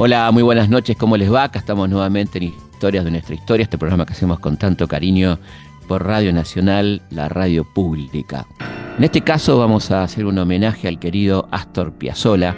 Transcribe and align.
Hola, 0.00 0.30
muy 0.30 0.44
buenas 0.44 0.68
noches, 0.68 0.96
¿cómo 0.96 1.16
les 1.16 1.28
va? 1.30 1.42
Acá 1.42 1.58
estamos 1.58 1.88
nuevamente 1.88 2.38
en 2.38 2.44
Historias 2.44 3.04
de 3.04 3.10
nuestra 3.10 3.34
historia, 3.34 3.64
este 3.64 3.78
programa 3.78 4.06
que 4.06 4.12
hacemos 4.12 4.38
con 4.38 4.56
tanto 4.56 4.86
cariño 4.86 5.40
por 5.88 6.06
Radio 6.06 6.32
Nacional, 6.32 7.02
la 7.10 7.28
radio 7.28 7.64
pública. 7.64 8.46
En 8.96 9.02
este 9.02 9.22
caso 9.22 9.58
vamos 9.58 9.90
a 9.90 10.04
hacer 10.04 10.24
un 10.24 10.38
homenaje 10.38 10.86
al 10.86 11.00
querido 11.00 11.48
Astor 11.50 11.94
Piazzolla, 11.94 12.54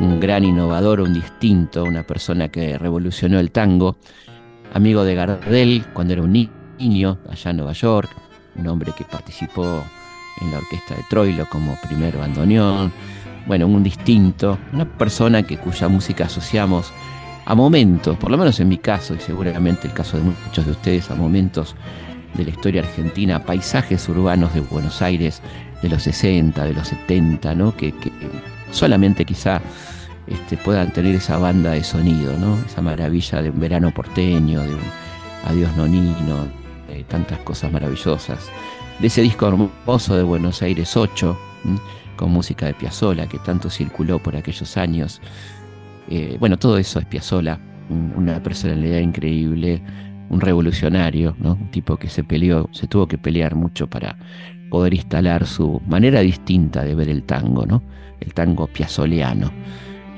un 0.00 0.20
gran 0.20 0.44
innovador, 0.44 1.00
un 1.00 1.14
distinto, 1.14 1.82
una 1.82 2.04
persona 2.04 2.48
que 2.48 2.78
revolucionó 2.78 3.40
el 3.40 3.50
tango, 3.50 3.96
amigo 4.72 5.02
de 5.02 5.16
Gardel 5.16 5.84
cuando 5.92 6.12
era 6.12 6.22
un 6.22 6.48
niño 6.78 7.18
allá 7.28 7.50
en 7.50 7.56
Nueva 7.56 7.72
York, 7.72 8.08
un 8.54 8.68
hombre 8.68 8.92
que 8.96 9.02
participó 9.02 9.82
en 10.40 10.52
la 10.52 10.58
orquesta 10.58 10.94
de 10.94 11.02
Troilo 11.10 11.44
como 11.50 11.76
primer 11.88 12.16
bandoneón, 12.16 12.92
bueno, 13.48 13.66
un 13.66 13.82
distinto, 13.82 14.58
una 14.72 14.84
persona 14.84 15.42
que 15.42 15.56
cuya 15.56 15.88
música 15.88 16.26
asociamos 16.26 16.92
a 17.46 17.54
momentos, 17.54 18.16
por 18.18 18.30
lo 18.30 18.36
menos 18.36 18.60
en 18.60 18.68
mi 18.68 18.76
caso 18.76 19.14
y 19.14 19.20
seguramente 19.20 19.88
el 19.88 19.94
caso 19.94 20.18
de 20.18 20.22
muchos 20.22 20.66
de 20.66 20.72
ustedes, 20.72 21.10
a 21.10 21.14
momentos 21.14 21.74
de 22.34 22.44
la 22.44 22.50
historia 22.50 22.82
argentina, 22.82 23.42
paisajes 23.42 24.06
urbanos 24.10 24.52
de 24.52 24.60
Buenos 24.60 25.00
Aires 25.00 25.40
de 25.80 25.88
los 25.88 26.02
60, 26.02 26.62
de 26.62 26.74
los 26.74 26.88
70, 26.88 27.54
¿no? 27.54 27.74
que, 27.74 27.94
solamente 28.70 29.24
quizá 29.24 29.62
este, 30.26 30.58
puedan 30.58 30.92
tener 30.92 31.14
esa 31.14 31.38
banda 31.38 31.70
de 31.70 31.82
sonido, 31.82 32.36
¿no? 32.36 32.58
esa 32.66 32.82
maravilla 32.82 33.40
de 33.40 33.48
un 33.48 33.58
verano 33.58 33.94
porteño, 33.94 34.60
de 34.60 34.74
un 34.74 34.80
adiós 35.46 35.74
nonino, 35.74 36.46
de 36.86 37.02
tantas 37.04 37.38
cosas 37.38 37.72
maravillosas, 37.72 38.50
de 38.98 39.06
ese 39.06 39.22
disco 39.22 39.48
hermoso 39.48 40.16
de 40.16 40.22
Buenos 40.22 40.60
Aires 40.60 40.94
8 40.94 41.38
con 42.18 42.32
música 42.32 42.66
de 42.66 42.74
Piazzola, 42.74 43.26
que 43.28 43.38
tanto 43.38 43.70
circuló 43.70 44.18
por 44.18 44.36
aquellos 44.36 44.76
años. 44.76 45.22
Eh, 46.10 46.36
bueno, 46.38 46.58
todo 46.58 46.76
eso 46.76 46.98
es 46.98 47.06
Piazzola, 47.06 47.58
una 48.16 48.42
personalidad 48.42 48.98
increíble, 48.98 49.80
un 50.28 50.40
revolucionario, 50.40 51.36
¿no? 51.38 51.52
un 51.52 51.70
tipo 51.70 51.96
que 51.96 52.08
se 52.08 52.24
peleó, 52.24 52.68
se 52.72 52.86
tuvo 52.88 53.06
que 53.06 53.16
pelear 53.16 53.54
mucho 53.54 53.86
para 53.86 54.18
poder 54.68 54.92
instalar 54.92 55.46
su 55.46 55.80
manera 55.86 56.20
distinta 56.20 56.82
de 56.82 56.94
ver 56.94 57.08
el 57.08 57.22
tango, 57.22 57.64
¿no? 57.64 57.82
el 58.20 58.34
tango 58.34 58.66
piazzoleano. 58.66 59.50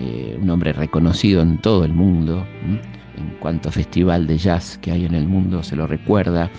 Eh, 0.01 0.39
un 0.41 0.49
hombre 0.49 0.73
reconocido 0.73 1.43
en 1.43 1.59
todo 1.59 1.85
el 1.85 1.93
mundo, 1.93 2.47
en 2.65 3.37
cuanto 3.39 3.71
festival 3.71 4.27
de 4.27 4.39
jazz 4.39 4.79
que 4.79 4.91
hay 4.91 5.05
en 5.05 5.15
el 5.15 5.29
mundo 5.29 5.63
se 5.63 5.77
lo 5.77 5.87
recuerda, 5.87 6.51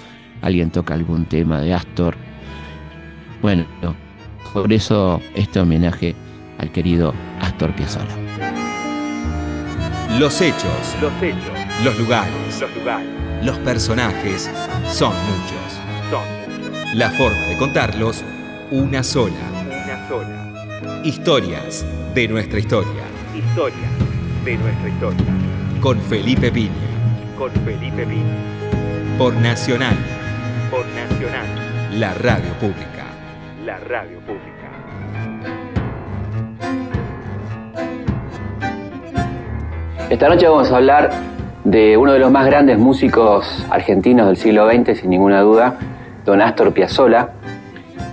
alguien 0.43 0.69
toca 0.69 0.93
algún 0.93 1.25
tema 1.25 1.59
de 1.59 1.73
Astor. 1.73 2.15
Bueno, 3.41 3.65
por 4.53 4.71
eso 4.73 5.21
este 5.35 5.59
homenaje 5.59 6.15
al 6.57 6.71
querido 6.71 7.13
Astor 7.39 7.73
Piazzolla. 7.75 8.15
Los 10.19 10.41
hechos, 10.41 10.95
los 11.01 11.11
hechos, 11.21 11.51
los 11.83 11.97
lugares, 11.97 12.59
los 12.59 12.75
lugares, 12.75 13.07
los 13.43 13.57
personajes 13.59 14.49
son 14.91 15.13
muchos. 15.13 15.57
Son 16.09 16.97
La 16.97 17.09
forma 17.11 17.39
de 17.47 17.57
contarlos, 17.57 18.23
una 18.69 19.03
sola. 19.03 19.33
Una 19.65 20.07
sola. 20.07 21.01
Historias 21.03 21.85
de 22.13 22.27
nuestra 22.27 22.59
historia. 22.59 23.03
Historias 23.33 23.91
de 24.43 24.57
nuestra 24.57 24.89
historia. 24.89 25.25
Con 25.79 25.99
Felipe 26.01 26.51
Piña. 26.51 26.71
Con 27.37 27.51
Felipe 27.65 28.05
Piña. 28.05 29.17
Por 29.17 29.33
Nacional. 29.35 29.95
Por 30.69 30.85
Nacional. 30.87 31.47
La 31.99 32.13
radio 32.13 32.51
pública 32.59 33.00
radio 33.79 34.19
pública. 34.19 34.51
Esta 40.09 40.27
noche 40.27 40.47
vamos 40.47 40.71
a 40.71 40.75
hablar 40.75 41.09
de 41.63 41.95
uno 41.95 42.13
de 42.13 42.19
los 42.19 42.31
más 42.31 42.45
grandes 42.45 42.77
músicos 42.77 43.65
argentinos 43.69 44.27
del 44.27 44.37
siglo 44.37 44.69
XX, 44.69 44.99
sin 44.99 45.09
ninguna 45.09 45.41
duda, 45.41 45.75
don 46.25 46.41
Astor 46.41 46.73
Piazzolla, 46.73 47.29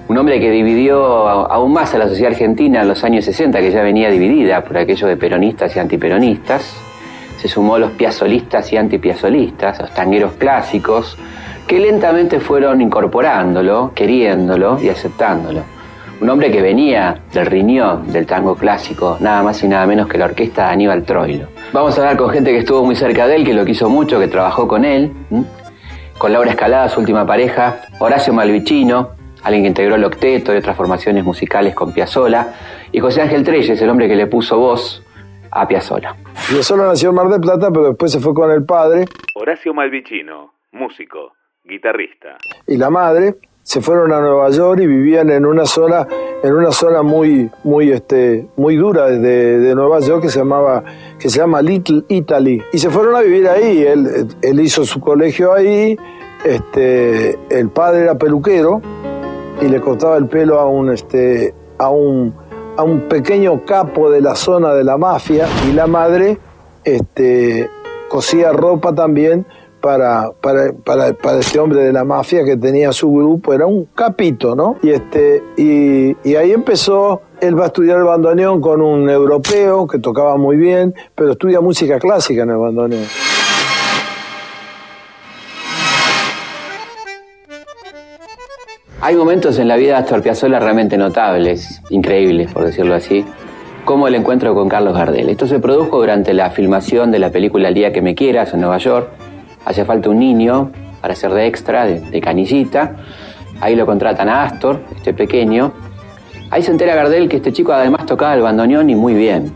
un 0.09 0.17
hombre 0.17 0.41
que 0.41 0.51
dividió 0.51 1.29
aún 1.29 1.73
más 1.73 1.95
a 1.95 1.99
la 1.99 2.09
sociedad 2.09 2.33
argentina 2.33 2.83
en 2.83 2.89
los 2.89 3.03
años 3.05 3.25
60, 3.25 3.59
que 3.59 3.71
ya 3.71 3.83
venía 3.83 4.11
dividida 4.11 4.63
por 4.63 4.79
aquello 4.79 5.07
de 5.07 5.17
peronistas 5.17 5.75
y 5.77 5.79
antiperonistas. 5.81 6.77
Se 7.37 7.49
sumó 7.49 7.79
los 7.79 7.93
piazzolistas 7.93 8.73
y 8.73 8.77
antipiazzolistas, 8.77 9.81
los 9.81 9.93
tangueros 9.93 10.33
clásicos, 10.35 11.19
que 11.69 11.79
lentamente 11.79 12.41
fueron 12.41 12.81
incorporándolo, 12.81 13.93
queriéndolo 13.95 14.81
y 14.81 14.89
aceptándolo. 14.89 15.63
Un 16.19 16.31
hombre 16.31 16.51
que 16.51 16.63
venía 16.63 17.21
del 17.31 17.45
riñón 17.45 18.11
del 18.11 18.27
tango 18.27 18.57
clásico, 18.57 19.19
nada 19.21 19.43
más 19.43 19.63
y 19.63 19.69
nada 19.69 19.87
menos 19.87 20.09
que 20.09 20.17
la 20.17 20.25
orquesta 20.25 20.67
de 20.67 20.73
Aníbal 20.73 21.05
Troilo. 21.05 21.49
Vamos 21.75 21.97
a 21.97 22.01
hablar 22.01 22.17
con 22.17 22.31
gente 22.31 22.53
que 22.53 22.61
estuvo 22.61 22.83
muy 22.85 22.97
cerca 22.97 23.27
de 23.29 23.37
él, 23.37 23.45
que 23.45 23.53
lo 23.53 23.67
quiso 23.67 23.91
mucho, 23.91 24.19
que 24.19 24.29
trabajó 24.29 24.67
con 24.67 24.87
él, 24.87 25.13
con 26.17 26.33
Laura 26.33 26.51
Escalada, 26.51 26.89
su 26.89 27.01
última 27.01 27.27
pareja, 27.27 27.83
Horacio 28.01 28.33
Malvicino, 28.33 29.11
alguien 29.45 29.65
que 29.65 29.69
integró 29.69 29.97
el 29.97 30.05
octeto 30.05 30.55
y 30.55 30.57
otras 30.57 30.75
formaciones 30.75 31.23
musicales 31.23 31.75
con 31.75 31.93
Piazzola, 31.93 32.55
y 32.91 32.99
José 32.99 33.21
Ángel 33.21 33.45
Treyes, 33.45 33.81
el 33.81 33.91
hombre 33.91 34.09
que 34.09 34.17
le 34.17 34.27
puso 34.27 34.59
voz 34.59 35.05
a 35.51 35.69
Piazzola. 35.69 36.17
Piazzola 36.49 36.87
nació 36.87 37.11
en 37.11 37.15
Mar 37.15 37.29
del 37.29 37.43
Plata, 37.43 37.69
pero 37.71 37.89
después 37.89 38.11
se 38.11 38.21
fue 38.21 38.33
con 38.33 38.51
el 38.51 38.65
padre. 38.65 39.05
Horacio 39.35 39.75
Malvicino, 39.75 40.55
músico 40.73 41.38
guitarrista. 41.69 42.39
Y 42.67 42.77
la 42.77 42.91
madre 42.91 43.37
se 43.63 43.83
fueron 43.83 44.13
a 44.13 44.21
Nueva 44.21 44.49
York 44.49 44.81
y 44.81 44.87
vivían 44.87 45.29
en 45.29 45.45
una 45.45 45.67
zona 45.67 46.09
en 46.43 46.55
una 46.55 46.73
zona 46.73 47.03
muy 47.03 47.51
muy 47.65 47.93
este 47.93 48.49
muy 48.57 48.77
dura 48.77 49.11
de, 49.11 49.59
de, 49.59 49.75
Nueva 49.75 50.01
York 50.01 50.23
que 50.23 50.31
se 50.31 50.39
llamaba 50.39 50.83
que 51.19 51.29
se 51.29 51.39
llama 51.39 51.61
Little 51.61 52.05
Italy. 52.09 52.63
Y 52.73 52.79
se 52.79 52.89
fueron 52.89 53.15
a 53.15 53.21
vivir 53.21 53.47
ahí. 53.47 53.83
Él, 53.83 54.27
él 54.41 54.61
hizo 54.61 54.85
su 54.85 55.01
colegio 55.01 55.53
ahí. 55.53 55.99
Este 56.45 57.39
el 57.51 57.69
padre 57.69 58.05
era 58.05 58.17
peluquero 58.17 58.81
y 59.61 59.69
le 59.69 59.81
cortaba 59.81 60.17
el 60.17 60.29
pelo 60.29 60.59
a 60.61 60.67
un 60.67 60.91
este 60.91 61.53
a 61.77 61.91
un 61.91 62.35
a 62.79 62.83
un 62.83 63.09
pequeño 63.09 63.67
capo 63.67 64.11
de 64.11 64.23
la 64.23 64.35
zona 64.35 64.73
de 64.73 64.85
la 64.85 64.97
mafia. 64.97 65.47
Y 65.69 65.75
la 65.75 65.87
madre 65.87 66.39
este 66.85 67.69
cosía 68.09 68.53
ropa 68.53 68.95
también 68.95 69.45
para, 69.81 70.31
para, 70.41 70.73
para, 70.73 71.39
este 71.39 71.59
hombre 71.59 71.83
de 71.83 71.93
la 71.93 72.05
mafia 72.05 72.45
que 72.45 72.57
tenía 72.57 72.93
su 72.93 73.13
grupo, 73.13 73.53
era 73.53 73.67
un 73.67 73.87
capito, 73.95 74.55
¿no? 74.55 74.77
Y, 74.83 74.91
este, 74.91 75.43
y, 75.57 76.17
y 76.29 76.37
ahí 76.37 76.53
empezó, 76.53 77.23
él 77.41 77.59
va 77.59 77.65
a 77.65 77.67
estudiar 77.67 77.99
el 77.99 78.05
bandoneón 78.05 78.61
con 78.61 78.81
un 78.83 79.09
europeo 79.09 79.87
que 79.87 79.99
tocaba 79.99 80.37
muy 80.37 80.57
bien, 80.57 80.95
pero 81.15 81.33
estudia 81.33 81.61
música 81.61 81.99
clásica 81.99 82.43
en 82.43 82.51
el 82.51 82.57
bandoneón. 82.57 83.05
Hay 89.01 89.15
momentos 89.15 89.61
en 89.61 89.69
la 89.69 89.77
vida 89.77 89.93
de 89.93 89.99
Astor 89.99 90.23
Piazzolla 90.23 90.59
realmente 90.59 90.99
notables, 90.99 91.81
increíbles, 91.89 92.53
por 92.53 92.65
decirlo 92.65 92.97
así, 92.97 93.25
como 93.85 94.09
el 94.09 94.17
encuentro 94.17 94.55
con 94.55 94.69
Carlos 94.69 94.93
Gardel. 94.93 95.29
Esto 95.29 95.47
se 95.47 95.61
produjo 95.61 95.99
durante 95.99 96.35
la 96.35 96.51
filmación 96.51 97.13
de 97.13 97.21
la 97.21 97.31
película 97.31 97.69
El 97.69 97.75
día 97.75 97.93
que 97.93 98.03
me 98.03 98.17
quieras 98.17 98.53
en 98.55 98.61
Nueva 98.61 98.79
York, 98.79 99.09
hacía 99.65 99.85
falta 99.85 100.11
un 100.11 100.19
niño 100.19 100.71
para 101.01 101.15
ser 101.15 101.33
de 101.33 101.47
extra, 101.47 101.87
de, 101.87 102.21
canillita. 102.21 102.97
Ahí 103.61 103.75
lo 103.75 103.87
contratan 103.87 104.29
a 104.29 104.45
Astor, 104.45 104.81
este 104.95 105.15
pequeño. 105.15 105.73
Ahí 106.51 106.63
se 106.63 106.71
entera 106.71 106.95
Gardel 106.95 107.29
que 107.29 107.37
este 107.37 107.53
chico 107.53 107.73
además 107.73 108.07
tocaba 108.07 108.35
el 108.35 108.43
bandoneón 108.43 108.89
y 108.91 108.95
muy 108.95 109.15
bien. 109.15 109.53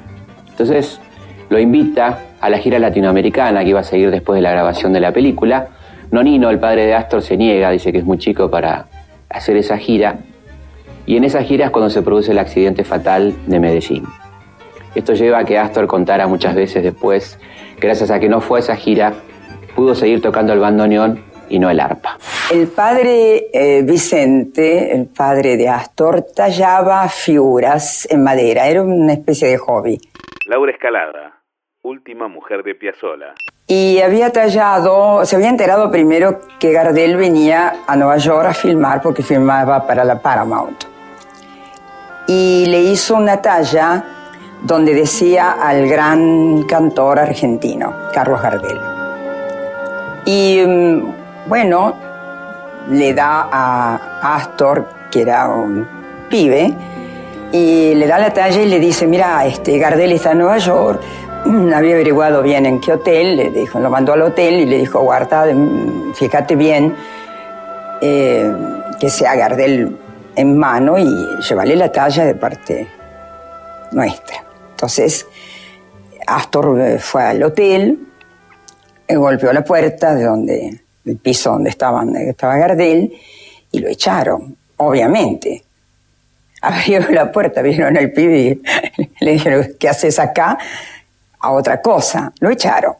Entonces 0.51 1.01
lo 1.49 1.59
invita 1.59 2.19
a 2.41 2.51
la 2.51 2.59
gira 2.59 2.79
latinoamericana 2.79 3.63
que 3.63 3.71
iba 3.71 3.81
a 3.81 3.85
seguir 3.85 4.11
después 4.11 4.37
de 4.37 4.43
la 4.43 4.51
grabación 4.51 4.93
de 4.93 5.01
la 5.01 5.13
película. 5.13 5.69
Nonino, 6.11 6.51
el 6.51 6.59
padre 6.59 6.87
de 6.87 6.95
Astor, 6.95 7.23
se 7.23 7.37
niega, 7.37 7.71
dice 7.71 7.93
que 7.93 7.99
es 7.99 8.05
muy 8.05 8.19
chico 8.19 8.51
para 8.51 8.87
hacer 9.31 9.57
esa 9.57 9.79
gira. 9.79 10.19
Y 11.07 11.17
en 11.17 11.25
esa 11.25 11.43
gira 11.43 11.67
es 11.67 11.71
cuando 11.71 11.91
se 11.91 12.03
produce 12.03 12.33
el 12.33 12.39
accidente 12.39 12.85
fatal 12.85 13.35
de 13.47 13.61
Medellín. 13.61 14.05
Esto 14.95 15.15
lleva 15.15 15.39
a 15.39 15.45
que 15.45 15.59
Astor 15.59 15.87
contara 15.87 16.27
muchas 16.27 16.55
veces 16.55 16.83
después, 16.83 17.39
gracias 17.81 18.11
a 18.11 18.21
que 18.21 18.29
no 18.29 18.41
fue 18.41 18.59
a 18.59 18.61
esa 18.61 18.77
gira, 18.77 19.15
pudo 19.75 19.95
seguir 19.95 20.21
tocando 20.21 20.53
el 20.53 20.61
bandoneón 20.61 21.23
y 21.49 21.59
no 21.59 21.71
el 21.71 21.81
arpa. 21.81 22.19
El 22.51 22.69
padre 22.69 23.49
eh, 23.53 23.83
Vicente, 23.83 24.95
el 24.95 25.07
padre 25.07 25.57
de 25.57 25.69
Astor, 25.69 26.23
tallaba 26.35 27.09
figuras 27.09 28.09
en 28.11 28.25
madera, 28.25 28.67
era 28.67 28.83
una 28.83 29.13
especie 29.13 29.49
de 29.49 29.59
hobby. 29.59 30.01
Laura 30.47 30.73
Escalada, 30.73 31.43
última 31.83 32.29
mujer 32.29 32.63
de 32.63 32.75
Piazzola. 32.75 33.35
Y 33.67 34.01
había 34.01 34.31
tallado, 34.31 35.25
se 35.25 35.37
había 35.37 35.49
enterado 35.49 35.91
primero 35.91 36.41
que 36.59 36.73
Gardel 36.73 37.17
venía 37.17 37.75
a 37.87 37.97
Nueva 37.97 38.17
York 38.17 38.47
a 38.49 38.55
filmar 38.55 39.01
porque 39.03 39.23
filmaba 39.23 39.87
para 39.87 40.05
la 40.05 40.21
Paramount. 40.21 40.85
Y 42.27 42.67
le 42.67 42.81
hizo 42.81 43.15
una 43.15 43.43
talla 43.43 44.05
donde 44.63 44.95
decía 44.95 45.53
al 45.53 45.89
gran 45.89 46.63
cantor 46.65 47.19
argentino, 47.19 47.95
Carlos 48.15 48.41
Gardel. 48.41 49.02
Y 50.25 50.63
mm, 50.67 51.49
bueno, 51.49 51.95
le 52.91 53.15
da 53.15 53.49
a 53.51 54.35
Astor, 54.37 54.87
que 55.11 55.23
era 55.23 55.49
un 55.49 55.87
pibe, 56.29 56.73
y 57.53 57.95
le 57.95 58.07
da 58.07 58.19
la 58.19 58.33
talla 58.33 58.63
y 58.63 58.69
le 58.69 58.79
dice, 58.79 59.07
mira, 59.07 59.45
este, 59.45 59.79
Gardel 59.79 60.13
está 60.13 60.33
en 60.33 60.39
Nueva 60.39 60.59
York, 60.59 61.01
había 61.75 61.95
averiguado 61.95 62.43
bien 62.43 62.67
en 62.67 62.81
qué 62.81 62.93
hotel, 62.93 63.37
le 63.37 63.51
dijo, 63.51 63.79
lo 63.81 63.91
mandó 63.91 64.13
al 64.13 64.23
hotel 64.23 64.55
y 64.61 64.67
le 64.67 64.79
dijo, 64.79 65.01
guarda, 65.01 65.47
fíjate 66.15 66.57
bien 66.57 66.95
eh, 68.01 68.53
que 68.99 69.11
sea 69.11 69.35
Gardel 69.35 69.97
en 70.35 70.57
mano 70.57 70.99
y 70.99 71.05
llevarle 71.49 71.77
la 71.77 71.91
talla 71.91 72.25
de 72.25 72.35
parte 72.35 72.89
nuestra. 73.91 74.45
Entonces, 74.71 75.27
Astor 76.27 76.81
eh, 76.81 76.99
fue 76.99 77.23
al 77.23 77.43
hotel, 77.43 77.99
golpeó 79.17 79.53
la 79.53 79.65
puerta 79.65 80.15
de 80.15 80.25
donde, 80.25 80.81
del 81.05 81.17
piso 81.17 81.51
donde, 81.51 81.71
estaban, 81.71 82.15
estaba 82.17 82.57
Gardel 82.57 83.13
y 83.71 83.79
lo 83.79 83.89
echaron, 83.89 84.57
obviamente. 84.77 85.65
Abrió 86.61 87.01
la 87.11 87.33
puerta, 87.33 87.61
vieron 87.63 87.97
al 87.97 88.13
pibe 88.13 88.39
y 88.39 88.63
le 89.25 89.33
dijeron, 89.33 89.67
¿qué 89.79 89.89
haces 89.89 90.19
acá? 90.19 90.59
A 91.41 91.51
otra 91.51 91.81
cosa. 91.81 92.33
Lo 92.39 92.51
echaron. 92.51 92.95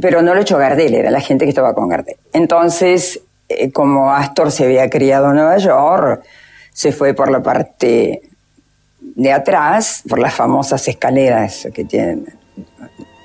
Pero 0.00 0.20
no 0.20 0.34
lo 0.34 0.40
echó 0.40 0.58
Gardel, 0.58 0.94
era 0.94 1.10
la 1.10 1.20
gente 1.20 1.44
que 1.44 1.50
estaba 1.50 1.74
con 1.74 1.88
Gardel. 1.88 2.16
Entonces, 2.32 3.20
eh, 3.48 3.70
como 3.72 4.12
Astor 4.12 4.50
se 4.50 4.64
había 4.64 4.90
criado 4.90 5.30
en 5.30 5.36
Nueva 5.36 5.56
York, 5.58 6.24
se 6.72 6.92
fue 6.92 7.14
por 7.14 7.30
la 7.30 7.42
parte 7.42 8.22
de 9.00 9.32
atrás, 9.32 10.02
por 10.08 10.18
las 10.18 10.34
famosas 10.34 10.86
escaleras 10.88 11.68
que 11.72 11.84
tienen 11.84 12.26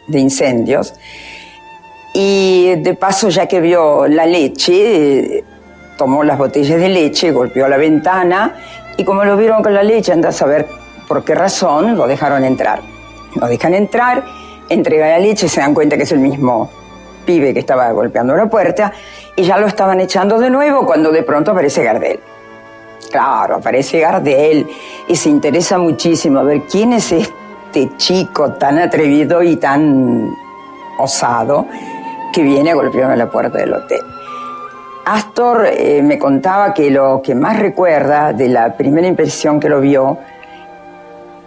de 0.08 0.20
incendios. 0.20 0.94
Y 2.14 2.76
de 2.78 2.96
paso, 2.96 3.30
ya 3.30 3.46
que 3.46 3.62
vio 3.62 4.08
la 4.08 4.26
leche, 4.26 5.44
tomó 5.98 6.24
las 6.24 6.38
botellas 6.38 6.80
de 6.80 6.90
leche, 6.90 7.32
golpeó 7.32 7.68
la 7.68 7.78
ventana 7.78 8.56
y 8.98 9.04
como 9.04 9.24
lo 9.24 9.38
vieron 9.38 9.62
con 9.62 9.74
la 9.74 9.84
leche, 9.84 10.12
anda 10.12 10.30
a 10.30 10.32
saber 10.32 10.68
por 11.08 11.24
qué 11.24 11.36
razón, 11.36 11.96
lo 11.96 12.08
dejaron 12.08 12.44
entrar. 12.44 12.82
Lo 13.36 13.48
dejan 13.48 13.74
entrar, 13.74 14.24
entrega 14.70 15.10
la 15.10 15.20
leche, 15.20 15.48
se 15.48 15.60
dan 15.60 15.74
cuenta 15.74 15.98
que 15.98 16.04
es 16.04 16.12
el 16.12 16.20
mismo 16.20 16.70
pibe 17.26 17.54
que 17.54 17.60
estaba 17.60 17.92
golpeando 17.92 18.36
la 18.36 18.50
puerta 18.50 18.94
y 19.36 19.44
ya 19.44 19.58
lo 19.58 19.68
estaban 19.68 20.00
echando 20.00 20.40
de 20.40 20.50
nuevo 20.50 20.86
cuando 20.86 21.12
de 21.12 21.24
pronto 21.24 21.52
aparece 21.52 21.84
Gardel. 21.84 22.20
Claro, 23.12 23.56
aparece 23.56 24.00
Gardel 24.00 24.68
y 25.08 25.16
se 25.16 25.30
interesa 25.30 25.78
muchísimo 25.78 26.40
a 26.40 26.44
ver 26.44 26.64
quién 26.64 26.94
es 26.94 27.12
este 27.12 27.47
chico 27.98 28.54
tan 28.54 28.80
atrevido 28.80 29.44
y 29.44 29.56
tan 29.58 30.32
osado 30.98 31.66
que 32.34 32.44
viene 32.44 32.72
a 32.72 32.76
golpearme 32.76 33.18
la 33.18 33.30
puerta 33.30 33.58
del 33.58 33.74
hotel. 33.74 34.02
Astor 35.06 35.68
eh, 35.72 36.02
me 36.04 36.20
contaba 36.20 36.74
que 36.74 36.92
lo 36.92 37.22
que 37.22 37.34
más 37.34 37.58
recuerda 37.60 38.34
de 38.34 38.50
la 38.50 38.76
primera 38.76 39.08
impresión 39.08 39.60
que 39.60 39.70
lo 39.70 39.80
vio 39.80 40.18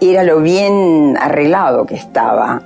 era 0.01 0.23
lo 0.23 0.41
bien 0.41 1.17
arreglado 1.21 1.85
que 1.85 1.95
estaba. 1.95 2.63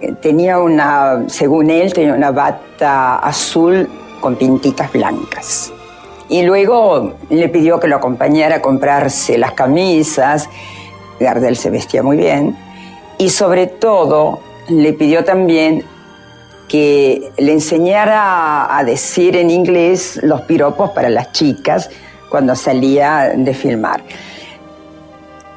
Eh, 0.00 0.14
tenía 0.20 0.58
una, 0.58 1.24
según 1.28 1.70
él, 1.70 1.92
tenía 1.92 2.14
una 2.14 2.32
bata 2.32 3.18
azul 3.18 3.88
con 4.20 4.34
pintitas 4.34 4.90
blancas. 4.90 5.72
Y 6.28 6.42
luego 6.42 7.14
le 7.28 7.48
pidió 7.48 7.78
que 7.78 7.86
lo 7.86 7.96
acompañara 7.96 8.56
a 8.56 8.62
comprarse 8.62 9.38
las 9.38 9.52
camisas. 9.52 10.48
Gardel 11.20 11.56
se 11.56 11.70
vestía 11.70 12.02
muy 12.02 12.16
bien. 12.16 12.56
Y 13.22 13.28
sobre 13.28 13.68
todo 13.68 14.40
le 14.68 14.94
pidió 14.94 15.22
también 15.22 15.84
que 16.66 17.30
le 17.38 17.52
enseñara 17.52 18.76
a 18.76 18.82
decir 18.82 19.36
en 19.36 19.48
inglés 19.48 20.18
los 20.24 20.40
piropos 20.40 20.90
para 20.90 21.08
las 21.08 21.30
chicas 21.30 21.88
cuando 22.28 22.56
salía 22.56 23.32
de 23.36 23.54
filmar. 23.54 24.02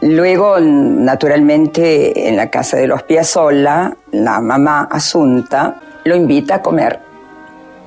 Luego, 0.01 0.59
naturalmente, 0.59 2.29
en 2.29 2.35
la 2.37 2.51
casa 2.51 2.77
de 2.77 2.85
los 2.85 3.01
Piazzolla, 3.01 3.97
la 4.11 4.39
mamá 4.41 4.87
Asunta 4.91 5.81
lo 6.03 6.15
invita 6.15 6.55
a 6.55 6.61
comer 6.61 6.99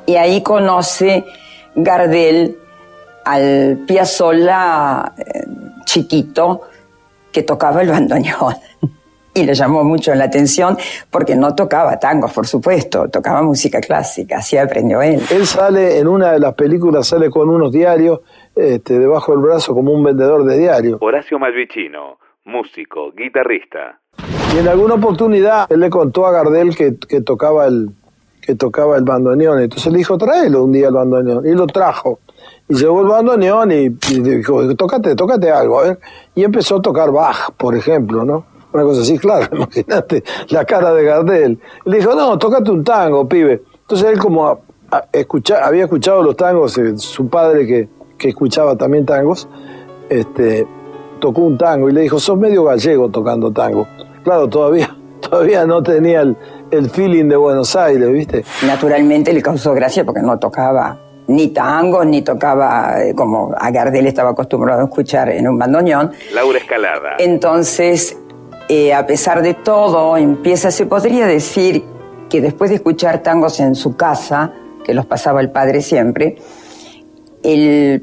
y 0.07 0.17
ahí 0.17 0.43
conoce 0.43 1.25
Gardel 1.77 2.59
al 3.25 3.85
Piazzolla 3.87 5.13
eh, 5.17 5.45
chiquito 5.85 6.63
que 7.31 7.45
tocaba 7.45 7.81
el 7.83 7.91
bandoneón. 7.91 8.57
Y 9.39 9.45
le 9.45 9.55
llamó 9.55 9.85
mucho 9.85 10.15
la 10.15 10.25
atención 10.25 10.77
porque 11.11 11.37
no 11.37 11.55
tocaba 11.55 11.99
tangos, 11.99 12.33
por 12.33 12.47
supuesto, 12.47 13.09
tocaba 13.09 13.43
música 13.43 13.81
clásica, 13.81 14.39
así 14.39 14.57
aprendió 14.57 15.01
él. 15.01 15.21
Él 15.31 15.47
sale 15.47 15.99
en 15.99 16.09
una 16.09 16.33
de 16.33 16.41
las 16.41 16.55
películas, 16.55 17.07
sale 17.07 17.31
con 17.31 17.49
unos 17.49 17.71
diarios 17.71 18.21
este, 18.57 18.99
debajo 18.99 19.33
del 19.33 19.43
brazo 19.43 19.75
como 19.75 19.93
un 19.93 20.03
vendedor 20.03 20.45
de 20.45 20.59
diarios. 20.59 20.99
Horacio 21.01 21.39
Malvicino, 21.39 22.19
músico, 22.45 23.13
guitarrista. 23.13 24.01
Y 24.55 24.59
en 24.59 24.67
alguna 24.67 24.95
oportunidad 24.95 25.71
él 25.71 25.81
le 25.81 25.91
contó 25.91 26.27
a 26.27 26.33
Gardel 26.33 26.75
que 26.77 27.21
tocaba 27.21 27.67
el, 27.67 27.91
que 28.49 28.55
tocaba 28.55 28.97
el 28.97 29.05
bandoneón. 29.05 29.61
Entonces 29.61 29.93
le 29.93 29.99
dijo, 29.99 30.17
tráelo 30.17 30.65
un 30.65 30.73
día 30.73 30.89
el 30.89 30.95
bandoneón. 30.95 31.47
Y 31.47 31.53
lo 31.53 31.67
trajo. 31.67 32.21
Y 32.67 32.77
llevó 32.77 33.03
el 33.03 33.09
bandoneón 33.09 33.71
y, 33.71 33.91
dijo, 33.91 34.75
tócate, 34.75 35.15
tócate 35.15 35.51
algo, 35.51 35.81
a 35.81 35.83
ver. 35.83 35.99
Y 36.35 36.45
empezó 36.45 36.77
a 36.77 36.83
tocar 36.83 37.13
Bach, 37.13 37.53
por 37.59 37.77
ejemplo, 37.77 38.25
¿no? 38.25 38.47
Una 38.73 38.83
cosa 38.83 39.03
así, 39.03 39.19
claro, 39.19 39.47
imagínate 39.57 40.23
la 40.49 40.65
cara 40.65 40.93
de 40.93 41.05
Gardel. 41.05 41.59
Y 41.85 41.91
le 41.91 41.99
dijo, 41.99 42.15
no, 42.15 42.39
tócate 42.39 42.71
un 42.71 42.85
tango, 42.85 43.29
pibe. 43.29 43.63
Entonces 43.81 44.09
él 44.09 44.19
como 44.19 44.61
escucha, 45.13 45.65
había 45.65 45.85
escuchado 45.85 46.23
los 46.23 46.37
tangos, 46.37 46.77
eh, 46.79 46.97
su 46.97 47.29
padre 47.29 47.67
que, 47.67 47.89
que 48.17 48.29
escuchaba 48.31 48.77
también 48.77 49.05
tangos, 49.05 49.49
este, 50.09 50.67
tocó 51.21 51.43
un 51.43 51.59
tango 51.59 51.89
y 51.89 51.93
le 51.93 52.03
dijo, 52.03 52.19
sos 52.19 52.39
medio 52.39 52.65
gallego 52.65 53.09
tocando 53.09 53.51
tango. 53.51 53.87
Claro, 54.25 54.49
todavía, 54.49 54.97
todavía 55.21 55.67
no 55.67 55.83
tenía 55.83 56.23
el, 56.23 56.37
el 56.71 56.91
feeling 56.91 57.29
de 57.29 57.37
Buenos 57.37 57.75
Aires, 57.77 58.11
¿viste? 58.13 58.45
Naturalmente 58.67 59.33
le 59.33 59.43
causó 59.43 59.73
gracia 59.75 60.05
porque 60.05 60.23
no 60.23 60.39
tocaba 60.39 60.99
ni 61.29 61.49
tango, 61.49 62.05
ni 62.05 62.23
tocaba 62.23 63.03
eh, 63.03 63.15
como 63.15 63.55
a 63.57 63.71
Gardel 63.71 64.07
estaba 64.07 64.31
acostumbrado 64.31 64.81
a 64.81 64.85
escuchar 64.85 65.29
en 65.29 65.47
un 65.47 65.59
bandoneón. 65.59 66.13
Laura 66.33 66.59
Escalada. 66.59 67.17
Entonces, 67.19 68.17
eh, 68.69 68.93
a 68.93 69.07
pesar 69.07 69.43
de 69.43 69.55
todo, 69.55 70.17
empieza, 70.17 70.71
se 70.71 70.87
podría 70.87 71.27
decir 71.27 71.85
que 72.29 72.41
después 72.41 72.71
de 72.71 72.77
escuchar 72.77 73.23
tangos 73.23 73.61
en 73.61 73.75
su 73.75 73.97
casa, 73.97 74.53
que 74.85 74.93
los 74.93 75.07
pasaba 75.07 75.41
el 75.41 75.51
padre 75.51 75.81
siempre, 75.81 76.37
te 77.43 78.01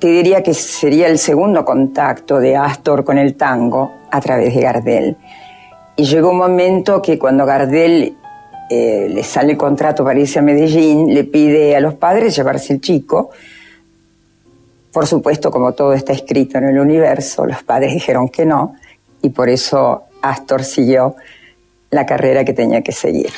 diría 0.00 0.42
que 0.42 0.54
sería 0.54 1.08
el 1.08 1.18
segundo 1.18 1.64
contacto 1.64 2.38
de 2.38 2.56
Astor 2.56 3.04
con 3.04 3.18
el 3.18 3.34
tango 3.34 3.92
a 4.10 4.20
través 4.20 4.54
de 4.54 4.60
Gardel. 4.60 5.16
Y 5.96 6.04
llegó 6.04 6.30
un 6.30 6.38
momento 6.38 7.02
que 7.02 7.18
cuando 7.18 7.46
Gardel 7.46 8.14
eh, 8.68 9.08
le 9.10 9.22
sale 9.24 9.52
el 9.52 9.58
contrato 9.58 10.04
para 10.04 10.20
irse 10.20 10.38
a 10.38 10.42
Medellín, 10.42 11.12
le 11.12 11.24
pide 11.24 11.74
a 11.74 11.80
los 11.80 11.94
padres 11.94 12.36
llevarse 12.36 12.74
el 12.74 12.80
chico. 12.80 13.30
Por 14.92 15.06
supuesto, 15.06 15.50
como 15.50 15.72
todo 15.72 15.92
está 15.92 16.12
escrito 16.12 16.58
en 16.58 16.64
el 16.64 16.78
universo, 16.78 17.46
los 17.46 17.62
padres 17.62 17.92
dijeron 17.94 18.28
que 18.28 18.44
no, 18.46 18.76
y 19.26 19.30
por 19.30 19.48
eso 19.48 20.04
Astor 20.22 20.62
siguió 20.62 21.16
la 21.90 22.06
carrera 22.06 22.44
que 22.44 22.52
tenía 22.52 22.82
que 22.82 22.92
seguir. 22.92 23.30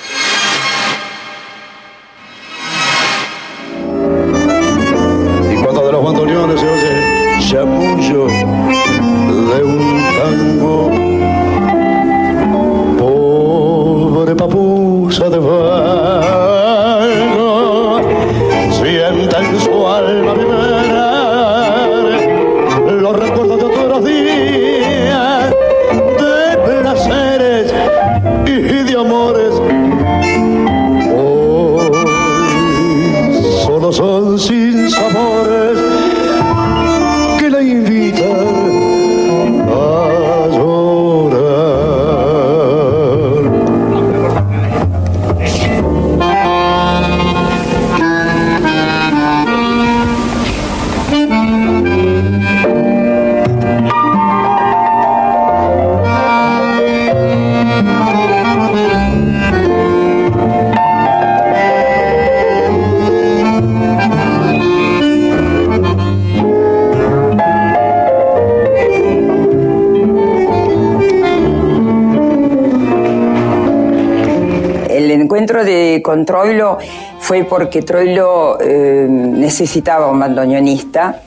Porque 77.49 77.83
Troilo 77.83 78.59
eh, 78.61 79.07
necesitaba 79.09 80.11
un 80.11 80.21
bandoneonista 80.21 81.23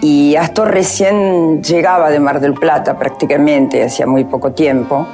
y 0.00 0.36
Astor 0.36 0.70
recién 0.72 1.62
llegaba 1.62 2.10
de 2.10 2.20
Mar 2.20 2.40
del 2.40 2.54
Plata 2.54 2.98
prácticamente, 2.98 3.82
hacía 3.82 4.06
muy 4.06 4.24
poco 4.24 4.52
tiempo, 4.52 5.06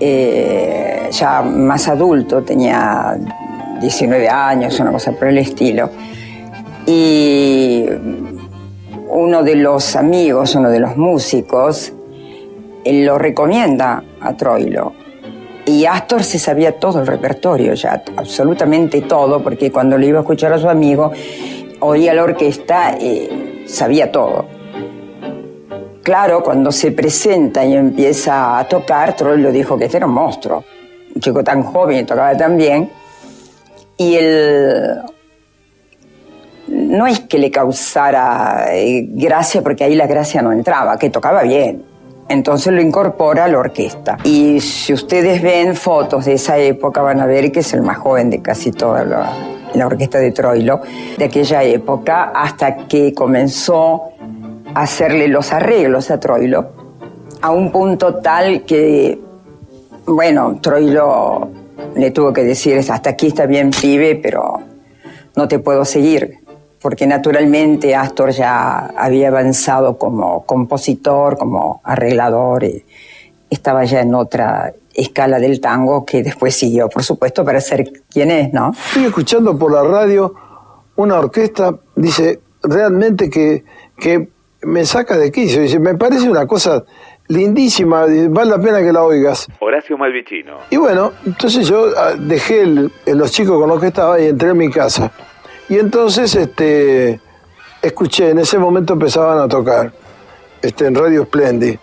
eh, 0.00 1.08
ya 1.10 1.42
más 1.42 1.88
adulto, 1.88 2.42
tenía 2.42 3.16
19 3.80 4.28
años, 4.28 4.78
una 4.80 4.92
cosa 4.92 5.12
por 5.12 5.28
el 5.28 5.38
estilo. 5.38 5.90
Y 6.86 7.86
uno 9.08 9.42
de 9.42 9.54
los 9.56 9.96
amigos, 9.96 10.54
uno 10.54 10.70
de 10.70 10.80
los 10.80 10.96
músicos, 10.96 11.92
lo 12.84 13.18
recomienda 13.18 14.02
a 14.20 14.34
Troilo. 14.34 14.93
Astor 15.86 16.22
se 16.22 16.38
sabía 16.38 16.78
todo 16.78 17.00
el 17.00 17.06
repertorio, 17.06 17.74
ya 17.74 18.02
absolutamente 18.16 19.02
todo, 19.02 19.42
porque 19.42 19.70
cuando 19.70 19.98
le 19.98 20.06
iba 20.08 20.18
a 20.18 20.22
escuchar 20.22 20.52
a 20.52 20.58
su 20.58 20.68
amigo, 20.68 21.12
oía 21.80 22.14
la 22.14 22.24
orquesta 22.24 22.96
y 22.98 23.64
sabía 23.66 24.10
todo. 24.10 24.46
Claro, 26.02 26.42
cuando 26.42 26.70
se 26.70 26.92
presenta 26.92 27.64
y 27.64 27.74
empieza 27.74 28.58
a 28.58 28.68
tocar, 28.68 29.16
Troilo 29.16 29.50
dijo 29.50 29.78
que 29.78 29.86
este 29.86 29.96
era 29.96 30.06
un 30.06 30.12
monstruo. 30.12 30.62
Un 31.14 31.20
chico 31.20 31.42
tan 31.42 31.62
joven 31.62 32.00
y 32.00 32.04
tocaba 32.04 32.36
tan 32.36 32.58
bien. 32.58 32.90
Y 33.96 34.16
él 34.16 35.00
no 36.68 37.06
es 37.06 37.20
que 37.20 37.38
le 37.38 37.50
causara 37.50 38.66
eh, 38.74 39.06
gracia, 39.08 39.62
porque 39.62 39.84
ahí 39.84 39.94
la 39.94 40.06
gracia 40.06 40.42
no 40.42 40.52
entraba, 40.52 40.98
que 40.98 41.08
tocaba 41.08 41.42
bien. 41.42 41.93
Entonces 42.28 42.72
lo 42.72 42.80
incorpora 42.80 43.44
a 43.44 43.48
la 43.48 43.58
orquesta. 43.58 44.16
Y 44.24 44.60
si 44.60 44.92
ustedes 44.92 45.42
ven 45.42 45.74
fotos 45.74 46.24
de 46.24 46.34
esa 46.34 46.58
época, 46.58 47.02
van 47.02 47.20
a 47.20 47.26
ver 47.26 47.52
que 47.52 47.60
es 47.60 47.72
el 47.74 47.82
más 47.82 47.98
joven 47.98 48.30
de 48.30 48.40
casi 48.40 48.72
toda 48.72 49.04
la, 49.04 49.86
orquesta 49.86 50.18
de 50.18 50.30
Troilo, 50.30 50.80
de 51.18 51.24
aquella 51.24 51.62
época, 51.62 52.32
hasta 52.34 52.86
que 52.86 53.12
comenzó 53.12 54.04
a 54.74 54.82
hacerle 54.82 55.28
los 55.28 55.52
arreglos 55.52 56.10
a 56.10 56.18
Troilo, 56.18 56.70
a 57.42 57.50
un 57.50 57.70
punto 57.70 58.16
tal 58.16 58.62
que, 58.62 59.18
bueno, 60.06 60.58
Troilo 60.62 61.50
le 61.96 62.10
tuvo 62.10 62.32
que 62.32 62.44
decir, 62.44 62.78
hasta 62.78 63.10
aquí 63.10 63.28
está 63.28 63.46
bien, 63.46 63.70
pibe, 63.70 64.16
pero 64.16 64.60
no 65.36 65.48
te 65.48 65.58
puedo 65.58 65.84
seguir 65.84 66.43
porque 66.84 67.06
naturalmente 67.06 67.96
Astor 67.96 68.32
ya 68.32 68.88
había 68.98 69.28
avanzado 69.28 69.96
como 69.96 70.44
compositor, 70.44 71.38
como 71.38 71.80
arreglador, 71.82 72.62
y 72.64 72.84
estaba 73.48 73.84
ya 73.84 74.02
en 74.02 74.14
otra 74.14 74.74
escala 74.92 75.38
del 75.38 75.62
tango 75.62 76.04
que 76.04 76.22
después 76.22 76.54
siguió, 76.54 76.90
por 76.90 77.02
supuesto, 77.02 77.42
para 77.42 77.62
ser 77.62 77.90
quien 78.10 78.30
es, 78.30 78.52
¿no? 78.52 78.72
Estoy 78.88 79.04
escuchando 79.04 79.58
por 79.58 79.72
la 79.72 79.82
radio 79.82 80.34
una 80.96 81.20
orquesta, 81.20 81.74
dice, 81.96 82.40
realmente 82.62 83.30
que, 83.30 83.64
que 83.96 84.28
me 84.64 84.84
saca 84.84 85.16
de 85.16 85.32
quicio, 85.32 85.62
dice, 85.62 85.78
me 85.78 85.94
parece 85.94 86.28
una 86.28 86.46
cosa 86.46 86.84
lindísima, 87.28 88.04
vale 88.28 88.50
la 88.50 88.58
pena 88.58 88.82
que 88.82 88.92
la 88.92 89.04
oigas. 89.04 89.48
Horacio 89.58 89.96
Malvicino. 89.96 90.58
Y 90.68 90.76
bueno, 90.76 91.12
entonces 91.24 91.66
yo 91.66 91.86
ah, 91.96 92.12
dejé 92.18 92.66
los 92.66 93.32
chicos 93.32 93.58
con 93.58 93.70
los 93.70 93.80
que 93.80 93.86
estaba 93.86 94.20
y 94.20 94.26
entré 94.26 94.50
en 94.50 94.58
mi 94.58 94.68
casa. 94.68 95.10
Y 95.68 95.78
entonces 95.78 96.34
este, 96.34 97.20
escuché, 97.80 98.30
en 98.30 98.38
ese 98.38 98.58
momento 98.58 98.92
empezaban 98.92 99.38
a 99.38 99.48
tocar 99.48 99.92
este, 100.60 100.86
en 100.86 100.94
Radio 100.94 101.24
Splendid. 101.24 101.78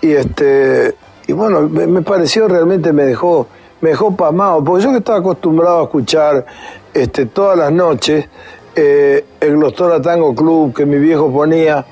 Y, 0.00 0.12
este, 0.12 0.94
y 1.26 1.32
bueno, 1.32 1.62
me, 1.62 2.02
pareció 2.02 2.46
realmente, 2.48 2.92
me 2.92 3.04
dejó, 3.04 3.46
me 3.80 3.90
dejó 3.90 4.14
pasmado, 4.14 4.62
porque 4.62 4.84
yo 4.84 4.90
que 4.92 4.98
estaba 4.98 5.18
acostumbrado 5.18 5.80
a 5.80 5.84
escuchar 5.84 6.46
este, 6.92 7.26
todas 7.26 7.58
las 7.58 7.72
noches 7.72 8.28
eh, 8.76 9.24
el 9.40 9.56
Glostora 9.56 10.02
Tango 10.02 10.34
Club 10.34 10.74
que 10.74 10.84
mi 10.84 10.98
viejo 10.98 11.32
ponía, 11.32 11.86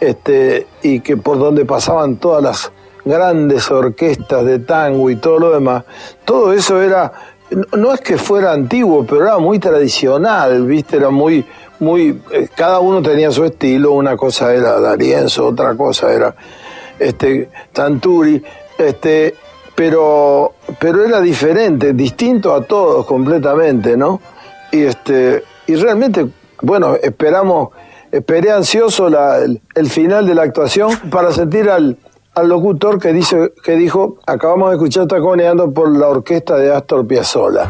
este, 0.00 0.66
y 0.82 1.00
que 1.00 1.16
por 1.16 1.38
donde 1.38 1.64
pasaban 1.64 2.16
todas 2.16 2.42
las 2.42 2.72
grandes 3.04 3.70
orquestas 3.70 4.44
de 4.44 4.58
tango 4.58 5.10
y 5.10 5.16
todo 5.16 5.38
lo 5.38 5.50
demás, 5.52 5.84
todo 6.24 6.52
eso 6.52 6.82
era 6.82 7.12
no 7.76 7.92
es 7.92 8.00
que 8.00 8.18
fuera 8.18 8.52
antiguo, 8.52 9.04
pero 9.04 9.22
era 9.22 9.38
muy 9.38 9.58
tradicional, 9.58 10.66
¿viste? 10.66 10.96
Era 10.96 11.10
muy, 11.10 11.44
muy, 11.80 12.20
eh, 12.30 12.48
cada 12.54 12.80
uno 12.80 13.02
tenía 13.02 13.30
su 13.30 13.44
estilo, 13.44 13.92
una 13.92 14.16
cosa 14.16 14.54
era 14.54 14.80
D'Arienzo, 14.80 15.46
otra 15.46 15.74
cosa 15.76 16.12
era 16.12 16.34
este, 16.98 17.48
Tanturi, 17.72 18.42
este, 18.78 19.34
pero, 19.74 20.54
pero 20.78 21.04
era 21.04 21.20
diferente, 21.20 21.92
distinto 21.92 22.54
a 22.54 22.62
todos 22.62 23.06
completamente, 23.06 23.96
¿no? 23.96 24.20
Y, 24.70 24.82
este, 24.82 25.44
y 25.66 25.74
realmente, 25.76 26.26
bueno, 26.62 26.96
esperamos, 27.02 27.70
esperé 28.10 28.50
ansioso 28.50 29.08
el, 29.08 29.60
el 29.74 29.90
final 29.90 30.26
de 30.26 30.34
la 30.34 30.42
actuación 30.42 30.90
para 31.10 31.32
sentir 31.32 31.68
al, 31.68 31.96
al 32.34 32.48
locutor 32.48 32.98
que, 32.98 33.12
dice, 33.12 33.52
que 33.62 33.76
dijo, 33.76 34.18
acabamos 34.26 34.70
de 34.70 34.76
escuchar 34.76 35.06
taconeando 35.06 35.72
por 35.72 35.96
la 35.96 36.08
orquesta 36.08 36.56
de 36.56 36.72
Astor 36.72 37.06
Piazzolla. 37.06 37.68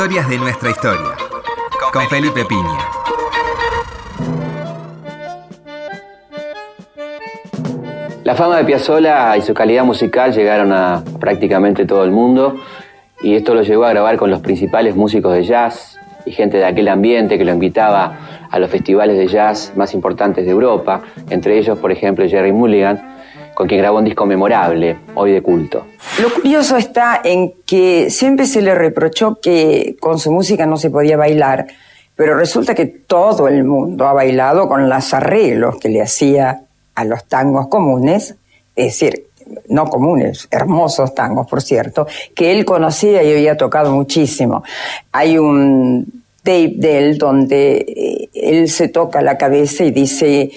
Historias 0.00 0.30
de 0.30 0.38
nuestra 0.38 0.70
historia. 0.70 1.10
Con 1.92 2.08
Felipe 2.08 2.42
Piña. 2.46 2.78
La 8.24 8.34
fama 8.34 8.56
de 8.56 8.64
Piazzolla 8.64 9.36
y 9.36 9.42
su 9.42 9.52
calidad 9.52 9.84
musical 9.84 10.32
llegaron 10.32 10.72
a 10.72 11.04
prácticamente 11.20 11.84
todo 11.84 12.02
el 12.04 12.12
mundo 12.12 12.56
y 13.20 13.34
esto 13.34 13.52
lo 13.52 13.60
llevó 13.60 13.84
a 13.84 13.90
grabar 13.90 14.16
con 14.16 14.30
los 14.30 14.40
principales 14.40 14.96
músicos 14.96 15.34
de 15.34 15.44
jazz 15.44 15.98
y 16.24 16.32
gente 16.32 16.56
de 16.56 16.64
aquel 16.64 16.88
ambiente 16.88 17.36
que 17.36 17.44
lo 17.44 17.52
invitaba 17.52 18.48
a 18.50 18.58
los 18.58 18.70
festivales 18.70 19.18
de 19.18 19.26
jazz 19.26 19.74
más 19.76 19.92
importantes 19.92 20.46
de 20.46 20.50
Europa, 20.50 21.02
entre 21.28 21.58
ellos, 21.58 21.78
por 21.78 21.92
ejemplo, 21.92 22.26
Jerry 22.26 22.52
Mulligan, 22.52 23.18
con 23.54 23.68
quien 23.68 23.82
grabó 23.82 23.98
un 23.98 24.06
disco 24.06 24.24
memorable, 24.24 24.96
hoy 25.14 25.32
de 25.32 25.42
culto. 25.42 25.84
Lo 26.18 26.34
curioso 26.34 26.76
está 26.76 27.20
en 27.24 27.54
que 27.64 28.10
siempre 28.10 28.46
se 28.46 28.60
le 28.60 28.74
reprochó 28.74 29.38
que 29.40 29.96
con 30.00 30.18
su 30.18 30.32
música 30.32 30.66
no 30.66 30.76
se 30.76 30.90
podía 30.90 31.16
bailar, 31.16 31.66
pero 32.14 32.36
resulta 32.36 32.74
que 32.74 32.86
todo 32.86 33.48
el 33.48 33.64
mundo 33.64 34.06
ha 34.06 34.12
bailado 34.12 34.68
con 34.68 34.88
los 34.88 35.14
arreglos 35.14 35.78
que 35.78 35.88
le 35.88 36.02
hacía 36.02 36.62
a 36.94 37.04
los 37.04 37.24
tangos 37.24 37.68
comunes, 37.68 38.34
es 38.76 38.86
decir, 38.86 39.26
no 39.68 39.86
comunes, 39.86 40.46
hermosos 40.50 41.14
tangos, 41.14 41.46
por 41.46 41.62
cierto, 41.62 42.06
que 42.34 42.52
él 42.52 42.64
conocía 42.64 43.22
y 43.22 43.32
había 43.32 43.56
tocado 43.56 43.92
muchísimo. 43.92 44.62
Hay 45.12 45.38
un 45.38 46.22
tape 46.42 46.74
de 46.76 46.98
él 46.98 47.18
donde 47.18 47.76
eh, 47.78 48.28
él 48.34 48.68
se 48.68 48.88
toca 48.88 49.22
la 49.22 49.38
cabeza 49.38 49.84
y 49.84 49.90
dice, 49.90 50.50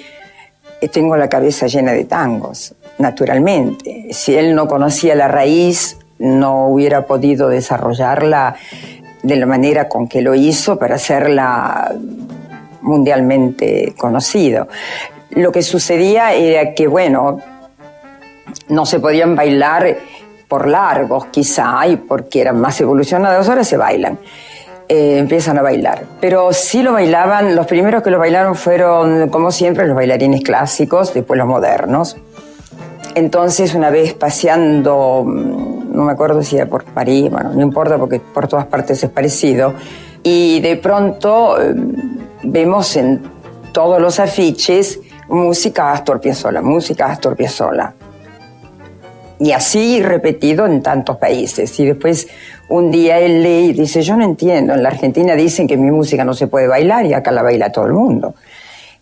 eh, 0.81 0.87
tengo 0.89 1.15
la 1.15 1.29
cabeza 1.29 1.67
llena 1.67 1.93
de 1.93 2.05
tangos, 2.05 2.73
naturalmente. 2.97 4.07
Si 4.11 4.35
él 4.35 4.55
no 4.55 4.67
conocía 4.67 5.15
la 5.15 5.27
raíz, 5.27 5.97
no 6.19 6.67
hubiera 6.67 7.05
podido 7.05 7.49
desarrollarla 7.49 8.55
de 9.23 9.35
la 9.35 9.45
manera 9.45 9.87
con 9.87 10.07
que 10.07 10.21
lo 10.21 10.35
hizo 10.35 10.77
para 10.77 10.95
hacerla 10.95 11.93
mundialmente 12.81 13.93
conocido. 13.97 14.67
Lo 15.31 15.51
que 15.51 15.61
sucedía 15.61 16.33
era 16.33 16.73
que, 16.73 16.87
bueno, 16.87 17.39
no 18.67 18.85
se 18.85 18.99
podían 18.99 19.35
bailar 19.35 19.97
por 20.47 20.67
largos 20.67 21.25
quizá, 21.27 21.87
y 21.87 21.95
porque 21.95 22.41
eran 22.41 22.59
más 22.59 22.79
evolucionados, 22.79 23.49
ahora 23.49 23.63
se 23.63 23.77
bailan. 23.77 24.19
Eh, 24.87 25.17
empiezan 25.17 25.57
a 25.57 25.61
bailar. 25.61 26.03
Pero 26.19 26.51
sí 26.53 26.83
lo 26.83 26.93
bailaban, 26.93 27.55
los 27.55 27.65
primeros 27.65 28.03
que 28.03 28.11
lo 28.11 28.19
bailaron 28.19 28.53
fueron, 28.55 29.29
como 29.29 29.51
siempre, 29.51 29.87
los 29.87 29.95
bailarines 29.95 30.41
clásicos, 30.41 31.13
después 31.13 31.37
los 31.37 31.47
modernos. 31.47 32.17
Entonces, 33.15 33.75
una 33.75 33.89
vez 33.89 34.13
paseando, 34.13 35.23
mm, 35.25 35.95
no 35.95 36.03
me 36.05 36.11
acuerdo 36.11 36.41
si 36.41 36.57
era 36.57 36.65
por 36.65 36.83
París, 36.83 37.29
bueno, 37.29 37.51
no 37.53 37.61
importa 37.61 37.97
porque 37.97 38.19
por 38.19 38.47
todas 38.47 38.65
partes 38.65 39.03
es 39.03 39.09
parecido, 39.09 39.73
y 40.23 40.61
de 40.61 40.77
pronto 40.77 41.61
eh, 41.61 41.73
vemos 42.43 42.95
en 42.95 43.21
todos 43.71 44.01
los 44.01 44.19
afiches 44.19 44.99
música 45.27 45.91
Astor 45.91 46.19
Piazzolla, 46.19 46.61
música 46.61 47.07
Astor 47.07 47.35
Piazzolla. 47.35 47.93
Y 49.39 49.51
así 49.51 50.01
repetido 50.01 50.65
en 50.65 50.81
tantos 50.81 51.17
países. 51.17 51.77
Y 51.79 51.85
después 51.85 52.27
un 52.69 52.91
día 52.91 53.19
él 53.19 53.43
lee 53.43 53.69
y 53.69 53.73
dice, 53.73 54.01
yo 54.01 54.15
no 54.15 54.23
entiendo, 54.23 54.73
en 54.73 54.83
la 54.83 54.89
Argentina 54.89 55.35
dicen 55.35 55.67
que 55.67 55.75
mi 55.75 55.91
música 55.91 56.23
no 56.23 56.33
se 56.33 56.47
puede 56.47 56.67
bailar 56.67 57.05
y 57.05 57.13
acá 57.13 57.31
la 57.31 57.43
baila 57.43 57.71
todo 57.71 57.85
el 57.85 57.93
mundo. 57.93 58.35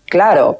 Claro, 0.05 0.59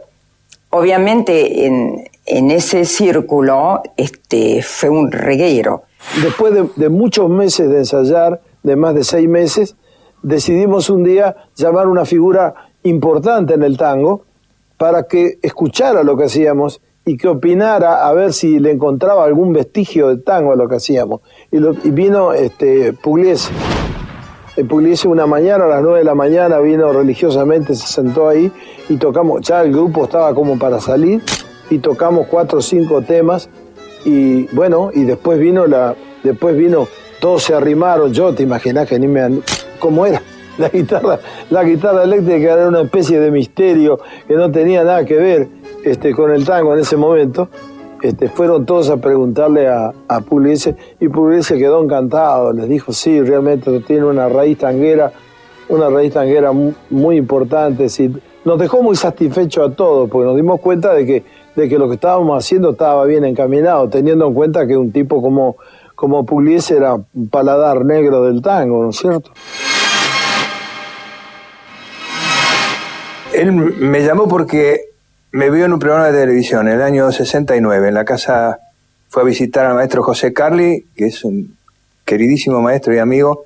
obviamente 0.70 1.66
en, 1.66 2.04
ese 2.26 2.86
círculo 2.86 3.82
este, 3.98 4.62
fue 4.62 4.90
un 4.90 5.12
reguero. 5.12 5.84
Después 6.24 6.54
de, 6.76 6.90
muchos 6.90 7.30
meses 7.30 7.70
de 7.70 7.80
ensayar, 7.80 8.42
de 8.64 8.76
más 8.76 8.96
de 8.96 9.04
seis 9.04 9.28
meses, 9.28 9.76
decidimos 10.22 10.90
un 10.90 11.04
día 11.04 11.36
llamar 11.56 11.88
una 11.88 12.06
figura 12.06 12.54
importante 12.84 13.54
en 13.54 13.64
el 13.64 13.78
tango 13.78 14.24
para 14.78 15.04
que 15.04 15.40
escuchara 15.42 16.04
lo 16.04 16.18
que 16.18 16.26
hacíamos 16.26 16.82
y 17.06 17.18
que 17.18 17.28
opinara 17.28 18.08
a 18.08 18.14
ver 18.14 18.34
si 18.34 18.60
le 18.60 18.72
encontraba 18.72 19.24
algún 19.26 19.54
vestigio 19.54 20.10
de 20.10 20.18
tango 20.18 20.52
a 20.52 20.56
lo 20.56 20.68
que 20.68 20.76
hacíamos. 20.76 21.22
Y, 21.52 21.60
vino 21.90 22.34
este, 22.34 22.94
Pugliese. 22.94 23.52
Pugliese 24.68 25.08
una 25.08 25.26
mañana, 25.26 25.66
a 25.66 25.68
las 25.68 25.82
nueve 25.82 26.00
de 26.00 26.06
la 26.06 26.14
mañana, 26.14 26.60
vino 26.60 26.92
religiosamente, 26.92 27.74
se 27.74 27.88
sentó 27.88 28.28
ahí 28.28 28.52
y 28.90 28.98
tocamos, 28.98 29.42
ya 29.42 29.62
el 29.62 29.72
grupo 29.72 30.04
estaba 30.04 30.36
como 30.36 30.60
para 30.60 30.80
salir 30.80 31.22
y 31.72 31.80
tocamos 31.80 32.28
cuatro 32.28 32.60
o 32.60 32.62
cinco 32.62 33.02
temas 33.02 33.50
y 34.06 34.44
bueno, 34.54 34.92
y 34.94 35.04
después 35.04 35.40
vino 35.40 35.66
la, 35.66 35.96
después 36.22 36.56
vino, 36.56 36.88
todos 37.20 37.44
se 37.44 37.56
arrimaron, 37.56 38.14
yo 38.14 38.34
te 38.34 38.44
imaginás 38.44 38.88
que 38.88 39.00
ni 39.00 39.08
me, 39.08 39.42
¿cómo 39.80 40.06
era? 40.06 40.22
La 40.58 40.68
guitarra, 40.68 41.18
la 41.50 41.64
guitarra 41.64 42.04
eléctrica 42.04 42.54
era 42.54 42.68
una 42.68 42.82
especie 42.82 43.20
de 43.20 43.32
misterio 43.32 44.00
que 44.28 44.36
no 44.36 44.52
tenía 44.52 44.84
nada 44.84 45.06
que 45.06 45.16
ver 45.16 45.48
este, 45.84 46.14
con 46.14 46.32
el 46.32 46.46
tango 46.46 46.74
en 46.74 46.82
ese 46.82 46.98
momento, 46.98 47.48
este, 48.02 48.28
fueron 48.28 48.66
todos 48.66 48.90
a 48.90 48.98
preguntarle 48.98 49.70
a, 49.70 49.94
a 50.08 50.22
Pugliese 50.22 50.76
y 51.00 51.08
Pugliese 51.08 51.58
quedó 51.58 51.82
encantado, 51.82 52.52
les 52.52 52.68
dijo, 52.68 52.92
sí, 52.92 53.22
realmente 53.22 53.80
tiene 53.80 54.06
una 54.06 54.28
raíz 54.28 54.58
tanguera, 54.58 55.14
una 55.70 55.90
raíz 55.90 56.14
tanguera 56.14 56.52
muy, 56.52 57.16
importante, 57.16 57.88
nos 58.44 58.60
dejó 58.60 58.84
muy 58.84 58.96
satisfechos 58.96 59.72
a 59.72 59.74
todos, 59.74 60.10
porque 60.10 60.28
nos 60.28 60.36
dimos 60.36 60.60
cuenta 60.60 60.94
de 60.94 61.06
que, 61.06 61.24
de 61.56 61.70
que 61.70 61.78
lo 61.78 61.88
que 61.88 61.96
estábamos 61.96 62.44
haciendo 62.44 62.72
estaba 62.72 63.06
bien 63.06 63.26
encaminado, 63.26 63.90
teniendo 63.90 64.28
en 64.28 64.34
cuenta 64.34 64.68
que 64.68 64.78
un 64.78 64.92
tipo 64.92 65.22
como, 65.22 65.58
como 65.96 66.26
Pugliese 66.26 66.78
era 66.78 66.96
un 66.96 67.30
paladar 67.30 67.86
negro 67.86 68.24
del 68.26 68.42
tango, 68.42 68.84
¿no 68.84 68.90
es 68.90 68.98
cierto? 68.98 69.32
Él 73.34 73.52
me 73.52 74.04
llamó 74.04 74.28
porque 74.28 74.82
me 75.32 75.50
vio 75.50 75.66
en 75.66 75.74
un 75.74 75.80
programa 75.80 76.08
de 76.12 76.20
televisión 76.20 76.68
en 76.68 76.76
el 76.76 76.82
año 76.82 77.12
69. 77.12 77.88
En 77.88 77.94
la 77.94 78.04
casa 78.04 78.60
fue 79.08 79.24
a 79.24 79.26
visitar 79.26 79.66
al 79.66 79.76
maestro 79.76 80.04
José 80.04 80.34
Carli, 80.34 80.86
que 80.96 81.06
es 81.06 81.24
un 81.24 81.56
queridísimo 82.06 82.62
maestro 82.62 82.94
y 82.94 82.98
amigo 82.98 83.46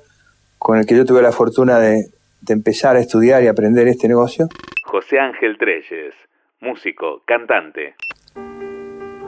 con 0.58 0.78
el 0.78 0.86
que 0.86 0.96
yo 0.96 1.04
tuve 1.04 1.22
la 1.22 1.30
fortuna 1.30 1.78
de, 1.78 2.06
empezar 2.48 2.96
a 2.96 3.00
estudiar 3.00 3.42
y 3.42 3.48
aprender 3.48 3.86
este 3.88 4.08
negocio. 4.08 4.48
José 4.84 5.18
Ángel 5.18 5.56
Treyes, 5.58 6.14
músico, 6.60 7.22
cantante. 7.24 7.94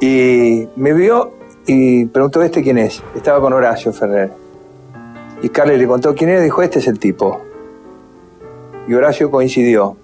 Y 0.01 0.69
me 0.77 0.93
vio 0.93 1.35
y 1.67 2.07
preguntó, 2.07 2.43
¿este 2.43 2.63
quién 2.63 2.79
es? 2.79 3.03
Estaba 3.15 3.41
con 3.41 3.53
Horacio 3.53 3.93
Ferrer. 3.93 4.31
Y 5.43 5.49
Carly 5.49 5.77
le 5.77 5.87
contó 5.87 6.15
quién 6.15 6.31
era, 6.31 6.41
dijo, 6.41 6.63
este 6.63 6.79
es 6.79 6.87
el 6.87 6.99
tipo. 6.99 7.41
Y 8.87 8.95
Horacio 8.95 9.31
coincidió. 9.31 9.97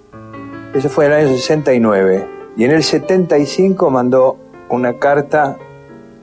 Eso 0.74 0.88
fue 0.88 1.06
en 1.06 1.12
el 1.12 1.18
año 1.18 1.28
69. 1.28 2.26
Y 2.56 2.64
en 2.64 2.70
el 2.70 2.82
75 2.82 3.90
mandó 3.90 4.38
una 4.68 4.98
carta 4.98 5.56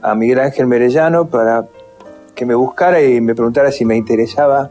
a 0.00 0.14
Miguel 0.14 0.40
Ángel 0.40 0.66
Merellano 0.66 1.28
para 1.28 1.68
que 2.34 2.46
me 2.46 2.54
buscara 2.54 3.02
y 3.02 3.20
me 3.20 3.34
preguntara 3.34 3.70
si 3.70 3.84
me 3.84 3.96
interesaba 3.96 4.70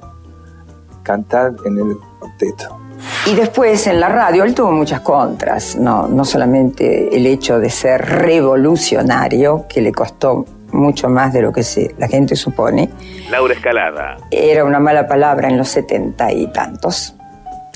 cantar 1.04 1.54
en 1.66 1.78
el 1.78 1.98
octeto. 2.20 2.81
Y 3.26 3.36
después 3.36 3.86
en 3.88 4.00
la 4.00 4.10
radio 4.10 4.44
él 4.44 4.54
tuvo 4.54 4.72
muchas 4.72 5.02
contras, 5.02 5.76
no, 5.76 6.08
no 6.08 6.26
solamente 6.26 7.16
el 7.16 7.26
hecho 7.28 7.60
de 7.60 7.70
ser 7.70 8.02
revolucionario, 8.02 9.66
que 9.68 9.82
le 9.82 9.92
costó 9.92 10.46
mucho 10.72 11.10
más 11.10 11.34
de 11.34 11.42
lo 11.42 11.52
que 11.52 11.64
se, 11.64 11.94
la 11.98 12.08
gente 12.08 12.36
supone. 12.36 12.90
Laura 13.30 13.54
Escalada. 13.54 14.18
Era 14.32 14.66
una 14.66 14.80
mala 14.80 15.08
palabra 15.08 15.50
en 15.50 15.58
los 15.58 15.70
setenta 15.70 16.32
y 16.32 16.48
tantos, 16.48 17.16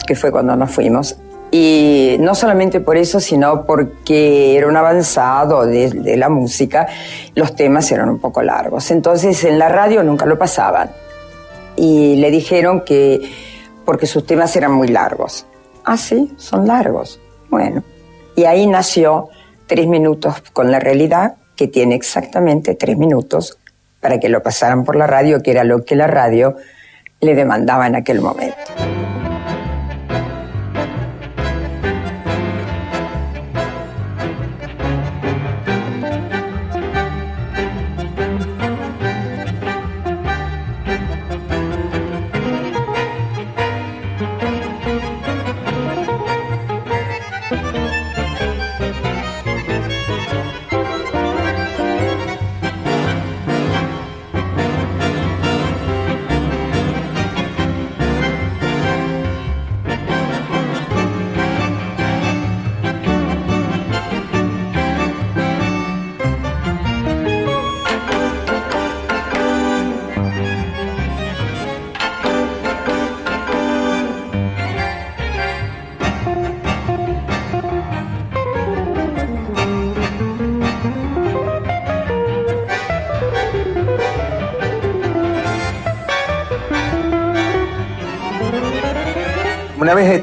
que 0.08 0.16
fue 0.16 0.32
cuando 0.32 0.56
nos 0.56 0.72
fuimos. 0.72 1.18
Y 1.52 2.18
no 2.20 2.36
solamente 2.36 2.80
por 2.82 2.98
eso, 2.98 3.20
sino 3.20 3.66
porque 3.66 4.58
era 4.58 4.68
un 4.68 4.76
avanzado 4.76 5.66
de, 5.66 6.18
la 6.18 6.28
música, 6.28 6.88
los 7.36 7.56
temas 7.56 7.90
eran 7.92 8.10
un 8.10 8.20
poco 8.20 8.42
largos. 8.42 8.92
Entonces 8.92 9.44
en 9.44 9.60
la 9.60 9.70
radio 9.70 10.04
nunca 10.04 10.26
lo 10.26 10.38
pasaban. 10.38 10.90
Y 11.78 12.16
le 12.18 12.32
dijeron 12.32 12.82
que 12.82 13.22
porque 13.86 14.08
sus 14.08 14.26
temas 14.26 14.56
eran 14.56 14.72
muy 14.72 14.88
largos. 14.88 15.46
Ah, 15.84 15.98
sí, 15.98 16.34
son 16.38 16.68
largos. 16.68 17.20
Bueno. 17.50 17.84
Y 18.36 18.46
ahí 18.46 18.68
nació 18.68 19.30
Tres 19.68 19.88
Minutos 19.88 20.42
con 20.52 20.72
la 20.72 20.80
Realidad, 20.80 21.36
que 21.56 21.68
tiene 21.68 21.96
exactamente 21.96 22.76
tres 22.76 22.98
minutos 22.98 23.58
para 24.02 24.20
que 24.20 24.30
lo 24.30 24.44
pasaran 24.44 24.84
por 24.84 24.96
la 24.96 25.08
radio, 25.08 25.42
que 25.42 25.52
era 25.52 25.64
lo 25.64 25.86
que 25.86 25.96
la 25.96 26.08
radio 26.08 26.58
le 27.22 27.34
demandaba 27.34 27.88
en 27.88 27.96
aquel 27.96 28.22
momento. 28.22 28.58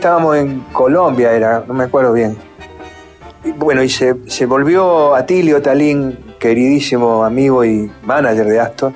Estábamos 0.03 0.37
en 0.37 0.63
Colombia, 0.73 1.33
era, 1.33 1.63
no 1.65 1.75
me 1.75 1.85
acuerdo 1.85 2.13
bien. 2.13 2.37
bueno, 3.55 3.85
y 3.85 3.89
se, 3.89 4.15
volvió 4.47 5.15
Atilio 5.15 5.63
Talín, 5.63 6.19
queridísimo 6.41 7.25
amigo 7.25 7.65
y 7.65 7.89
manager 8.03 8.47
de 8.47 8.59
Astor, 8.59 8.93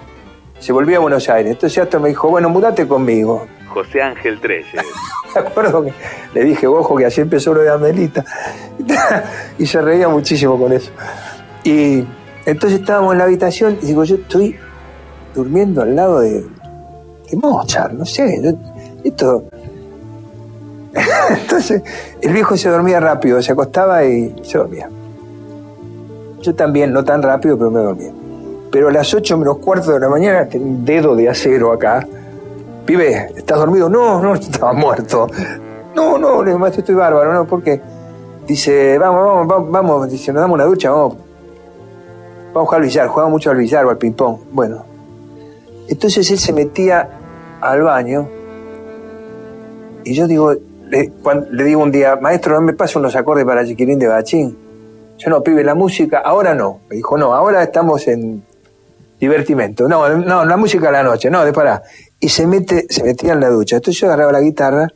se 0.58 0.72
volvió 0.72 0.96
a 0.96 1.00
Buenos 1.00 1.28
Aires. 1.28 1.52
Entonces 1.52 1.80
Astor 1.80 2.00
me 2.00 2.08
dijo, 2.08 2.28
bueno, 2.28 2.48
mudate 2.48 2.88
conmigo. 2.88 3.46
José 3.68 4.02
Ángel 4.02 4.40
Treyes. 4.40 4.66
me 5.34 5.42
acuerdo 5.42 5.84
que 5.84 5.92
le 6.34 6.42
dije, 6.42 6.66
ojo, 6.66 6.96
que 6.96 7.06
así 7.06 7.20
empezó 7.20 7.54
lo 7.54 7.62
de 7.62 7.70
Amelita. 7.70 8.24
y 9.58 9.64
se 9.64 9.80
reía 9.80 10.08
muchísimo 10.08 10.58
con 10.58 10.72
eso. 10.72 10.90
Y 11.62 12.04
entonces 12.46 12.80
estábamos 12.80 13.12
en 13.12 13.18
la 13.18 13.24
habitación 13.26 13.78
y 13.80 13.86
digo, 13.86 14.02
yo 14.02 14.16
estoy 14.16 14.58
durmiendo 15.36 15.82
al 15.82 15.94
lado 15.94 16.18
de, 16.18 16.40
de 17.30 17.36
Mozart, 17.36 17.92
no 17.92 18.04
sé, 18.04 18.42
esto 19.04 19.44
Entonces, 21.42 21.82
el 22.20 22.32
viejo 22.32 22.56
se 22.56 22.68
dormía 22.68 23.00
rápido, 23.00 23.40
se 23.42 23.52
acostaba 23.52 24.04
y 24.04 24.34
se 24.42 24.58
dormía. 24.58 24.88
Yo 26.42 26.54
también, 26.54 26.92
no 26.92 27.04
tan 27.04 27.22
rápido, 27.22 27.56
pero 27.56 27.70
me 27.70 27.80
dormía. 27.80 28.12
Pero 28.70 28.88
a 28.88 28.92
las 28.92 29.12
8 29.12 29.38
menos 29.38 29.58
cuarto 29.58 29.92
de 29.92 30.00
la 30.00 30.08
mañana, 30.08 30.48
tenía 30.48 30.66
un 30.66 30.84
dedo 30.84 31.16
de 31.16 31.28
acero 31.28 31.72
acá. 31.72 32.06
Pibe, 32.84 33.32
¿estás 33.36 33.58
dormido? 33.58 33.88
No, 33.88 34.20
no, 34.20 34.34
estaba 34.34 34.72
muerto. 34.72 35.26
No, 35.94 36.18
no, 36.18 36.42
le 36.44 36.52
digo, 36.52 36.66
estoy 36.66 36.94
bárbaro, 36.94 37.32
no, 37.32 37.46
porque 37.46 37.80
dice, 38.46 38.98
vamos, 38.98 39.46
vamos, 39.46 39.70
vamos, 39.70 40.10
dice, 40.10 40.32
nos 40.32 40.42
damos 40.42 40.54
una 40.56 40.64
ducha, 40.64 40.90
vamos. 40.90 41.16
Vamos 42.52 42.56
a 42.56 42.66
jugar 42.66 42.80
al 42.80 42.86
billar, 42.86 43.08
jugaba 43.08 43.30
mucho 43.30 43.50
al 43.50 43.56
billar 43.56 43.84
o 43.86 43.90
al 43.90 43.98
ping-pong. 43.98 44.38
Bueno, 44.52 44.84
entonces 45.88 46.30
él 46.30 46.38
se 46.38 46.52
metía 46.52 47.08
al 47.60 47.82
baño 47.82 48.28
y 50.04 50.14
yo 50.14 50.28
digo, 50.28 50.54
le, 50.88 51.12
le 51.50 51.64
digo 51.64 51.82
un 51.82 51.90
día, 51.90 52.16
maestro, 52.16 52.54
no 52.54 52.60
me 52.60 52.72
pasa 52.72 52.98
unos 52.98 53.16
acordes 53.16 53.44
para 53.44 53.64
Chiquilín 53.64 53.98
de 53.98 54.08
Bachín. 54.08 54.56
Yo 55.18 55.30
no, 55.30 55.42
pibe, 55.42 55.64
la 55.64 55.74
música, 55.74 56.18
ahora 56.18 56.54
no. 56.54 56.80
Me 56.88 56.96
dijo, 56.96 57.16
no, 57.16 57.34
ahora 57.34 57.62
estamos 57.62 58.06
en 58.08 58.44
divertimento. 59.18 59.88
No, 59.88 60.08
no, 60.08 60.44
la 60.44 60.56
música 60.56 60.88
a 60.88 60.92
la 60.92 61.02
noche, 61.02 61.30
no, 61.30 61.44
de 61.44 61.52
pará. 61.52 61.82
Y 62.20 62.28
se 62.28 62.46
mete, 62.46 62.86
se 62.88 63.02
metía 63.02 63.32
en 63.32 63.40
la 63.40 63.48
ducha. 63.48 63.76
Entonces 63.76 64.00
yo 64.00 64.06
agarraba 64.06 64.32
la 64.32 64.40
guitarra, 64.40 64.88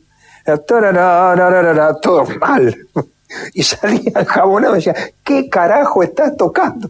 todo 2.01 2.25
mal. 2.39 2.75
Y 3.53 3.63
salía 3.63 4.25
jabonado 4.27 4.73
y 4.73 4.79
decía, 4.79 4.93
¿qué 5.23 5.47
carajo 5.47 6.03
estás 6.03 6.35
tocando? 6.35 6.89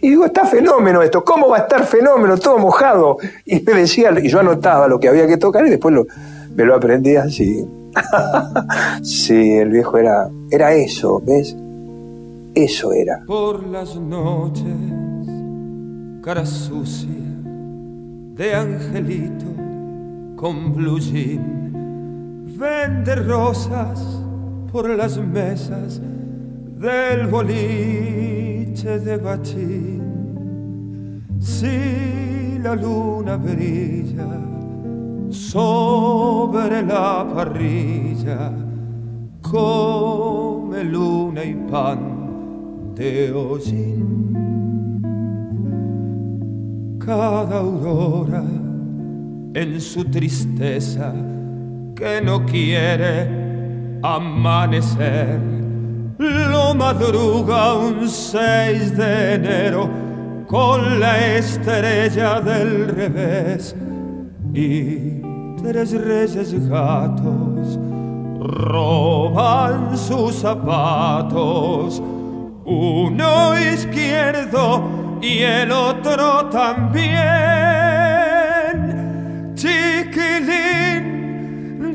Y 0.00 0.10
digo, 0.10 0.24
está 0.24 0.44
fenómeno 0.44 1.02
esto, 1.02 1.22
¿cómo 1.22 1.50
va 1.50 1.58
a 1.58 1.60
estar 1.60 1.86
fenómeno? 1.86 2.36
Todo 2.36 2.58
mojado. 2.58 3.18
Y 3.44 3.60
me 3.60 3.74
decía, 3.74 4.12
y 4.20 4.28
yo 4.28 4.40
anotaba 4.40 4.88
lo 4.88 4.98
que 4.98 5.08
había 5.08 5.28
que 5.28 5.36
tocar 5.36 5.64
y 5.68 5.70
después 5.70 5.94
lo, 5.94 6.06
me 6.56 6.64
lo 6.64 6.74
aprendía 6.74 7.22
así. 7.22 7.64
sí, 9.02 9.52
el 9.52 9.70
viejo 9.70 9.98
era, 9.98 10.30
era 10.50 10.74
eso, 10.74 11.22
¿ves? 11.24 11.56
Eso 12.54 12.92
era. 12.92 13.22
Por 13.26 13.66
las 13.66 13.96
noches, 13.96 14.64
cara 16.22 16.44
sucia 16.44 17.08
de 18.34 18.54
angelito 18.54 19.46
con 20.36 20.74
blue 20.74 20.98
jean, 21.00 21.72
vende 22.58 23.14
rosas 23.16 24.00
por 24.70 24.88
las 24.90 25.18
mesas 25.18 26.00
del 26.78 27.26
boliche 27.26 28.98
de 29.00 29.16
bachín. 29.16 29.98
Si 31.40 32.58
la 32.62 32.74
luna 32.74 33.36
brilla 33.36 34.26
sobre 35.30 36.82
la 36.82 37.26
parrilla 37.34 38.52
come 39.42 40.84
luna 40.84 41.44
y 41.44 41.54
pan 41.70 42.94
de 42.94 43.32
hollín. 43.32 44.34
Cada 46.98 47.58
aurora 47.58 48.44
en 49.54 49.80
su 49.80 50.04
tristeza 50.04 51.14
que 51.94 52.20
no 52.22 52.44
quiere 52.44 53.98
amanecer, 54.02 55.40
lo 56.18 56.74
madruga 56.74 57.74
un 57.74 58.08
6 58.08 58.96
de 58.96 59.34
enero 59.34 59.88
con 60.46 61.00
la 61.00 61.36
estrella 61.36 62.40
del 62.40 62.88
revés 62.88 63.74
y 64.54 65.22
tres 65.62 65.92
reyes 65.92 66.68
gatos 66.68 67.78
roban 68.40 69.96
sus 69.96 70.36
zapatos, 70.36 72.02
uno 72.64 73.58
izquierdo 73.58 75.18
y 75.20 75.40
el 75.40 75.70
otro 75.72 76.46
también. 76.46 77.18
Chiquilín, 79.54 81.08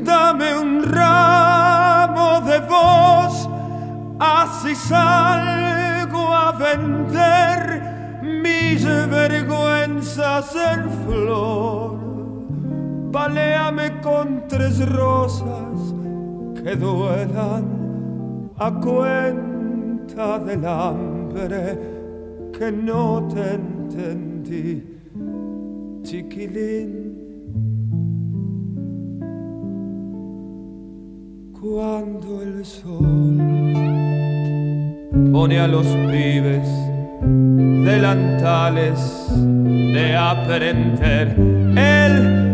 dame 0.04 0.56
un 0.56 0.82
ramo 0.82 2.40
de 2.42 2.60
voz, 2.60 3.48
así 4.20 4.74
salgo 4.74 6.32
a 6.32 6.52
vender 6.52 7.82
mis 8.22 8.84
vergüenzas 8.84 10.54
en 10.54 10.90
flor 11.06 12.03
Paléame 13.14 14.00
con 14.00 14.48
tres 14.48 14.84
rosas 14.88 15.94
que 16.60 16.74
duelan 16.74 18.50
a 18.58 18.72
cuenta 18.80 20.40
del 20.40 20.66
hambre 20.66 21.78
que 22.58 22.72
no 22.72 23.28
te 23.32 23.54
entendí, 23.54 24.82
chiquilín. 26.02 27.14
Cuando 31.52 32.42
el 32.42 32.64
sol 32.64 33.38
pone 35.30 35.60
a 35.60 35.68
los 35.68 35.86
pibes 36.10 36.68
delantales 37.22 39.28
de 39.36 40.16
aprender, 40.16 41.36
él 41.76 42.53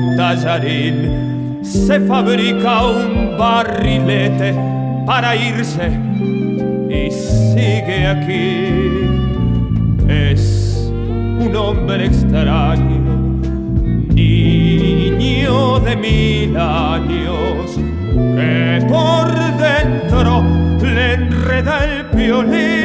tallarín 0.17 1.59
se 1.63 1.99
fabrica 2.01 2.87
un 2.87 3.37
barrilete 3.37 4.53
para 5.05 5.35
irse 5.35 5.91
y 6.89 7.11
sigue 7.11 8.07
aquí. 8.07 8.81
Es 10.07 10.91
un 11.39 11.55
hombre 11.55 12.05
extraño, 12.07 13.39
niño 14.13 15.79
de 15.79 15.95
mil 15.95 16.57
años, 16.57 17.77
que 18.35 18.85
por 18.89 19.31
dentro 19.57 20.43
le 20.81 21.13
enreda 21.13 21.85
el 21.85 22.03
violín. 22.15 22.80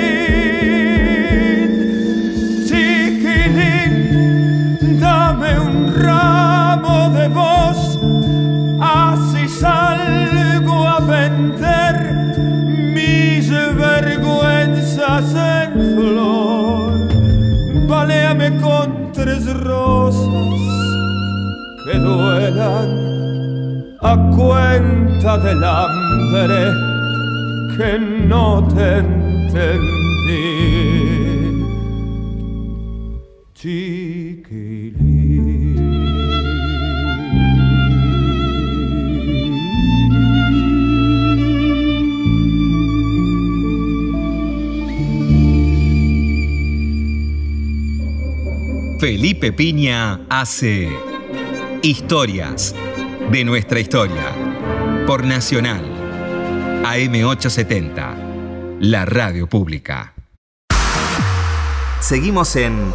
cuenta 24.37 25.39
del 25.39 25.65
hambre 25.65 26.73
que 27.77 27.99
no 27.99 28.69
te 28.69 28.99
entendí. 28.99 29.97
Felipe 48.99 49.53
Piña 49.53 50.21
hace 50.29 50.89
historias 51.83 52.75
de 53.31 53.45
nuestra 53.45 53.81
historia 53.81 54.33
por 55.07 55.25
Nacional 55.25 55.85
AM870, 56.85 58.79
la 58.81 59.05
radio 59.05 59.49
pública. 59.49 60.15
Seguimos 62.01 62.55
en 62.57 62.93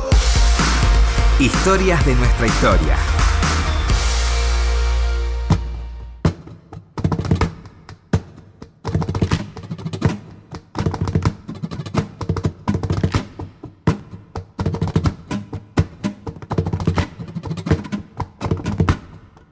Historias 1.39 2.05
de 2.05 2.15
nuestra 2.15 2.47
historia. 2.47 3.10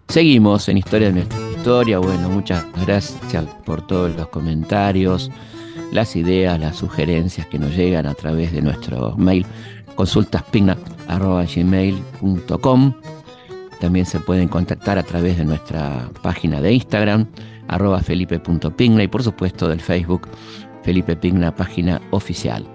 Seguimos 0.10 0.68
en 0.68 0.78
Historia 0.80 1.08
de 1.10 1.14
nuestra 1.14 1.40
historia. 1.52 2.00
Bueno, 2.00 2.30
muchas 2.30 2.66
gracias 2.84 3.46
por 3.64 3.86
todos 3.86 4.16
los 4.16 4.28
comentarios, 4.30 5.30
las 5.92 6.16
ideas, 6.16 6.60
las 6.60 6.78
sugerencias 6.78 7.46
que 7.46 7.60
nos 7.60 7.76
llegan 7.76 8.08
a 8.08 8.16
través 8.16 8.52
de 8.52 8.64
nuestro 8.64 9.16
mail 9.18 9.46
consultaspigna.gmail.com 9.94 12.94
También 13.80 14.06
se 14.08 14.20
pueden 14.20 14.48
contactar 14.48 14.98
a 14.98 15.04
través 15.04 15.38
de 15.38 15.46
nuestra 15.46 16.10
página 16.24 16.60
de 16.60 16.74
Instagram, 16.74 17.28
arroba 17.68 18.02
felipe.pigna 18.02 19.04
y 19.04 19.08
por 19.08 19.22
supuesto 19.22 19.70
del 19.70 19.80
Facebook 19.80 20.28
Felipe 20.82 21.16
Pigna, 21.16 21.56
página 21.56 22.02
oficial. 22.10 22.66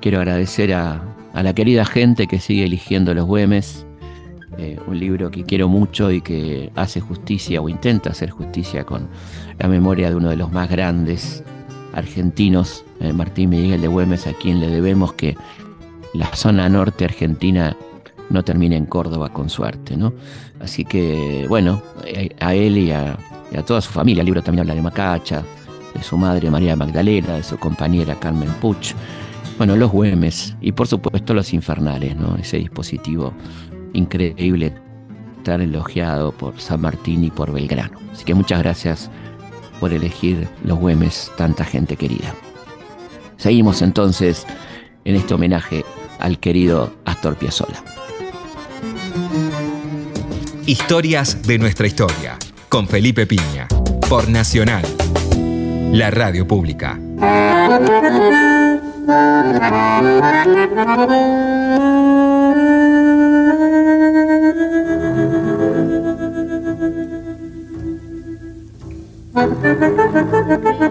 Quiero 0.00 0.18
agradecer 0.18 0.74
a, 0.74 1.04
a 1.34 1.42
la 1.44 1.54
querida 1.54 1.84
gente 1.84 2.26
que 2.26 2.40
sigue 2.40 2.64
eligiendo 2.64 3.14
los 3.14 3.26
Güemes, 3.26 3.86
eh, 4.58 4.78
un 4.86 4.98
libro 4.98 5.30
que 5.30 5.44
quiero 5.44 5.68
mucho 5.68 6.10
y 6.10 6.20
que 6.20 6.70
hace 6.74 7.00
justicia 7.00 7.60
o 7.60 7.68
intenta 7.68 8.10
hacer 8.10 8.30
justicia 8.30 8.84
con 8.84 9.08
la 9.58 9.68
memoria 9.68 10.10
de 10.10 10.16
uno 10.16 10.30
de 10.30 10.36
los 10.36 10.52
más 10.52 10.68
grandes 10.68 11.42
argentinos, 11.92 12.84
eh, 13.00 13.12
Martín 13.12 13.50
Miguel 13.50 13.80
de 13.80 13.88
Güemes, 13.88 14.26
a 14.26 14.32
quien 14.32 14.60
le 14.60 14.68
debemos 14.68 15.12
que 15.12 15.36
la 16.12 16.26
zona 16.34 16.68
norte 16.68 17.04
argentina 17.04 17.76
no 18.30 18.42
termine 18.42 18.76
en 18.76 18.86
Córdoba 18.86 19.30
con 19.30 19.48
suerte, 19.50 19.96
¿no? 19.96 20.12
Así 20.60 20.84
que, 20.84 21.46
bueno, 21.48 21.82
a 22.40 22.54
él 22.54 22.78
y 22.78 22.90
a, 22.90 23.18
toda 23.66 23.80
su 23.80 23.92
familia, 23.92 24.22
el 24.22 24.26
libro 24.26 24.42
también 24.42 24.60
habla 24.60 24.74
de 24.74 24.82
Macacha, 24.82 25.42
de 25.94 26.02
su 26.02 26.16
madre 26.16 26.50
María 26.50 26.74
Magdalena, 26.74 27.34
de 27.34 27.42
su 27.42 27.58
compañera 27.58 28.14
Carmen 28.18 28.50
Puch, 28.60 28.94
bueno, 29.58 29.76
los 29.76 29.90
Güemes 29.92 30.56
y 30.60 30.72
por 30.72 30.88
supuesto 30.88 31.34
los 31.34 31.52
infernales, 31.52 32.16
¿no? 32.16 32.36
Ese 32.36 32.56
dispositivo 32.56 33.32
increíble 33.94 34.74
tan 35.44 35.60
elogiado 35.60 36.32
por 36.32 36.60
San 36.60 36.80
Martín 36.80 37.24
y 37.24 37.30
por 37.30 37.52
Belgrano. 37.52 37.98
Así 38.12 38.24
que 38.24 38.34
muchas 38.34 38.60
gracias 38.60 39.10
por 39.80 39.92
elegir 39.92 40.48
los 40.64 40.78
Güemes, 40.78 41.30
tanta 41.36 41.64
gente 41.64 41.96
querida. 41.96 42.34
Seguimos 43.36 43.82
entonces 43.82 44.46
en 45.04 45.16
este 45.16 45.34
homenaje 45.34 45.84
al 46.18 46.38
querido 46.38 46.94
Astor 47.04 47.36
Piazzolla. 47.36 47.82
Historias 50.66 51.42
de 51.42 51.58
nuestra 51.58 51.86
historia, 51.86 52.38
con 52.70 52.88
Felipe 52.88 53.26
Piña, 53.26 53.68
por 54.08 54.28
Nacional, 54.30 54.84
la 55.92 56.10
radio 56.10 56.48
pública. 56.48 56.98
Le 69.36 69.50
dieron 69.50 70.84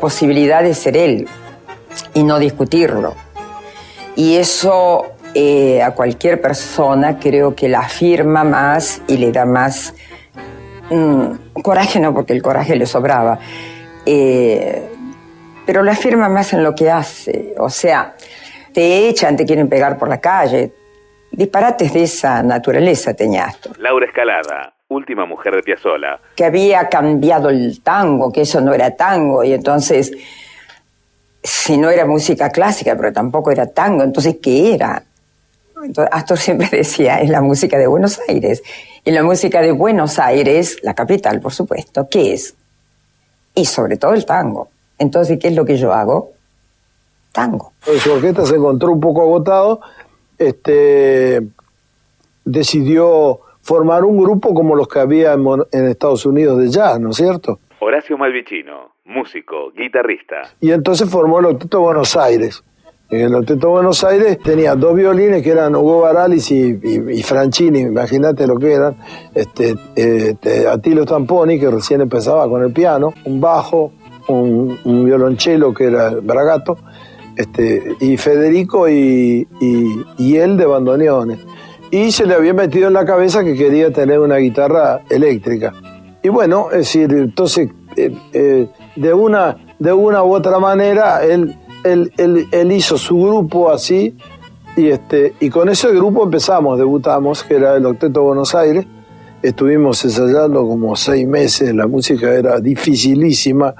Posibilidad 0.00 0.62
de 0.62 0.74
ser 0.74 0.96
él 0.96 1.28
y 2.14 2.22
no 2.24 2.38
discutirlo. 2.38 3.14
Y 4.16 4.36
eso 4.36 5.12
eh, 5.34 5.82
a 5.82 5.92
cualquier 5.92 6.40
persona 6.40 7.18
creo 7.18 7.54
que 7.54 7.68
la 7.68 7.80
afirma 7.80 8.42
más 8.42 9.02
y 9.06 9.16
le 9.18 9.30
da 9.30 9.44
más 9.44 9.94
mm, 10.90 11.60
coraje, 11.62 12.00
no 12.00 12.12
porque 12.12 12.32
el 12.32 12.42
coraje 12.42 12.74
le 12.74 12.86
sobraba, 12.86 13.38
eh, 14.04 14.88
pero 15.64 15.82
la 15.82 15.92
afirma 15.92 16.28
más 16.28 16.52
en 16.52 16.64
lo 16.64 16.74
que 16.74 16.90
hace. 16.90 17.54
O 17.58 17.70
sea, 17.70 18.14
te 18.72 19.08
echan, 19.08 19.36
te 19.36 19.44
quieren 19.44 19.68
pegar 19.68 19.98
por 19.98 20.08
la 20.08 20.20
calle. 20.20 20.72
Disparates 21.30 21.92
de 21.92 22.02
esa 22.02 22.42
naturaleza 22.42 23.14
tenía 23.14 23.54
Laura 23.78 24.06
Escalada 24.06 24.74
última 25.10 25.26
mujer 25.26 25.56
de 25.56 25.62
Piazzolla. 25.62 26.20
Que 26.36 26.44
había 26.44 26.88
cambiado 26.88 27.50
el 27.50 27.80
tango, 27.82 28.32
que 28.32 28.42
eso 28.42 28.60
no 28.60 28.72
era 28.72 28.94
tango, 28.94 29.42
y 29.42 29.52
entonces, 29.52 30.12
si 31.42 31.76
no 31.76 31.90
era 31.90 32.06
música 32.06 32.50
clásica, 32.50 32.96
pero 32.96 33.12
tampoco 33.12 33.50
era 33.50 33.66
tango, 33.66 34.04
entonces, 34.04 34.36
¿qué 34.40 34.74
era? 34.74 35.02
Entonces, 35.82 36.12
Astor 36.12 36.38
siempre 36.38 36.68
decía, 36.72 37.20
es 37.20 37.28
la 37.28 37.40
música 37.40 37.76
de 37.76 37.88
Buenos 37.88 38.20
Aires. 38.28 38.62
Y 39.04 39.10
la 39.10 39.24
música 39.24 39.60
de 39.62 39.72
Buenos 39.72 40.18
Aires, 40.20 40.78
la 40.82 40.94
capital, 40.94 41.40
por 41.40 41.52
supuesto, 41.52 42.06
¿qué 42.08 42.34
es? 42.34 42.54
Y 43.54 43.64
sobre 43.64 43.96
todo 43.96 44.14
el 44.14 44.24
tango. 44.24 44.68
Entonces, 44.98 45.38
¿qué 45.40 45.48
es 45.48 45.56
lo 45.56 45.64
que 45.64 45.76
yo 45.76 45.92
hago? 45.92 46.32
Tango. 47.32 47.72
Su 47.98 48.12
orquesta 48.12 48.46
se 48.46 48.56
encontró 48.56 48.92
un 48.92 49.00
poco 49.00 49.22
agotado, 49.22 49.80
este, 50.38 51.40
decidió 52.44 53.40
formar 53.70 54.04
un 54.04 54.20
grupo 54.20 54.52
como 54.52 54.74
los 54.74 54.88
que 54.88 54.98
había 54.98 55.34
en, 55.34 55.86
Estados 55.86 56.26
Unidos 56.26 56.58
de 56.58 56.70
jazz, 56.70 56.98
¿no 56.98 57.10
es 57.10 57.16
cierto? 57.16 57.60
Horacio 57.78 58.18
Malvicino, 58.18 58.96
músico, 59.04 59.70
guitarrista. 59.70 60.42
Y 60.60 60.72
entonces 60.72 61.08
formó 61.08 61.38
el 61.38 61.46
Octeto 61.46 61.80
Buenos 61.80 62.16
Aires. 62.16 62.64
En 63.10 63.26
el 63.26 63.34
Octeto 63.36 63.70
Buenos 63.70 64.02
Aires 64.02 64.40
tenía 64.40 64.74
dos 64.74 64.96
violines 64.96 65.44
que 65.44 65.50
eran 65.50 65.76
Hugo 65.76 66.00
Baralis 66.00 66.50
y, 66.50 66.80
y, 66.82 67.22
Franchini, 67.22 67.82
imagínate 67.82 68.44
lo 68.48 68.56
que 68.56 68.72
eran, 68.72 68.96
este, 69.36 69.76
este, 69.94 70.66
Atilo 70.66 71.04
Tamponi, 71.04 71.60
que 71.60 71.70
recién 71.70 72.00
empezaba 72.00 72.48
con 72.48 72.64
el 72.64 72.72
piano, 72.72 73.14
un 73.24 73.40
bajo, 73.40 73.92
un, 74.26 74.80
un 74.82 75.04
violonchelo 75.04 75.72
que 75.72 75.84
era 75.84 76.10
Bragato, 76.20 76.76
este, 77.36 77.96
y 78.00 78.16
Federico 78.16 78.88
y, 78.88 79.46
y, 80.18 80.36
él 80.36 80.56
de 80.56 80.66
bandoneones. 80.66 81.38
Y 81.90 82.12
se 82.12 82.26
le 82.26 82.34
había 82.34 82.54
metido 82.54 82.88
en 82.88 82.94
la 82.94 83.04
cabeza 83.04 83.42
que 83.42 83.54
quería 83.54 83.92
tener 83.92 84.20
una 84.20 84.36
guitarra 84.36 85.02
eléctrica. 85.08 85.72
Y 86.22 86.28
bueno, 86.28 86.68
es 86.70 86.78
decir, 86.78 87.12
entonces, 87.12 87.70
eh, 87.96 88.14
eh, 88.32 88.68
de, 88.94 89.14
una, 89.14 89.56
de 89.78 89.92
una 89.92 90.22
u 90.22 90.34
otra 90.34 90.58
manera, 90.58 91.24
él, 91.24 91.56
él, 91.82 92.12
él, 92.16 92.72
hizo 92.72 92.96
su 92.98 93.18
grupo 93.18 93.70
así, 93.70 94.14
y, 94.76 94.88
este, 94.88 95.34
y 95.40 95.50
con 95.50 95.68
ese 95.68 95.90
grupo 95.92 96.24
empezamos, 96.24 96.78
debutamos, 96.78 97.42
que 97.42 97.56
era 97.56 97.76
el 97.76 97.86
Octeto 97.86 98.22
Buenos 98.22 98.54
Aires, 98.54 98.86
estuvimos 99.42 100.04
ensayando 100.04 100.66
como 100.66 100.94
seis 100.96 101.26
meses, 101.26 101.74
la 101.74 101.86
música 101.86 102.32
era 102.32 102.60
dificilísima. 102.60 103.74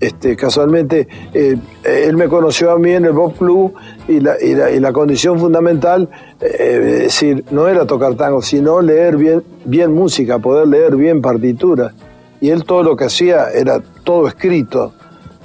Este, 0.00 0.36
casualmente, 0.36 1.08
eh, 1.32 1.56
él 1.84 2.16
me 2.16 2.28
conoció 2.28 2.70
a 2.70 2.78
mí 2.78 2.92
en 2.92 3.04
el 3.04 3.12
Bob 3.12 3.36
Club 3.36 3.74
y 4.08 4.20
la, 4.20 4.40
y 4.40 4.80
la, 4.80 4.92
condición 4.92 5.38
fundamental, 5.38 6.08
eh, 6.40 6.48
es 6.58 7.02
decir, 7.04 7.44
no 7.50 7.68
era 7.68 7.86
tocar 7.86 8.14
tango, 8.16 8.42
sino 8.42 8.80
leer 8.80 9.16
bien, 9.16 9.42
bien 9.64 9.92
música, 9.92 10.38
poder 10.38 10.68
leer 10.68 10.96
bien 10.96 11.22
partituras. 11.22 11.92
Y 12.40 12.50
él 12.50 12.64
todo 12.64 12.82
lo 12.82 12.96
que 12.96 13.04
hacía 13.04 13.50
era 13.50 13.80
todo 14.02 14.28
escrito. 14.28 14.92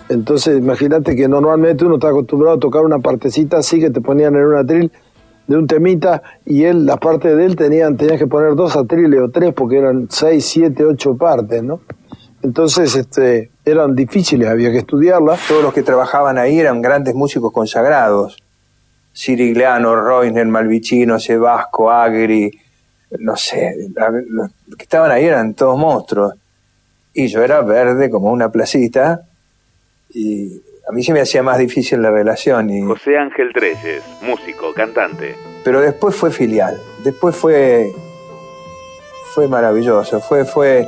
Entonces, 0.09 0.57
imagínate 0.57 1.15
que 1.15 1.27
normalmente 1.27 1.85
uno 1.85 1.95
está 1.95 2.09
acostumbrado 2.09 2.57
a 2.57 2.59
tocar 2.59 2.83
una 2.83 2.97
partecita 2.97 3.57
así 3.57 3.79
que 3.79 3.91
te 3.91 4.01
ponían 4.01 4.35
en 4.35 4.43
una 4.43 4.65
tril 4.65 4.91
de 5.49 5.57
un 5.57 5.65
temita 5.65 6.21
y 6.45 6.63
él, 6.63 6.85
las 6.85 6.99
partes 6.99 7.35
de 7.35 7.43
él 7.43 7.55
tenían, 7.55 7.97
tenías 7.97 8.19
que 8.19 8.27
poner 8.27 8.53
dos 8.53 8.75
atriles 8.75 9.19
o 9.19 9.29
tres 9.29 9.51
porque 9.51 9.79
eran 9.79 10.05
seis, 10.07 10.45
siete, 10.45 10.85
ocho 10.85 11.17
partes, 11.17 11.63
¿no? 11.63 11.81
Entonces, 12.43 12.95
este, 12.95 13.49
eran 13.65 13.95
difíciles, 13.95 14.47
había 14.47 14.71
que 14.71 14.77
estudiarlas. 14.77 15.39
Todos 15.47 15.63
los 15.63 15.73
que 15.73 15.81
trabajaban 15.81 16.37
ahí 16.37 16.59
eran 16.59 16.83
grandes 16.83 17.15
músicos 17.15 17.51
consagrados. 17.51 18.37
Sirigliano, 19.11 19.99
Reiner, 19.99 20.45
Malvicino, 20.45 21.19
Sebasco, 21.19 21.89
Agri, 21.89 22.51
no 23.17 23.35
sé, 23.35 23.89
los 24.27 24.51
que 24.77 24.83
estaban 24.83 25.09
ahí 25.09 25.25
eran 25.25 25.55
todos 25.55 25.79
monstruos. 25.79 26.35
Y 27.11 27.25
yo 27.25 27.41
era 27.41 27.61
verde 27.61 28.11
como 28.11 28.31
una 28.31 28.51
placita 28.51 29.23
y 30.13 30.61
a 30.89 30.91
mí 30.91 31.03
se 31.03 31.13
me 31.13 31.21
hacía 31.21 31.43
más 31.43 31.59
difícil 31.59 32.01
la 32.01 32.09
relación. 32.09 32.67
Y... 32.71 32.81
José 32.81 33.15
Ángel 33.15 33.53
Treyes, 33.53 34.03
músico, 34.21 34.73
cantante. 34.73 35.35
Pero 35.63 35.81
después 35.81 36.15
fue 36.15 36.31
filial, 36.31 36.81
después 37.03 37.35
fue, 37.35 37.93
fue 39.35 39.47
maravilloso, 39.47 40.19
fue, 40.19 40.45
fue, 40.45 40.87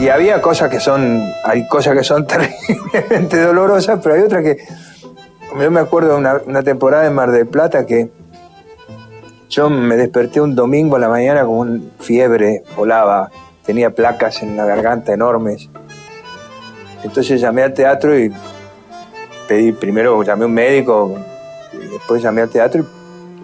y 0.00 0.08
había 0.08 0.40
cosas 0.40 0.70
que 0.70 0.80
son, 0.80 1.22
hay 1.44 1.68
cosas 1.68 1.96
que 1.96 2.02
son 2.02 2.26
terriblemente 2.92 3.40
dolorosas, 3.40 4.00
pero 4.02 4.16
hay 4.16 4.22
otras 4.22 4.42
que, 4.42 4.56
yo 5.56 5.70
me 5.70 5.80
acuerdo 5.80 6.14
de 6.14 6.16
una, 6.16 6.40
una 6.44 6.62
temporada 6.64 7.06
en 7.06 7.14
Mar 7.14 7.30
del 7.30 7.46
Plata 7.46 7.86
que 7.86 8.10
yo 9.48 9.70
me 9.70 9.96
desperté 9.96 10.40
un 10.40 10.56
domingo 10.56 10.96
a 10.96 10.98
la 10.98 11.08
mañana 11.08 11.44
con 11.44 11.58
un 11.58 11.92
fiebre, 12.00 12.64
volaba, 12.74 13.30
tenía 13.64 13.90
placas 13.90 14.42
en 14.42 14.56
la 14.56 14.64
garganta 14.64 15.12
enormes. 15.12 15.68
Entonces 17.04 17.40
llamé 17.40 17.62
al 17.62 17.74
teatro 17.74 18.18
y 18.18 18.32
primero 19.78 20.22
llamé 20.22 20.44
a 20.44 20.46
un 20.46 20.54
médico, 20.54 21.16
y 21.72 21.86
después 21.88 22.22
llamé 22.22 22.42
al 22.42 22.48
teatro 22.48 22.84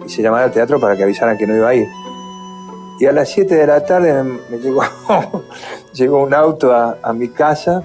y 0.01 0.05
hice 0.05 0.21
llamar 0.21 0.43
al 0.43 0.51
teatro 0.51 0.79
para 0.79 0.95
que 0.95 1.03
avisaran 1.03 1.37
que 1.37 1.47
no 1.47 1.55
iba 1.55 1.69
a 1.69 1.75
ir. 1.75 1.87
Y 2.99 3.05
a 3.05 3.11
las 3.13 3.29
7 3.29 3.55
de 3.55 3.65
la 3.65 3.85
tarde 3.85 4.23
me 4.23 4.57
llegó, 4.57 4.83
llegó 5.93 6.23
un 6.23 6.33
auto 6.33 6.73
a, 6.73 7.13
mi 7.13 7.29
casa 7.29 7.81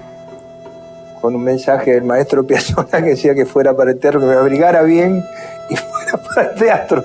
con 1.21 1.35
un 1.35 1.43
mensaje 1.43 1.93
del 1.93 2.03
maestro 2.03 2.45
Piazzolla 2.45 3.01
que 3.01 3.11
decía 3.11 3.33
que 3.33 3.45
fuera 3.45 3.75
para 3.75 3.91
el 3.91 3.99
teatro, 3.99 4.19
que 4.19 4.25
me 4.25 4.33
abrigara 4.33 4.81
bien 4.83 5.23
y 5.69 5.75
fuera 5.77 6.17
para 6.17 6.49
el 6.49 6.55
teatro. 6.59 7.03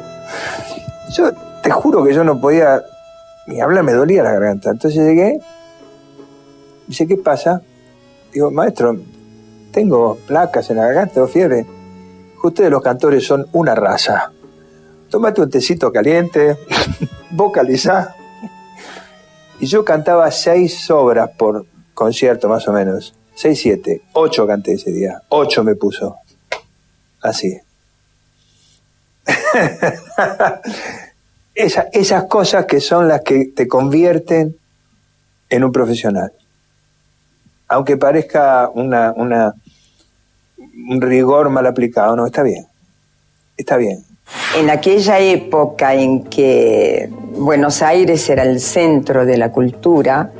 Yo 1.11 1.33
te 1.63 1.71
juro 1.71 2.05
que 2.05 2.13
yo 2.13 2.25
no 2.25 2.41
podía 2.41 2.83
ni 3.47 3.61
hablar, 3.61 3.85
me 3.85 3.93
dolía 3.93 4.23
la 4.23 4.33
garganta. 4.33 4.71
Entonces 4.71 5.01
llegué, 5.01 5.41
dice, 6.87 7.07
¿qué 7.07 7.17
pasa? 7.17 7.63
Digo, 8.33 8.51
maestro, 8.51 8.97
tengo 9.71 10.17
placas 10.27 10.71
en 10.71 10.77
la 10.77 10.87
garganta, 10.87 11.15
tengo 11.15 11.29
fiebre. 11.29 11.67
Ustedes 12.43 12.71
los 12.71 12.83
cantores 12.83 13.27
son 13.27 13.47
una 13.53 13.75
raza. 13.75 14.33
Tómate 15.11 15.41
un 15.41 15.51
tecito 15.51 15.93
caliente, 15.93 16.57
vocaliza. 17.31 18.15
Y 19.59 19.67
yo 19.67 19.85
cantaba 19.85 20.31
seis 20.31 20.91
obras 20.91 21.31
por 21.37 21.67
concierto, 21.95 22.49
más 22.49 22.67
o 22.69 22.73
menos. 22.73 23.15
Seis, 23.35 23.61
siete. 23.61 24.03
Ocho 24.13 24.47
canté 24.47 24.73
ese 24.73 24.93
día. 24.93 25.23
Ocho 25.29 25.65
me 25.65 25.75
puso. 25.75 26.17
Así. 27.21 27.61
esas 31.55 32.25
cosas 32.25 32.65
que 32.65 32.81
son 32.81 33.07
las 33.07 33.21
que 33.21 33.53
te 33.55 33.69
convierten 33.69 34.57
en 35.51 35.65
un 35.65 35.73
profesional 35.73 36.33
aunque 37.71 37.97
parezca 37.97 38.69
una, 38.75 39.15
una, 39.17 39.55
un 40.89 41.01
rigor 41.01 41.51
mal 41.51 41.67
aplicado, 41.67 42.17
no, 42.17 42.27
está 42.27 42.43
bien, 42.43 42.67
está 43.57 43.77
bien. 43.77 44.05
En 44.57 44.71
aquella 44.71 45.19
época 45.19 45.95
en 45.95 46.25
que 46.25 47.09
Buenos 47.37 47.83
Aires 47.83 48.29
era 48.31 48.43
el 48.43 48.61
centro 48.61 49.27
de 49.27 49.37
la 49.37 49.51
cultura, 49.51 50.31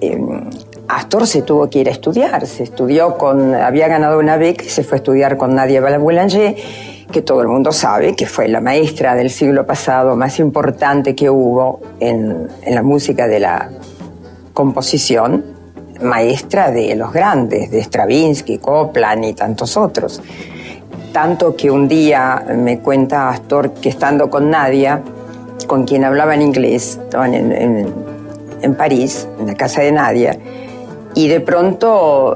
em, 0.00 0.50
Astor 0.86 1.26
se 1.26 1.42
tuvo 1.42 1.68
que 1.70 1.80
ir 1.80 1.88
a 1.88 1.92
estudiar, 1.92 2.46
se 2.46 2.62
estudió 2.62 3.16
con, 3.16 3.54
había 3.54 3.88
ganado 3.88 4.18
una 4.18 4.36
beca 4.36 4.64
y 4.64 4.68
se 4.68 4.84
fue 4.84 4.96
a 4.96 4.98
estudiar 4.98 5.36
con 5.36 5.54
Nadia 5.54 5.80
Boulanger, 5.98 6.56
que 7.10 7.22
todo 7.22 7.40
el 7.40 7.48
mundo 7.48 7.72
sabe 7.72 8.14
que 8.14 8.26
fue 8.26 8.48
la 8.48 8.60
maestra 8.60 9.14
del 9.14 9.30
siglo 9.30 9.66
pasado 9.66 10.16
más 10.16 10.38
importante 10.38 11.14
que 11.14 11.30
hubo 11.30 11.80
en 12.00 12.48
la 12.66 12.82
música 12.82 13.26
de 13.26 13.40
la 13.40 13.70
composición 14.52 15.53
maestra 16.00 16.70
de 16.70 16.94
los 16.96 17.12
grandes, 17.12 17.70
de 17.70 17.82
Stravinsky, 17.82 18.58
Copland 18.58 19.24
y 19.24 19.32
tantos 19.34 19.76
otros. 19.76 20.22
Tanto 21.12 21.54
que 21.54 21.70
un 21.70 21.86
día 21.86 22.44
me 22.56 22.80
cuenta 22.80 23.28
Astor 23.28 23.72
que 23.74 23.88
estando 23.88 24.28
con 24.28 24.50
Nadia, 24.50 25.02
con 25.66 25.84
quien 25.84 26.04
hablaba 26.04 26.34
en 26.34 26.42
inglés, 26.42 26.98
estaban 27.04 27.34
en, 27.34 28.74
París, 28.76 29.28
en 29.38 29.46
la 29.46 29.54
casa 29.54 29.82
de 29.82 29.92
Nadia, 29.92 30.36
y 31.14 31.28
de 31.28 31.40
pronto 31.40 32.34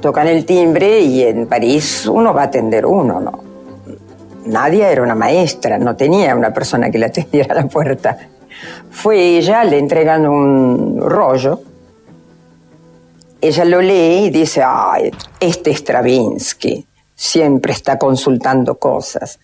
tocan 0.00 0.28
el 0.28 0.44
timbre 0.44 1.00
y 1.00 1.22
en 1.24 1.46
París 1.46 2.06
uno 2.06 2.32
va 2.32 2.42
a 2.42 2.44
atender 2.44 2.86
uno, 2.86 3.20
¿no? 3.20 3.48
Nadia 4.46 4.90
era 4.90 5.02
una 5.02 5.14
maestra, 5.14 5.78
no 5.78 5.94
tenía 5.94 6.34
una 6.34 6.54
persona 6.54 6.90
que 6.90 6.98
le 6.98 7.06
atendiera 7.06 7.52
a 7.52 7.62
la 7.62 7.68
puerta. 7.68 8.16
Fue 8.90 9.36
ella, 9.36 9.62
le 9.64 9.78
entregan 9.78 10.26
un 10.26 10.98
rollo 11.00 11.60
ella 13.40 13.64
lo 13.64 13.80
lee 13.80 14.26
y 14.26 14.30
dice, 14.30 14.62
ay, 14.64 15.10
este 15.40 15.72
Stravinsky 15.72 16.86
siempre 17.14 17.72
está 17.72 17.98
consultando 17.98 18.76
cosas. 18.78 19.38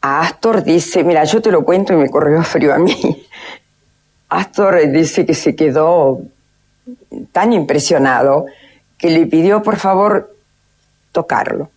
A 0.00 0.20
Astor 0.20 0.64
dice, 0.64 1.04
mira, 1.04 1.24
yo 1.24 1.40
te 1.40 1.52
lo 1.52 1.64
cuento 1.64 1.92
y 1.92 1.96
me 1.96 2.10
corrió 2.10 2.42
frío 2.42 2.74
a 2.74 2.78
mí. 2.78 3.26
Astor 4.28 4.90
dice 4.90 5.26
que 5.26 5.34
se 5.34 5.54
quedó 5.54 6.20
tan 7.32 7.52
impresionado 7.52 8.46
que 8.98 9.10
le 9.10 9.26
pidió 9.26 9.62
por 9.62 9.76
favor 9.76 10.34
tocarlo. 11.12 11.70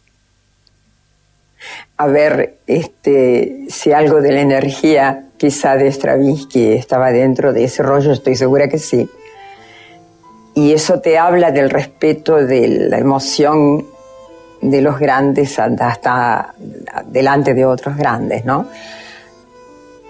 A 1.97 2.07
ver 2.07 2.57
este, 2.67 3.65
si 3.69 3.91
algo 3.91 4.21
de 4.21 4.31
la 4.31 4.41
energía 4.41 5.25
quizá 5.37 5.75
de 5.75 5.91
Stravinsky 5.91 6.73
estaba 6.73 7.11
dentro 7.11 7.53
de 7.53 7.65
ese 7.65 7.83
rollo, 7.83 8.11
estoy 8.11 8.35
segura 8.35 8.67
que 8.67 8.79
sí 8.79 9.09
y 10.55 10.71
eso 10.71 11.01
te 11.01 11.17
habla 11.17 11.51
del 11.51 11.69
respeto, 11.69 12.37
de 12.37 12.67
la 12.89 12.97
emoción 12.97 13.85
de 14.61 14.81
los 14.81 14.97
grandes 14.97 15.59
hasta 15.59 16.55
delante 17.07 17.53
de 17.53 17.65
otros 17.65 17.97
grandes, 17.97 18.45
¿no? 18.45 18.67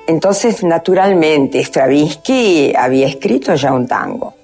Entonces, 0.07 0.63
naturalmente, 0.63 1.59
Stravinsky 1.63 2.73
había 2.77 3.07
escrito 3.07 3.55
ya 3.55 3.73
un 3.73 3.87
tango. 3.87 4.35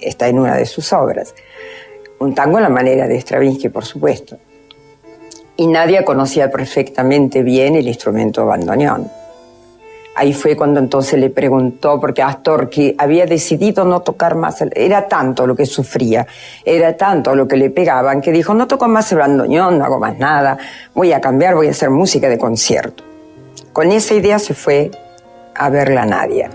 Está 0.00 0.26
en 0.26 0.40
una 0.40 0.56
de 0.56 0.66
sus 0.66 0.92
obras. 0.92 1.32
Un 2.18 2.34
tango 2.34 2.58
a 2.58 2.60
la 2.60 2.68
manera 2.68 3.06
de 3.06 3.20
Stravinsky, 3.20 3.68
por 3.68 3.84
supuesto. 3.84 4.36
Y 5.56 5.68
nadie 5.68 6.04
conocía 6.04 6.50
perfectamente 6.50 7.44
bien 7.44 7.76
el 7.76 7.86
instrumento 7.86 8.46
bandoneón. 8.46 9.08
Ahí 10.18 10.32
fue 10.32 10.56
cuando 10.56 10.80
entonces 10.80 11.16
le 11.20 11.30
preguntó, 11.30 12.00
porque 12.00 12.24
Astor 12.24 12.68
que 12.68 12.92
había 12.98 13.24
decidido 13.24 13.84
no 13.84 14.00
tocar 14.00 14.34
más, 14.34 14.64
era 14.74 15.06
tanto 15.06 15.46
lo 15.46 15.54
que 15.54 15.64
sufría, 15.64 16.26
era 16.64 16.96
tanto 16.96 17.36
lo 17.36 17.46
que 17.46 17.56
le 17.56 17.70
pegaban, 17.70 18.20
que 18.20 18.32
dijo, 18.32 18.52
no 18.52 18.66
toco 18.66 18.88
más 18.88 19.12
el 19.12 19.18
bandoneón, 19.18 19.78
no 19.78 19.84
hago 19.84 20.00
más 20.00 20.18
nada, 20.18 20.58
voy 20.92 21.12
a 21.12 21.20
cambiar, 21.20 21.54
voy 21.54 21.68
a 21.68 21.70
hacer 21.70 21.90
música 21.90 22.28
de 22.28 22.36
concierto. 22.36 23.04
Con 23.72 23.92
esa 23.92 24.14
idea 24.14 24.40
se 24.40 24.54
fue 24.54 24.90
a 25.54 25.70
verla 25.70 26.02
a 26.02 26.06
Nadia. 26.06 26.50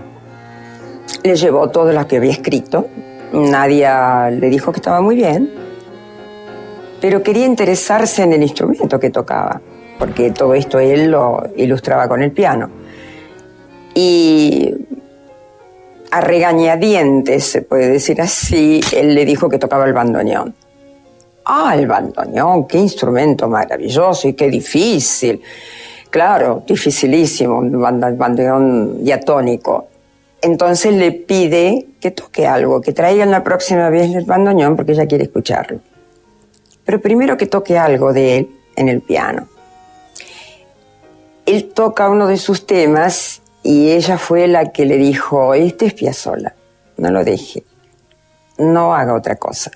Le 1.22 1.34
llevó 1.34 1.70
todo 1.70 1.90
lo 1.90 2.06
que 2.06 2.18
había 2.18 2.32
escrito, 2.32 2.86
Nadia 3.32 4.28
le 4.30 4.50
dijo 4.50 4.72
que 4.72 4.80
estaba 4.80 5.00
muy 5.00 5.16
bien, 5.16 5.50
pero 7.00 7.22
quería 7.22 7.46
interesarse 7.46 8.24
en 8.24 8.34
el 8.34 8.42
instrumento 8.42 9.00
que 9.00 9.08
tocaba, 9.08 9.58
porque 9.98 10.32
todo 10.32 10.52
esto 10.52 10.78
él 10.78 11.10
lo 11.10 11.44
ilustraba 11.56 12.06
con 12.08 12.22
el 12.22 12.30
piano. 12.30 12.83
Y 13.94 14.74
a 16.10 16.20
regañadientes, 16.20 17.44
se 17.44 17.62
puede 17.62 17.88
decir 17.88 18.20
así, 18.20 18.80
él 18.92 19.14
le 19.14 19.24
dijo 19.24 19.48
que 19.48 19.58
tocaba 19.58 19.84
el 19.84 19.92
bandoneón. 19.92 20.54
Ah, 21.44 21.74
el 21.76 21.86
bandoneón, 21.86 22.66
qué 22.66 22.78
instrumento 22.78 23.48
maravilloso 23.48 24.28
y 24.28 24.34
qué 24.34 24.48
difícil. 24.48 25.40
Claro, 26.10 26.62
dificilísimo, 26.66 27.58
un 27.58 27.80
bandoneón 27.80 29.04
diatónico. 29.04 29.88
Entonces 30.40 30.94
le 30.94 31.10
pide 31.10 31.86
que 32.00 32.12
toque 32.12 32.46
algo, 32.46 32.80
que 32.80 32.92
traigan 32.92 33.30
la 33.30 33.42
próxima 33.42 33.88
vez 33.90 34.14
el 34.14 34.24
bandoneón 34.24 34.76
porque 34.76 34.92
ella 34.92 35.06
quiere 35.06 35.24
escucharlo. 35.24 35.80
Pero 36.84 37.00
primero 37.00 37.36
que 37.36 37.46
toque 37.46 37.78
algo 37.78 38.12
de 38.12 38.38
él 38.38 38.48
en 38.76 38.88
el 38.88 39.00
piano. 39.00 39.48
Él 41.46 41.72
toca 41.74 42.08
uno 42.08 42.26
de 42.26 42.36
sus 42.36 42.66
temas 42.66 43.42
y 43.64 43.92
ella 43.92 44.18
fue 44.18 44.46
la 44.46 44.72
que 44.72 44.84
le 44.84 44.98
dijo, 44.98 45.54
este 45.54 45.86
es 45.86 45.94
Piazzolla, 45.94 46.54
no 46.98 47.10
lo 47.10 47.24
deje, 47.24 47.64
no 48.58 48.94
haga 48.94 49.14
otra 49.14 49.36
cosa. 49.36 49.70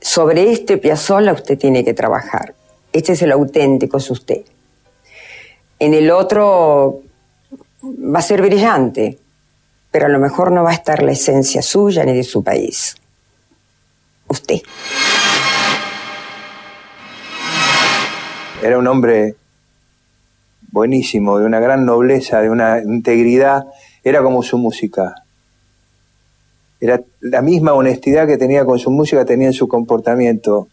Sobre 0.00 0.50
este 0.50 0.78
Piazzolla 0.78 1.34
usted 1.34 1.58
tiene 1.58 1.84
que 1.84 1.92
trabajar. 1.92 2.54
Este 2.92 3.12
es 3.12 3.20
el 3.20 3.32
auténtico, 3.32 3.98
es 3.98 4.10
usted. 4.10 4.40
En 5.78 5.92
el 5.92 6.10
otro 6.10 7.02
va 7.84 8.20
a 8.20 8.22
ser 8.22 8.40
brillante, 8.40 9.18
pero 9.90 10.06
a 10.06 10.08
lo 10.08 10.18
mejor 10.18 10.50
no 10.50 10.64
va 10.64 10.70
a 10.70 10.74
estar 10.74 11.02
la 11.02 11.12
esencia 11.12 11.60
suya 11.60 12.04
ni 12.04 12.14
de 12.14 12.24
su 12.24 12.42
país. 12.42 12.96
Usted. 14.28 14.60
Era 18.62 18.78
un 18.78 18.86
hombre 18.86 19.36
buenísimo, 20.70 21.38
de 21.38 21.46
una 21.46 21.60
gran 21.60 21.84
nobleza, 21.84 22.40
de 22.40 22.50
una 22.50 22.80
integridad, 22.80 23.66
era 24.04 24.22
como 24.22 24.42
su 24.42 24.58
música. 24.58 25.14
Era 26.80 27.00
la 27.20 27.42
misma 27.42 27.72
honestidad 27.72 28.26
que 28.26 28.36
tenía 28.36 28.64
con 28.64 28.78
su 28.78 28.90
música, 28.90 29.24
tenía 29.24 29.48
en 29.48 29.52
su 29.52 29.66
comportamiento. 29.66 30.68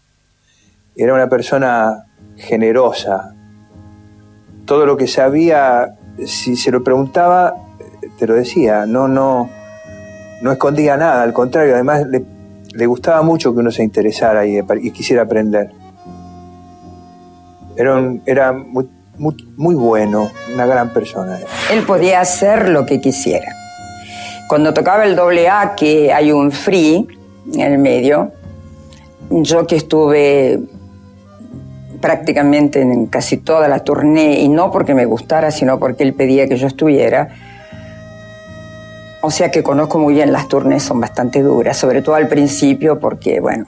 Era 0.96 1.14
una 1.14 1.28
persona 1.28 2.06
generosa. 2.38 3.34
Todo 4.66 4.86
lo 4.86 4.98
que 4.98 5.08
sabía, 5.08 5.96
si 6.26 6.56
se 6.56 6.72
lo 6.72 6.84
preguntaba, 6.84 7.56
te 8.18 8.28
lo 8.28 8.36
decía, 8.36 8.86
no, 8.86 9.08
no, 9.08 9.50
no 10.42 10.52
escondía 10.52 10.98
nada, 10.98 11.24
al 11.24 11.34
contrario, 11.34 11.74
además 11.74 12.06
le, 12.08 12.86
gustaba 12.86 13.22
mucho 13.22 13.54
que 13.54 13.60
uno 13.60 13.72
se 13.72 13.84
interesara 13.84 14.46
y, 14.46 14.62
quisiera 14.92 15.24
aprender. 15.24 15.72
Era, 17.76 18.16
era 18.26 18.54
muy, 18.54 18.88
muy, 19.18 19.76
bueno, 19.76 20.32
una 20.54 20.66
gran 20.66 20.94
persona. 20.94 21.40
Él 21.72 21.84
podía 21.84 22.22
hacer 22.22 22.70
lo 22.70 22.86
que 22.86 23.00
quisiera. 23.00 23.52
Cuando 24.48 24.74
tocaba 24.74 25.06
el 25.06 25.16
doble 25.16 25.50
A, 25.50 25.76
que 25.76 26.14
hay 26.14 26.32
un 26.32 26.52
free 26.52 27.08
en 27.54 27.62
el 27.62 27.78
medio, 27.78 28.32
yo 29.30 29.66
que 29.66 29.76
estuve 29.76 30.60
prácticamente 32.00 32.82
en 32.82 33.08
casi 33.08 33.38
toda 33.38 33.68
la 33.68 33.80
tournée, 33.80 34.42
y 34.42 34.50
no 34.50 34.72
porque 34.72 34.94
me 34.94 35.06
gustara, 35.06 35.50
sino 35.50 35.80
porque 35.80 36.04
él 36.04 36.14
pedía 36.14 36.48
que 36.48 36.58
yo 36.58 36.68
estuviera, 36.68 37.30
o 39.22 39.32
sea 39.32 39.50
que 39.50 39.64
conozco 39.64 39.98
muy 39.98 40.14
bien 40.14 40.32
las 40.32 40.48
tournées, 40.48 40.84
son 40.84 41.00
bastante 41.00 41.42
duras, 41.42 41.76
sobre 41.78 42.04
todo 42.04 42.14
al 42.14 42.28
principio, 42.28 43.00
porque, 43.00 43.40
bueno, 43.40 43.66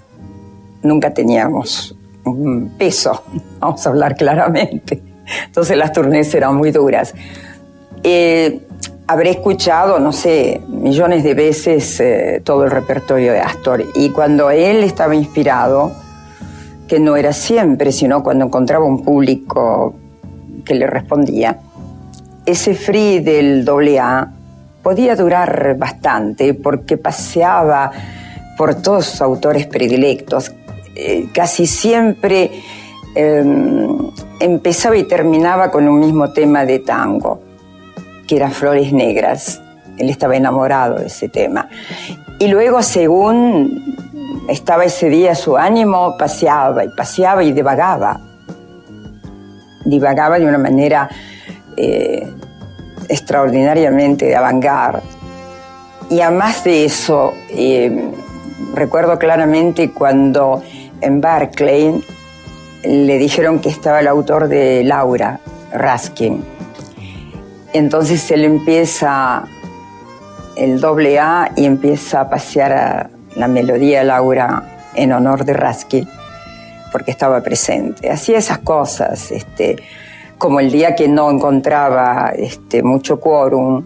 nunca 0.83 1.11
teníamos 1.11 1.97
un 2.25 2.75
peso, 2.77 3.23
vamos 3.59 3.85
a 3.87 3.89
hablar 3.89 4.15
claramente. 4.15 5.06
Entonces 5.45 5.77
las 5.77 5.91
tournées 5.91 6.33
eran 6.33 6.55
muy 6.55 6.71
duras. 6.71 7.13
Eh, 8.03 8.61
habré 9.07 9.31
escuchado, 9.31 9.99
no 9.99 10.11
sé, 10.11 10.61
millones 10.67 11.23
de 11.23 11.33
veces 11.33 11.99
eh, 11.99 12.41
todo 12.43 12.65
el 12.65 12.71
repertorio 12.71 13.31
de 13.31 13.39
Astor 13.39 13.83
y 13.95 14.09
cuando 14.09 14.49
él 14.49 14.83
estaba 14.83 15.15
inspirado, 15.15 15.91
que 16.87 16.99
no 16.99 17.15
era 17.15 17.33
siempre, 17.33 17.91
sino 17.91 18.23
cuando 18.23 18.45
encontraba 18.45 18.85
un 18.85 19.03
público 19.03 19.95
que 20.63 20.75
le 20.75 20.87
respondía, 20.87 21.59
ese 22.45 22.75
free 22.75 23.19
del 23.19 23.65
doble 23.65 23.99
A 23.99 24.31
podía 24.81 25.15
durar 25.15 25.75
bastante 25.77 26.53
porque 26.53 26.97
paseaba 26.97 27.91
por 28.57 28.75
todos 28.75 29.05
sus 29.05 29.21
autores 29.21 29.67
predilectos. 29.67 30.53
Eh, 30.95 31.27
casi 31.33 31.67
siempre 31.67 32.51
Em, 33.19 34.11
empezaba 34.39 34.95
y 34.95 35.03
terminaba 35.05 35.71
con 35.71 35.87
un 35.87 35.99
mismo 35.99 36.31
tema 36.33 36.65
de 36.65 36.77
tango, 36.77 37.41
que 38.27 38.35
era 38.35 38.51
Flores 38.51 38.93
Negras. 38.93 39.59
Él 39.97 40.11
estaba 40.11 40.35
enamorado 40.35 40.99
de 40.99 41.07
ese 41.07 41.27
tema. 41.27 41.67
Y 42.37 42.47
luego, 42.47 42.83
según 42.83 43.97
estaba 44.47 44.85
ese 44.85 45.09
día 45.09 45.33
su 45.33 45.57
ánimo, 45.57 46.15
paseaba 46.15 46.85
y 46.85 46.89
paseaba 46.89 47.43
y 47.43 47.53
divagaba. 47.53 48.21
Divagaba 49.83 50.37
de 50.37 50.45
una 50.45 50.59
manera 50.59 51.09
eh, 51.75 52.31
extraordinariamente 53.09 54.35
avangar. 54.35 55.01
Y 56.11 56.21
además 56.21 56.63
de 56.63 56.85
eso, 56.85 57.33
eh, 57.49 58.11
recuerdo 58.75 59.17
claramente 59.17 59.91
cuando 59.91 60.61
en 61.01 61.19
Berkeley 61.19 61.99
le 62.87 63.17
dijeron 63.17 63.59
que 63.59 63.69
estaba 63.69 63.99
el 63.99 64.07
autor 64.07 64.47
de 64.47 64.83
Laura, 64.83 65.39
Raskin. 65.73 66.43
Entonces 67.73 68.31
él 68.31 68.45
empieza 68.45 69.43
el 70.55 70.79
doble 70.79 71.19
A 71.19 71.51
y 71.55 71.65
empieza 71.65 72.21
a 72.21 72.29
pasear 72.29 73.09
la 73.35 73.47
melodía 73.47 74.03
Laura 74.03 74.63
en 74.95 75.11
honor 75.11 75.43
de 75.43 75.53
Raskin, 75.53 76.07
porque 76.91 77.11
estaba 77.11 77.41
presente. 77.41 78.09
Hacía 78.09 78.37
esas 78.37 78.59
cosas, 78.59 79.31
este, 79.31 79.75
como 80.37 80.61
el 80.61 80.71
día 80.71 80.95
que 80.95 81.09
no 81.09 81.29
encontraba 81.29 82.31
este, 82.35 82.81
mucho 82.83 83.19
quórum, 83.19 83.83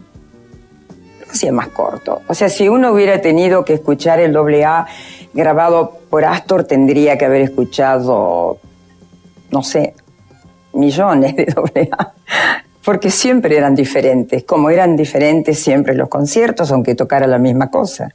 lo 1.26 1.32
hacía 1.32 1.52
más 1.52 1.70
corto. 1.70 2.22
O 2.28 2.36
sea, 2.36 2.50
si 2.50 2.70
uno 2.70 2.92
hubiera 2.94 3.20
tenido 3.20 3.66
que 3.66 3.74
escuchar 3.74 4.20
el 4.20 4.32
doble 4.32 4.64
A 4.64 4.86
grabado 5.34 6.00
por 6.10 6.24
Astor, 6.24 6.66
tendría 6.66 7.18
que 7.18 7.26
haber 7.26 7.42
escuchado 7.42 8.60
no 9.52 9.64
sé, 9.64 9.94
millones 10.74 11.36
de 11.36 11.46
doble 11.56 11.90
A, 11.92 12.14
porque 12.84 13.12
siempre 13.12 13.58
eran 13.58 13.76
diferentes, 13.76 14.44
como 14.44 14.70
eran 14.70 14.96
diferentes 14.96 15.60
siempre 15.60 15.94
los 15.94 16.10
conciertos, 16.10 16.72
aunque 16.72 16.96
tocara 16.96 17.28
la 17.28 17.38
misma 17.38 17.70
cosa. 17.70 18.10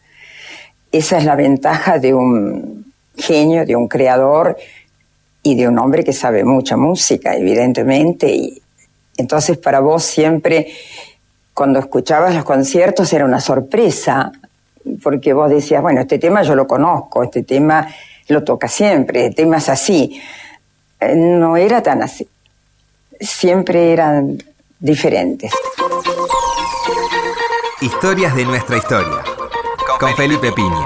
Esa 0.90 1.18
es 1.18 1.24
la 1.24 1.36
ventaja 1.36 1.98
de 1.98 2.14
un 2.14 2.92
genio, 3.16 3.64
de 3.64 3.76
un 3.76 3.88
creador 3.88 4.56
y 5.42 5.54
de 5.54 5.68
un 5.68 5.78
hombre 5.78 6.02
que 6.02 6.12
sabe 6.12 6.44
mucha 6.44 6.76
música, 6.76 7.36
evidentemente. 7.36 8.28
Y 8.28 8.62
entonces 9.16 9.58
para 9.58 9.80
vos 9.80 10.04
siempre, 10.04 10.68
cuando 11.54 11.78
escuchabas 11.78 12.34
los 12.34 12.44
conciertos, 12.44 13.12
era 13.12 13.24
una 13.24 13.40
sorpresa, 13.40 14.32
porque 15.02 15.32
vos 15.32 15.50
decías, 15.50 15.82
bueno, 15.82 16.00
este 16.00 16.18
tema 16.18 16.42
yo 16.42 16.54
lo 16.54 16.66
conozco, 16.66 17.22
este 17.22 17.42
tema 17.42 17.88
lo 18.28 18.42
toca 18.42 18.68
siempre, 18.68 19.30
tema 19.30 19.58
es 19.58 19.68
así. 19.68 20.20
Eh, 21.00 21.14
no 21.14 21.56
era 21.56 21.82
tan 21.82 22.02
así. 22.02 22.28
Siempre 23.20 23.92
eran 23.92 24.42
diferentes. 24.78 25.52
Historias 27.80 28.34
de 28.34 28.44
nuestra 28.44 28.76
historia. 28.76 29.22
Con 29.98 30.14
Felipe 30.16 30.52
Piña. 30.52 30.84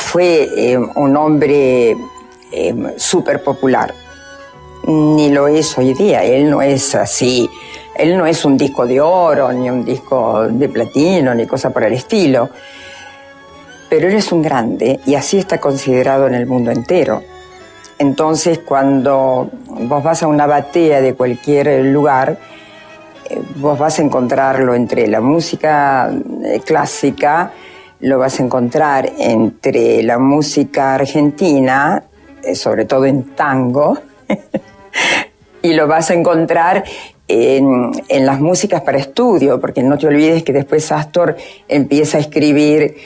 Fue 0.00 0.48
eh, 0.56 0.76
un 0.76 1.16
hombre 1.16 1.96
eh, 2.50 2.74
súper 2.96 3.42
popular, 3.42 3.94
ni 4.86 5.30
lo 5.30 5.46
es 5.46 5.76
hoy 5.78 5.94
día. 5.94 6.24
Él 6.24 6.50
no 6.50 6.62
es 6.62 6.94
así. 6.94 7.48
Él 7.94 8.16
no 8.16 8.26
es 8.26 8.44
un 8.44 8.56
disco 8.56 8.86
de 8.86 9.00
oro, 9.00 9.52
ni 9.52 9.68
un 9.68 9.84
disco 9.84 10.48
de 10.48 10.68
platino, 10.68 11.34
ni 11.34 11.46
cosa 11.46 11.70
por 11.70 11.84
el 11.84 11.92
estilo. 11.92 12.48
Pero 13.88 14.08
él 14.08 14.14
es 14.14 14.32
un 14.32 14.42
grande 14.42 15.00
y 15.04 15.14
así 15.14 15.38
está 15.38 15.58
considerado 15.58 16.26
en 16.26 16.34
el 16.34 16.46
mundo 16.46 16.70
entero. 16.70 17.22
Entonces, 17.98 18.60
cuando 18.60 19.50
vos 19.66 20.02
vas 20.02 20.22
a 20.22 20.26
una 20.26 20.46
batea 20.46 21.02
de 21.02 21.14
cualquier 21.14 21.84
lugar, 21.84 22.38
eh, 23.28 23.42
vos 23.56 23.78
vas 23.78 23.98
a 23.98 24.02
encontrarlo 24.02 24.74
entre 24.74 25.06
la 25.06 25.20
música 25.20 26.10
eh, 26.44 26.60
clásica, 26.64 27.52
lo 28.00 28.18
vas 28.18 28.40
a 28.40 28.42
encontrar 28.42 29.10
entre 29.18 30.02
la 30.02 30.18
música 30.18 30.94
argentina, 30.94 32.02
eh, 32.42 32.54
sobre 32.54 32.84
todo 32.84 33.04
en 33.04 33.34
tango, 33.34 33.98
y 35.62 35.74
lo 35.74 35.86
vas 35.86 36.10
a 36.10 36.14
encontrar 36.14 36.84
en, 37.28 38.26
las 38.26 38.40
músicas 38.40 38.82
para 38.82 38.98
estudio, 38.98 39.60
porque 39.60 39.82
no 39.82 39.98
te 39.98 40.06
olvides 40.06 40.42
que 40.42 40.52
después 40.52 40.90
Astor 40.90 41.36
empieza 41.68 42.18
a 42.18 42.20
escribir 42.20 42.96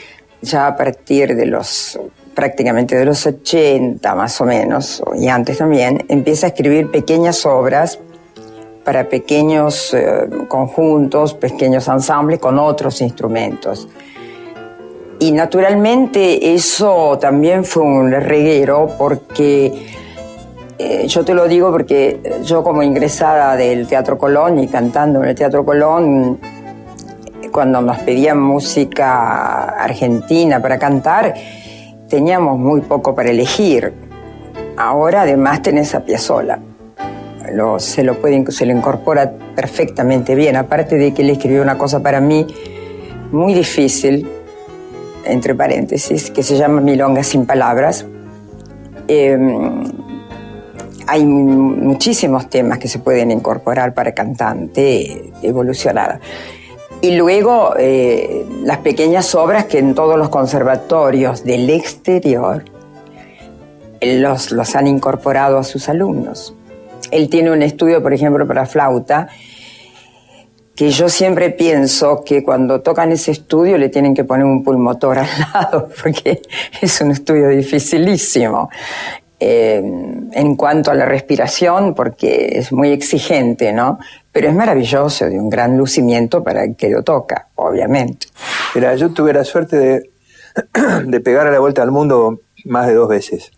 ya 0.41 0.67
a 0.67 0.75
partir 0.75 1.35
de 1.35 1.45
los 1.45 1.99
prácticamente 2.33 2.97
de 2.97 3.05
los 3.05 3.25
80 3.25 4.13
más 4.13 4.41
o 4.41 4.45
menos, 4.45 5.01
y 5.17 5.29
antes 5.29 5.57
también, 5.57 6.03
empieza 6.09 6.47
a 6.47 6.49
escribir 6.49 6.91
pequeñas 6.91 7.45
obras 7.45 7.97
para 8.83 9.07
pequeños 9.07 9.93
eh, 9.93 10.27
conjuntos, 10.47 11.33
pequeños 11.33 11.87
ensambles 11.87 12.39
con 12.39 12.59
otros 12.59 13.01
instrumentos. 13.01 13.87
Y 15.19 15.31
naturalmente 15.31 16.53
eso 16.53 17.17
también 17.19 17.63
fue 17.63 17.83
un 17.83 18.11
reguero 18.11 18.89
porque, 18.97 19.87
eh, 20.77 21.07
yo 21.07 21.23
te 21.23 21.33
lo 21.33 21.47
digo 21.47 21.71
porque 21.71 22.19
yo 22.43 22.63
como 22.63 22.83
ingresada 22.83 23.55
del 23.55 23.87
Teatro 23.87 24.17
Colón 24.17 24.59
y 24.59 24.67
cantando 24.67 25.23
en 25.23 25.29
el 25.29 25.35
Teatro 25.35 25.63
Colón, 25.63 26.39
cuando 27.51 27.81
nos 27.81 27.99
pedían 27.99 28.41
música 28.41 29.63
argentina 29.81 30.61
para 30.61 30.77
cantar, 30.77 31.33
teníamos 32.09 32.59
muy 32.59 32.81
poco 32.81 33.15
para 33.15 33.29
elegir. 33.29 33.93
Ahora 34.75 35.21
además 35.21 35.61
tenés 35.61 35.95
a 35.95 36.01
Piazzolla. 36.01 36.59
Lo, 37.53 37.79
se, 37.79 38.03
lo 38.03 38.17
se 38.49 38.65
lo 38.65 38.71
incorpora 38.73 39.31
perfectamente 39.55 40.35
bien, 40.35 40.57
aparte 40.57 40.97
de 40.97 41.13
que 41.13 41.21
él 41.21 41.29
escribió 41.29 41.61
una 41.61 41.77
cosa 41.77 42.01
para 42.01 42.19
mí 42.19 42.45
muy 43.31 43.53
difícil, 43.53 44.27
entre 45.25 45.55
paréntesis, 45.55 46.31
que 46.31 46.43
se 46.43 46.57
llama 46.57 46.81
Milonga 46.81 47.23
sin 47.23 47.45
palabras. 47.45 48.05
Em, 49.07 49.83
hay 51.07 51.25
muchísimos 51.25 52.49
temas 52.49 52.79
que 52.79 52.87
se 52.87 52.99
pueden 52.99 53.31
incorporar 53.31 53.93
para 53.93 54.13
cantante 54.13 55.31
evolucionada. 55.41 56.19
Y 57.01 57.15
luego 57.15 57.75
eh, 57.77 58.45
las 58.63 58.79
pequeñas 58.79 59.35
obras 59.35 59.65
que 59.65 59.77
en 59.77 59.93
todos 59.93 60.17
los 60.17 60.29
conservatorios 60.29 61.43
del 61.43 61.69
exterior 61.69 62.63
los, 64.01 64.51
los 64.51 64.75
han 64.75 64.87
incorporado 64.87 65.57
a 65.57 65.63
sus 65.63 65.89
alumnos. 65.89 66.55
Él 67.11 67.29
tiene 67.29 67.51
un 67.51 67.61
estudio, 67.61 68.01
por 68.01 68.13
ejemplo, 68.13 68.47
para 68.47 68.65
flauta, 68.65 69.27
que 70.75 70.89
yo 70.89 71.07
siempre 71.07 71.51
pienso 71.51 72.23
que 72.23 72.43
cuando 72.43 72.81
tocan 72.81 73.11
ese 73.11 73.31
estudio 73.31 73.77
le 73.77 73.89
tienen 73.89 74.13
que 74.13 74.25
poner 74.25 74.45
un 74.45 74.63
pulmotor 74.63 75.19
al 75.19 75.27
lado, 75.53 75.89
porque 76.01 76.41
es 76.81 77.01
un 77.01 77.11
estudio 77.11 77.49
dificilísimo. 77.49 78.69
Eh, 79.37 79.81
en 80.31 80.55
cuanto 80.55 80.91
a 80.91 80.93
la 80.93 81.05
respiración, 81.05 81.93
porque 81.93 82.57
es 82.57 82.71
muy 82.71 82.91
exigente, 82.91 83.73
¿no? 83.73 83.99
Pero 84.31 84.47
es 84.47 84.55
maravilloso, 84.55 85.25
de 85.25 85.37
un 85.37 85.49
gran 85.49 85.77
lucimiento 85.77 86.41
para 86.41 86.63
el 86.63 86.75
que 86.77 86.89
lo 86.89 87.03
toca, 87.03 87.49
obviamente. 87.55 88.27
Mira, 88.73 88.95
yo 88.95 89.11
tuve 89.11 89.33
la 89.33 89.43
suerte 89.43 89.77
de, 89.77 90.09
de 91.05 91.19
pegar 91.19 91.47
a 91.47 91.51
la 91.51 91.59
vuelta 91.59 91.83
al 91.83 91.91
mundo 91.91 92.39
más 92.63 92.87
de 92.87 92.93
dos 92.93 93.09
veces. 93.09 93.51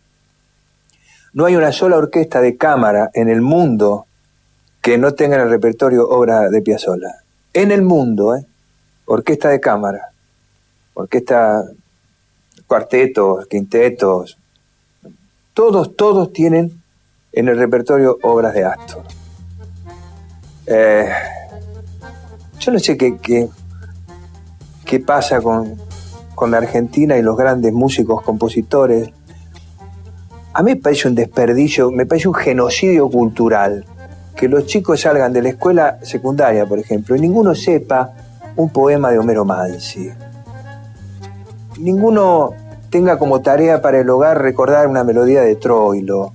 No 1.34 1.45
hay 1.45 1.55
una 1.55 1.72
sola 1.72 1.97
orquesta 1.97 2.41
de 2.41 2.57
cámara 2.57 3.11
en 3.13 3.30
el 3.30 3.41
mundo 3.41 4.07
que 4.82 4.98
no 4.98 5.14
tenga 5.14 5.36
en 5.36 5.42
el 5.42 5.50
repertorio 5.50 6.08
obra 6.08 6.50
de 6.50 6.62
Piazzolla. 6.62 7.24
En 7.54 7.72
el 7.72 7.82
mundo, 7.82 8.36
¿eh? 8.36 8.46
Orquesta 9.06 9.50
de 9.50 9.60
cámara, 9.60 10.12
orquesta, 10.94 11.64
cuartetos, 12.68 13.48
quintetos, 13.48 14.38
todos, 15.54 15.96
todos 15.96 16.34
tienen 16.34 16.82
en 17.32 17.48
el 17.48 17.58
repertorio 17.58 18.18
obras 18.22 18.54
de 18.54 18.66
Astor. 18.66 19.04
Eh, 20.66 21.10
yo 22.60 22.72
no 22.72 22.80
sé 22.80 22.98
qué, 22.98 23.18
qué, 24.86 25.00
pasa 25.00 25.40
con, 25.42 25.78
con 26.36 26.52
la 26.52 26.58
Argentina 26.58 27.18
y 27.18 27.22
los 27.22 27.38
grandes 27.38 27.72
músicos, 27.72 28.22
compositores. 28.22 29.10
A 30.54 30.64
mí 30.64 30.72
me 30.76 30.82
parece 30.82 31.08
un 31.08 31.16
desperdicio, 31.16 31.92
me 31.92 32.06
parece 32.06 32.28
un 32.28 32.34
genocidio 32.34 33.10
cultural 33.10 33.86
que 34.38 34.48
los 34.48 34.68
chicos 34.68 35.02
salgan 35.02 35.34
de 35.34 35.42
la 35.42 35.50
escuela 35.50 35.98
secundaria, 36.04 36.66
por 36.68 36.78
ejemplo, 36.78 37.16
y 37.16 37.20
ninguno 37.20 37.56
sepa 37.56 38.14
un 38.56 38.70
poema 38.70 39.10
de 39.10 39.18
Homero 39.18 39.44
Mansi. 39.44 40.12
Ninguno 41.80 42.52
tenga 42.92 43.18
como 43.18 43.42
tarea 43.42 43.82
para 43.82 44.00
el 44.00 44.10
hogar 44.10 44.40
recordar 44.42 44.88
una 44.88 45.04
melodía 45.04 45.42
de 45.42 45.56
Troilo, 45.56 46.34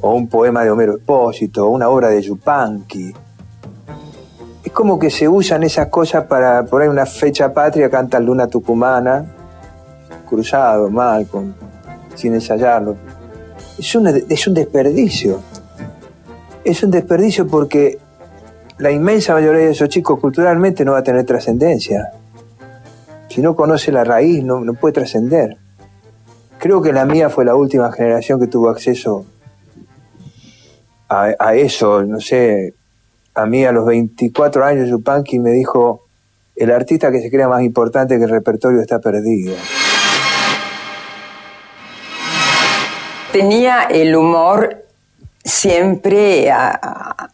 o 0.00 0.12
un 0.12 0.28
poema 0.28 0.64
de 0.64 0.70
Homero 0.72 0.96
Espósito, 0.96 1.66
o 1.66 1.70
una 1.70 1.88
obra 1.88 2.08
de 2.08 2.20
Yupanqui. 2.20 3.14
Es 4.64 4.72
como 4.72 4.98
que 4.98 5.10
se 5.10 5.28
usan 5.28 5.62
esas 5.62 5.86
cosas 5.86 6.24
para 6.24 6.64
poner 6.64 6.88
una 6.88 7.06
fecha 7.06 7.52
patria, 7.52 7.88
canta 7.88 8.18
Luna 8.18 8.48
Tucumana, 8.48 9.24
cruzado, 10.28 10.90
mal, 10.90 11.28
con, 11.28 11.54
sin 12.14 12.34
ensayarlo. 12.34 12.96
Es 13.78 13.94
un, 13.94 14.06
es 14.06 14.46
un 14.48 14.54
desperdicio. 14.54 15.40
Es 16.64 16.82
un 16.82 16.90
desperdicio 16.90 17.46
porque 17.46 17.98
la 18.78 18.90
inmensa 18.90 19.34
mayoría 19.34 19.66
de 19.66 19.70
esos 19.72 19.88
chicos 19.88 20.18
culturalmente 20.18 20.84
no 20.84 20.92
va 20.92 20.98
a 20.98 21.02
tener 21.02 21.24
trascendencia. 21.24 22.12
Si 23.28 23.40
no 23.40 23.54
conoce 23.54 23.92
la 23.92 24.04
raíz, 24.04 24.42
no, 24.42 24.62
puede 24.74 24.94
trascender. 24.94 25.56
Creo 26.58 26.82
que 26.82 26.92
la 26.92 27.04
mía 27.04 27.30
fue 27.30 27.44
la 27.44 27.54
última 27.54 27.92
generación 27.92 28.40
que 28.40 28.46
tuvo 28.46 28.68
acceso 28.68 29.24
a, 31.08 31.54
eso. 31.54 32.02
No 32.04 32.20
sé, 32.20 32.74
a 33.34 33.46
mí 33.46 33.64
a 33.64 33.72
los 33.72 33.86
24 33.86 34.64
años 34.64 34.88
Yupanqui 34.88 35.38
me 35.38 35.50
dijo, 35.50 36.06
el 36.56 36.70
artista 36.70 37.12
que 37.12 37.20
se 37.20 37.30
crea 37.30 37.48
más 37.48 37.62
importante 37.62 38.18
que 38.18 38.24
el 38.24 38.30
repertorio 38.30 38.80
está 38.80 38.98
perdido. 38.98 39.54
Tenía 43.32 43.84
el 43.84 44.16
humor 44.16 44.79
siempre 45.50 46.50
a, 46.50 47.28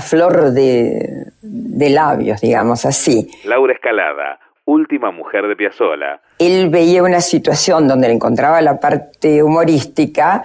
flor 0.00 0.52
de, 0.52 1.26
de 1.42 1.90
labios, 1.90 2.40
digamos 2.40 2.84
así. 2.84 3.30
Laura 3.44 3.72
Escalada 3.72 4.38
última 4.68 5.10
mujer 5.10 5.48
de 5.48 5.56
Piazzolla. 5.56 6.20
Él 6.38 6.68
veía 6.68 7.02
una 7.02 7.22
situación 7.22 7.88
donde 7.88 8.08
le 8.08 8.14
encontraba 8.14 8.60
la 8.60 8.78
parte 8.78 9.42
humorística 9.42 10.44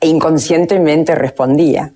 e 0.00 0.08
inconscientemente 0.08 1.14
respondía. 1.14 1.90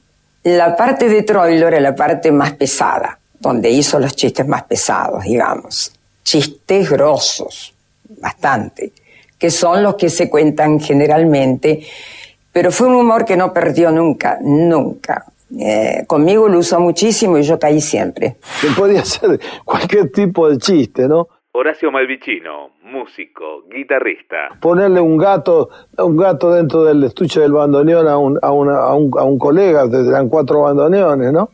La 0.44 0.76
parte 0.76 1.08
de 1.08 1.24
Troilo 1.24 1.66
era 1.66 1.80
la 1.80 1.96
parte 1.96 2.30
más 2.30 2.52
pesada, 2.52 3.18
donde 3.40 3.70
hizo 3.70 3.98
los 3.98 4.14
chistes 4.14 4.46
más 4.46 4.62
pesados, 4.62 5.24
digamos. 5.24 5.92
Chistes 6.22 6.88
grosos, 6.88 7.74
bastante, 8.20 8.92
que 9.36 9.50
son 9.50 9.82
los 9.82 9.96
que 9.96 10.10
se 10.10 10.30
cuentan 10.30 10.78
generalmente, 10.78 11.84
pero 12.52 12.70
fue 12.70 12.88
un 12.88 12.94
humor 12.94 13.24
que 13.24 13.36
no 13.36 13.52
perdió 13.52 13.90
nunca, 13.90 14.38
nunca. 14.40 15.24
Eh, 15.58 16.04
conmigo 16.06 16.48
lo 16.48 16.58
usó 16.58 16.78
muchísimo 16.78 17.38
y 17.38 17.42
yo 17.42 17.58
caí 17.58 17.80
siempre. 17.80 18.36
Que 18.60 18.68
podía 18.76 19.04
ser 19.04 19.40
cualquier 19.64 20.10
tipo 20.10 20.48
de 20.48 20.58
chiste, 20.58 21.08
¿no? 21.08 21.28
Horacio 21.52 21.90
Malvicino, 21.90 22.70
músico, 22.82 23.64
guitarrista. 23.68 24.50
Ponerle 24.60 25.00
un 25.00 25.16
gato, 25.16 25.70
un 25.96 26.16
gato 26.16 26.52
dentro 26.52 26.84
del 26.84 27.02
estuche 27.04 27.40
del 27.40 27.52
bandoneón 27.52 28.06
a 28.06 28.18
un, 28.18 28.38
a, 28.42 28.46
a 28.46 28.94
un, 28.94 29.10
a 29.18 29.24
un 29.24 29.38
colega, 29.38 29.84
eran 29.84 30.28
cuatro 30.28 30.62
bandoneones, 30.62 31.32
¿no? 31.32 31.50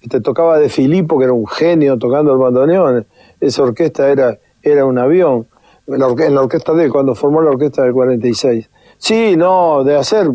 Y 0.00 0.08
te 0.08 0.20
tocaba 0.20 0.58
de 0.58 0.68
Filipo, 0.68 1.18
que 1.18 1.24
era 1.24 1.32
un 1.32 1.46
genio 1.46 1.98
tocando 1.98 2.32
el 2.32 2.38
bandoneón. 2.38 3.06
Esa 3.40 3.62
orquesta 3.62 4.10
era, 4.10 4.38
era 4.62 4.84
un 4.84 4.98
avión. 4.98 5.48
En 5.86 5.98
la, 6.00 6.40
orquesta 6.40 6.74
de 6.74 6.90
cuando 6.90 7.14
formó 7.14 7.40
la 7.40 7.50
orquesta 7.50 7.82
del 7.82 7.94
46. 7.94 8.70
Sí, 8.98 9.36
no, 9.36 9.84
de 9.84 9.96
hacer 9.96 10.28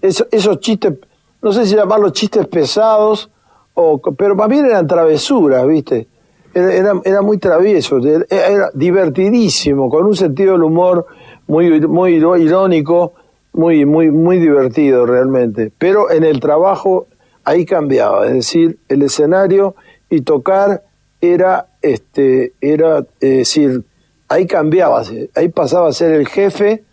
esos 0.00 0.60
chistes, 0.60 0.94
no 1.40 1.52
sé 1.52 1.64
si 1.64 1.76
llamarlos 1.76 2.12
chistes 2.12 2.46
pesados, 2.48 3.30
o, 3.74 4.00
pero 4.00 4.34
más 4.34 4.48
bien 4.48 4.66
eran 4.66 4.86
travesuras, 4.86 5.66
¿viste? 5.66 6.08
Era, 6.52 7.00
era, 7.04 7.22
muy 7.22 7.38
travieso, 7.38 7.98
era 8.28 8.70
divertidísimo, 8.74 9.88
con 9.88 10.04
un 10.04 10.14
sentido 10.14 10.52
del 10.52 10.64
humor 10.64 11.06
muy, 11.46 11.80
muy 11.80 12.14
irónico, 12.14 13.14
muy, 13.54 13.86
muy, 13.86 14.10
muy 14.10 14.38
divertido 14.38 15.06
realmente. 15.06 15.72
Pero 15.78 16.10
en 16.10 16.24
el 16.24 16.40
trabajo 16.40 17.06
ahí 17.44 17.64
cambiaba, 17.64 18.26
es 18.26 18.34
decir, 18.34 18.78
el 18.88 19.02
escenario 19.02 19.74
y 20.10 20.20
tocar 20.20 20.82
era, 21.22 21.68
este, 21.80 22.52
era, 22.60 22.98
es 23.20 23.38
decir, 23.38 23.84
ahí 24.28 24.46
cambiaba, 24.46 25.02
ahí 25.34 25.48
pasaba 25.48 25.88
a 25.88 25.92
ser 25.92 26.12
el 26.12 26.28
jefe 26.28 26.84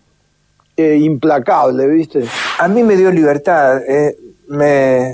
eh, 0.80 0.98
implacable, 0.98 1.88
¿viste? 1.88 2.24
A 2.58 2.70
mí 2.70 2.84
me 2.84 2.96
dio 2.96 3.12
libertad, 3.12 3.82
eh, 3.86 4.16
me... 4.48 5.14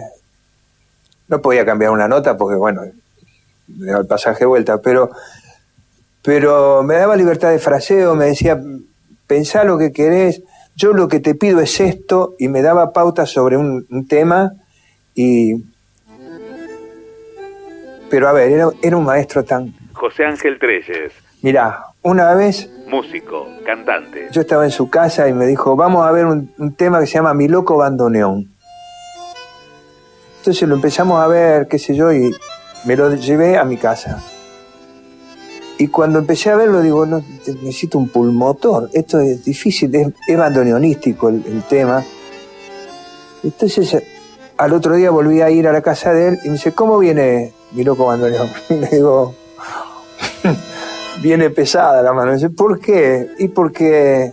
No 1.28 1.42
podía 1.42 1.66
cambiar 1.66 1.90
una 1.90 2.08
nota 2.08 2.38
porque, 2.38 2.56
bueno, 2.56 2.84
me 3.68 3.88
daba 3.88 4.02
el 4.02 4.08
pasaje 4.08 4.42
de 4.42 4.46
vuelta, 4.46 4.80
pero, 4.80 5.10
pero 6.22 6.84
me 6.84 6.98
daba 6.98 7.16
libertad 7.16 7.50
de 7.50 7.58
fraseo, 7.58 8.14
me 8.14 8.26
decía, 8.26 8.62
pensá 9.26 9.64
lo 9.64 9.80
que 9.80 9.92
querés, 9.92 10.44
yo 10.76 10.94
lo 10.94 11.08
que 11.08 11.20
te 11.20 11.34
pido 11.34 11.60
es 11.62 11.80
esto, 11.80 12.36
y 12.38 12.48
me 12.48 12.62
daba 12.62 12.94
pautas 12.94 13.32
sobre 13.32 13.58
un, 13.58 13.88
un 13.90 14.08
tema, 14.08 14.52
y... 15.16 15.64
Pero 18.12 18.30
a 18.30 18.34
ver, 18.34 18.52
era, 18.52 18.70
era 18.84 18.98
un 18.98 19.04
maestro 19.04 19.44
tan... 19.44 19.74
José 19.94 20.26
Ángel 20.26 20.60
Treyes. 20.60 21.12
Mirá, 21.42 21.86
una 22.06 22.36
vez 22.36 22.70
músico, 22.88 23.48
cantante. 23.66 24.28
Yo 24.32 24.42
estaba 24.42 24.64
en 24.64 24.70
su 24.70 24.90
casa 24.92 25.28
y 25.28 25.34
me 25.34 25.48
dijo, 25.48 25.76
vamos 25.76 26.06
a 26.06 26.12
ver 26.12 26.28
un, 26.28 26.76
tema 26.78 27.00
que 27.00 27.08
se 27.08 27.14
llama 27.14 27.34
Mi 27.34 27.48
Loco 27.48 27.78
Bandoneón. 27.78 28.52
Entonces 30.38 30.70
lo 30.70 30.76
empezamos 30.76 31.20
a 31.20 31.26
ver, 31.26 31.68
qué 31.68 31.80
sé 31.80 31.96
yo, 31.96 32.14
y 32.14 32.32
me 32.86 32.96
lo 32.96 33.14
llevé 33.16 33.58
a 33.58 33.64
mi 33.64 33.78
casa. 33.78 34.24
Y 35.80 35.88
cuando 35.88 36.20
empecé 36.20 36.52
a 36.52 36.56
verlo, 36.56 36.84
digo, 36.84 37.08
no, 37.08 37.24
necesito 37.64 37.98
un 37.98 38.08
pulmotor. 38.10 38.92
Esto 38.94 39.20
es 39.20 39.44
difícil, 39.44 39.94
es, 39.96 40.38
bandoneonístico 40.38 41.30
el, 41.30 41.64
tema. 41.68 42.06
Entonces, 43.44 44.04
al 44.58 44.74
otro 44.74 44.96
día 44.96 45.10
volví 45.10 45.42
a 45.42 45.50
ir 45.50 45.68
a 45.68 45.74
la 45.74 45.82
casa 45.82 46.14
de 46.14 46.28
él 46.28 46.40
y 46.44 46.50
me 46.50 46.54
dice, 46.54 46.72
¿cómo 46.72 47.00
viene 47.00 47.52
mi 47.72 47.84
loco 47.84 48.06
bandoneón? 48.06 48.48
Y 48.70 48.76
le 48.76 48.90
digo, 48.90 49.34
viene 51.22 51.50
pesada 51.50 52.02
la 52.02 52.14
mano. 52.14 52.34
Dice, 52.34 52.50
¿por 52.50 52.80
qué? 52.80 53.30
Y 53.40 53.48
porque, 53.50 54.32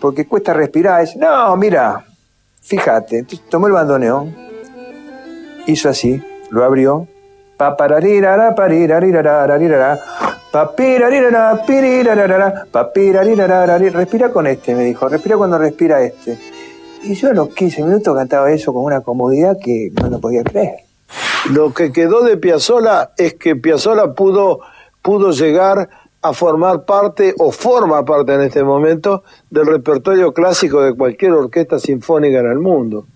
porque 0.00 0.26
cuesta 0.26 0.52
respirar. 0.52 1.00
Dice, 1.00 1.18
no, 1.18 1.56
mira, 1.56 2.04
fíjate. 2.62 3.18
Entonces 3.18 3.48
tomó 3.48 3.66
el 3.66 3.72
bandoneón, 3.72 4.34
hizo 5.66 5.88
así, 5.88 6.22
lo 6.50 6.64
abrió. 6.64 7.06
Papararirara, 7.56 8.54
Respira 13.90 14.30
con 14.30 14.46
este, 14.46 14.74
me 14.74 14.84
dijo. 14.84 15.08
Respira 15.08 15.36
cuando 15.36 15.58
respira 15.58 16.00
este. 16.00 16.38
Y 17.02 17.14
yo 17.14 17.30
a 17.30 17.32
los 17.32 17.48
15 17.50 17.84
minutos 17.84 18.16
cantaba 18.16 18.50
eso 18.50 18.72
con 18.72 18.84
una 18.84 19.00
comodidad 19.00 19.56
que 19.62 19.90
no 20.00 20.08
lo 20.08 20.20
podía 20.20 20.42
creer. 20.44 20.84
Lo 21.50 21.72
que 21.72 21.92
quedó 21.92 22.22
de 22.22 22.36
Piazzola 22.36 23.12
es 23.16 23.34
que 23.34 23.56
Piazzola 23.56 24.14
pudo 24.14 24.60
pudo 25.08 25.30
llegar 25.30 25.88
a 26.20 26.34
formar 26.34 26.84
parte 26.84 27.34
o 27.38 27.50
forma 27.50 28.04
parte 28.04 28.34
en 28.34 28.42
este 28.42 28.62
momento 28.62 29.22
del 29.48 29.64
repertorio 29.64 30.34
clásico 30.34 30.82
de 30.82 30.92
cualquier 30.92 31.32
orquesta 31.32 31.78
sinfónica 31.78 32.40
en 32.40 32.50
el 32.50 32.58
mundo. 32.58 33.06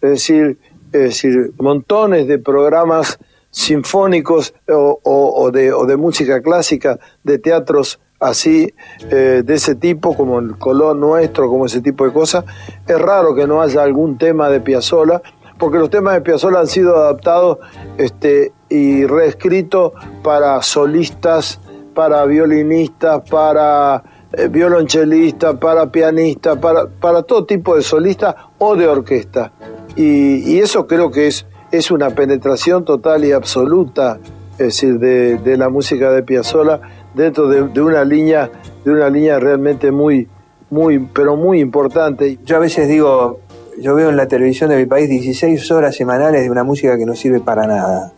Es 0.00 0.10
decir, 0.12 0.58
es 0.94 1.00
decir 1.00 1.52
montones 1.58 2.26
de 2.26 2.38
programas 2.38 3.18
sinfónicos 3.50 4.54
o, 4.66 5.50
de, 5.52 5.96
música 5.98 6.40
clásica, 6.40 6.98
de 7.22 7.38
teatros 7.38 8.00
así, 8.18 8.72
eh, 9.10 9.42
de 9.44 9.54
ese 9.54 9.74
tipo, 9.74 10.16
como 10.16 10.38
el 10.38 10.56
Colón 10.56 11.00
nuestro, 11.00 11.50
como 11.50 11.66
ese 11.66 11.82
tipo 11.82 12.06
de 12.06 12.14
cosas. 12.14 12.46
Es 12.88 12.98
raro 12.98 13.34
que 13.34 13.46
no 13.46 13.60
haya 13.60 13.82
algún 13.82 14.16
tema 14.16 14.48
de 14.48 14.62
Piazzolla, 14.62 15.20
porque 15.58 15.76
los 15.76 15.90
temas 15.90 16.14
de 16.14 16.22
Piazzolla 16.22 16.60
han 16.60 16.66
sido 16.66 16.96
adaptados 16.96 17.58
este, 17.98 18.54
y 18.68 19.06
reescrito 19.06 19.92
para 20.22 20.60
solistas, 20.62 21.60
para 21.94 22.24
violinistas, 22.24 23.28
para 23.28 24.02
eh, 24.32 24.48
violonchelistas, 24.48 25.56
para 25.56 25.90
pianistas, 25.90 26.58
para, 26.58 26.86
para 26.86 27.22
todo 27.22 27.44
tipo 27.44 27.76
de 27.76 27.82
solistas 27.82 28.34
o 28.58 28.76
de 28.76 28.86
orquesta. 28.86 29.52
Y, 29.94 30.58
eso 30.58 30.86
creo 30.86 31.10
que 31.10 31.28
es, 31.28 31.46
es 31.70 31.90
una 31.90 32.10
penetración 32.10 32.84
total 32.84 33.24
y 33.24 33.32
absoluta, 33.32 34.18
es 34.52 34.58
decir, 34.58 34.98
de, 34.98 35.56
la 35.56 35.68
música 35.68 36.10
de 36.10 36.22
Piazzolla 36.22 36.80
dentro 37.14 37.48
de, 37.48 37.68
de, 37.68 37.80
una 37.80 38.04
línea, 38.04 38.50
de 38.84 38.90
una 38.90 39.08
línea 39.08 39.38
realmente 39.38 39.90
muy, 39.90 40.28
muy, 40.68 40.98
pero 40.98 41.36
muy 41.36 41.60
importante. 41.60 42.38
Yo 42.44 42.56
a 42.56 42.58
veces 42.58 42.88
digo, 42.88 43.40
yo 43.80 43.94
veo 43.94 44.10
en 44.10 44.16
la 44.16 44.28
televisión 44.28 44.68
de 44.68 44.76
mi 44.76 44.86
país 44.86 45.08
16 45.08 45.70
horas 45.70 45.96
semanales 45.96 46.42
de 46.42 46.50
una 46.50 46.64
música 46.64 46.98
que 46.98 47.06
no 47.06 47.14
sirve 47.14 47.40
para 47.40 47.66
nada 47.66 48.12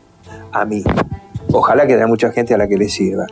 a 0.53 0.65
mí. 0.65 0.83
Ojalá 1.53 1.87
que 1.87 1.95
haya 1.95 2.07
mucha 2.07 2.31
gente 2.31 2.55
a 2.55 2.59
la 2.59 2.69
que 2.69 2.77
le 2.77 2.89
sirva. 2.89 3.27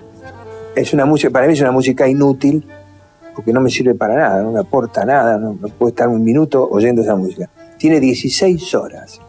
Es 0.74 0.92
una 0.92 1.04
música, 1.06 1.30
para 1.30 1.46
mí 1.46 1.52
es 1.52 1.60
una 1.60 1.72
música 1.72 2.08
inútil, 2.08 2.66
porque 3.34 3.52
no 3.52 3.60
me 3.60 3.70
sirve 3.70 3.94
para 3.94 4.14
nada, 4.14 4.42
no 4.42 4.52
me 4.52 4.60
aporta 4.60 5.04
nada, 5.04 5.38
no, 5.38 5.54
puedo 5.54 5.90
estar 5.90 6.08
un 6.08 6.22
minuto 6.22 6.66
oyendo 6.70 7.02
esa 7.02 7.16
música. 7.16 7.50
Tiene 7.78 8.00
16 8.00 8.74
horas. 8.74 9.20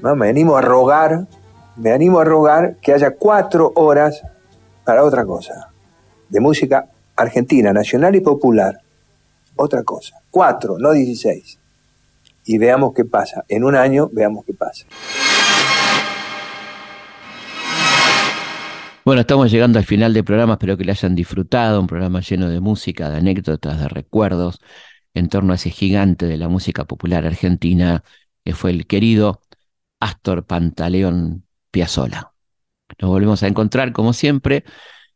No, 0.00 0.16
me 0.16 0.28
animo 0.28 0.56
a 0.56 0.60
rogar, 0.60 1.26
me 1.76 1.92
animo 1.92 2.20
a 2.20 2.24
rogar 2.24 2.76
que 2.76 2.92
haya 2.92 3.12
cuatro 3.12 3.72
horas 3.76 4.22
para 4.84 5.04
otra 5.04 5.24
cosa, 5.24 5.70
de 6.28 6.40
música 6.40 6.88
argentina, 7.14 7.72
nacional 7.72 8.16
y 8.16 8.20
popular. 8.20 8.80
Otra 9.54 9.82
cosa. 9.84 10.16
Cuatro, 10.30 10.76
no 10.78 10.92
16 10.92 11.61
y 12.44 12.58
veamos 12.58 12.92
qué 12.94 13.04
pasa. 13.04 13.44
En 13.48 13.64
un 13.64 13.74
año 13.74 14.08
veamos 14.12 14.44
qué 14.44 14.54
pasa. 14.54 14.86
Bueno, 19.04 19.22
estamos 19.22 19.50
llegando 19.50 19.80
al 19.80 19.84
final 19.84 20.14
del 20.14 20.22
programa, 20.22 20.52
espero 20.52 20.76
que 20.76 20.84
le 20.84 20.92
hayan 20.92 21.16
disfrutado, 21.16 21.80
un 21.80 21.88
programa 21.88 22.20
lleno 22.20 22.48
de 22.48 22.60
música, 22.60 23.10
de 23.10 23.16
anécdotas, 23.16 23.80
de 23.80 23.88
recuerdos 23.88 24.60
en 25.12 25.28
torno 25.28 25.52
a 25.52 25.56
ese 25.56 25.70
gigante 25.70 26.26
de 26.26 26.36
la 26.36 26.48
música 26.48 26.84
popular 26.84 27.26
argentina 27.26 28.04
que 28.44 28.54
fue 28.54 28.70
el 28.70 28.86
querido 28.86 29.40
Astor 29.98 30.46
Pantaleón 30.46 31.46
Piazzola. 31.72 32.32
Nos 33.00 33.10
volvemos 33.10 33.42
a 33.42 33.48
encontrar 33.48 33.92
como 33.92 34.12
siempre 34.12 34.64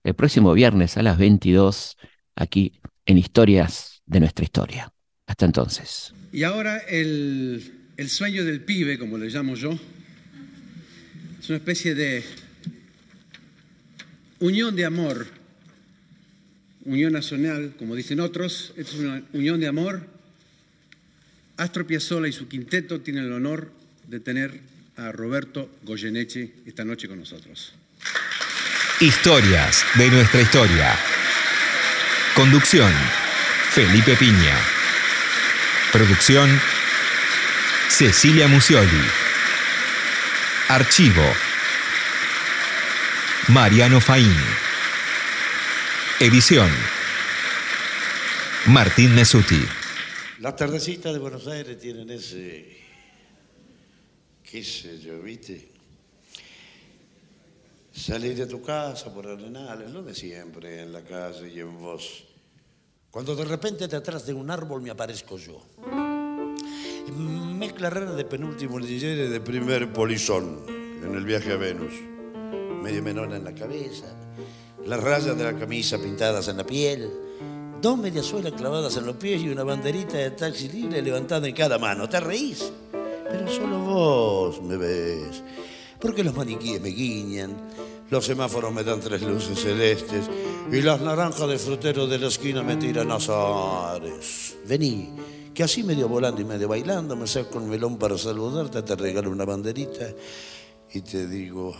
el 0.02 0.14
próximo 0.14 0.52
viernes 0.52 0.96
a 0.96 1.02
las 1.02 1.16
22 1.18 1.96
aquí 2.34 2.80
en 3.04 3.18
Historias 3.18 4.02
de 4.06 4.20
nuestra 4.20 4.44
historia. 4.44 4.92
Hasta 5.26 5.46
entonces. 5.46 6.15
Y 6.36 6.44
ahora 6.44 6.76
el, 6.76 7.62
sueño 8.08 8.44
del 8.44 8.60
pibe, 8.60 8.98
como 8.98 9.16
le 9.16 9.30
llamo 9.30 9.54
yo, 9.54 9.72
es 11.40 11.48
una 11.48 11.56
especie 11.56 11.94
de 11.94 12.22
unión 14.40 14.76
de 14.76 14.84
amor, 14.84 15.26
unión 16.84 17.14
nacional, 17.14 17.72
como 17.78 17.96
dicen 17.96 18.20
otros, 18.20 18.74
es 18.76 18.92
una 18.92 19.22
unión 19.32 19.60
de 19.60 19.66
amor. 19.66 20.06
Astro 21.56 21.86
Piazzolla 21.86 22.28
y 22.28 22.32
su 22.32 22.48
quinteto 22.48 23.00
tienen 23.00 23.24
el 23.24 23.32
honor 23.32 23.72
de 24.06 24.20
tener 24.20 24.60
a 24.96 25.12
Roberto 25.12 25.70
Goyeneche 25.84 26.52
esta 26.66 26.84
noche 26.84 27.08
con 27.08 27.18
nosotros. 27.18 27.72
Historias 29.00 29.86
de 29.94 30.10
nuestra 30.10 30.42
historia. 30.42 30.98
Conducción, 32.34 32.92
Felipe 33.70 34.14
Piña. 34.16 34.75
Producción 35.96 36.50
Cecilia 37.88 38.46
Musioli. 38.48 39.00
Archivo 40.68 41.24
Mariano 43.48 43.98
Faín. 43.98 44.36
Edición 46.20 46.70
Martín 48.66 49.14
Mesuti. 49.14 49.64
Las 50.40 50.54
tardecitas 50.56 51.14
de 51.14 51.18
Buenos 51.18 51.46
Aires 51.46 51.78
tienen 51.78 52.10
ese, 52.10 52.76
qué 54.42 54.62
sé 54.62 55.00
yo, 55.00 55.22
viste, 55.22 55.66
salir 57.90 58.36
de 58.36 58.44
tu 58.44 58.60
casa 58.60 59.14
por 59.14 59.26
arenales, 59.26 59.90
lo 59.92 60.02
de 60.02 60.14
siempre, 60.14 60.82
en 60.82 60.92
la 60.92 61.02
calle 61.02 61.50
y 61.54 61.60
en 61.60 61.78
voz 61.78 62.35
cuando 63.16 63.34
de 63.34 63.46
repente 63.46 63.88
detrás 63.88 64.26
de 64.26 64.34
un 64.34 64.50
árbol 64.50 64.82
me 64.82 64.90
aparezco 64.90 65.38
yo. 65.38 65.58
Mezcla 67.16 67.88
rara 67.88 68.12
de 68.12 68.26
penúltimo 68.26 68.78
DJ 68.78 69.30
de 69.30 69.40
primer 69.40 69.90
polizón 69.90 70.60
en 70.68 71.14
el 71.14 71.24
viaje 71.24 71.50
a 71.54 71.56
Venus. 71.56 71.94
Medio 72.82 73.02
menona 73.02 73.36
en 73.36 73.44
la 73.44 73.54
cabeza, 73.54 74.04
las 74.84 75.02
rayas 75.02 75.34
de 75.34 75.44
la 75.44 75.58
camisa 75.58 75.96
pintadas 75.96 76.48
en 76.48 76.58
la 76.58 76.66
piel, 76.66 77.10
dos 77.80 77.96
mediasuelas 77.96 78.52
clavadas 78.52 78.98
en 78.98 79.06
los 79.06 79.16
pies 79.16 79.40
y 79.40 79.48
una 79.48 79.64
banderita 79.64 80.18
de 80.18 80.32
taxi 80.32 80.68
libre 80.68 81.00
levantada 81.00 81.48
en 81.48 81.54
cada 81.54 81.78
mano. 81.78 82.10
¿Te 82.10 82.20
reís? 82.20 82.70
Pero 82.92 83.48
solo 83.48 83.78
vos 83.78 84.60
me 84.60 84.76
ves. 84.76 85.42
Porque 85.98 86.22
los 86.22 86.36
maniquíes 86.36 86.82
me 86.82 86.90
guiñan, 86.90 87.56
Los 88.10 88.24
semáforos 88.24 88.72
me 88.72 88.84
dan 88.84 89.00
tres 89.00 89.22
luces 89.22 89.58
celestes 89.58 90.26
y 90.70 90.80
las 90.80 91.00
naranjas 91.00 91.48
de 91.48 91.58
frutero 91.58 92.06
de 92.06 92.18
la 92.18 92.28
esquina 92.28 92.62
me 92.62 92.76
tiran 92.76 93.10
azares. 93.10 94.56
Vení, 94.66 95.10
que 95.52 95.64
así 95.64 95.82
medio 95.82 96.08
volando 96.08 96.40
y 96.40 96.44
medio 96.44 96.68
bailando 96.68 97.16
me 97.16 97.26
saco 97.26 97.58
un 97.58 97.68
melón 97.68 97.98
para 97.98 98.16
saludarte, 98.16 98.82
te 98.82 98.94
regalo 98.94 99.30
una 99.30 99.44
banderita 99.44 100.06
y 100.92 101.00
te 101.00 101.26
digo, 101.26 101.74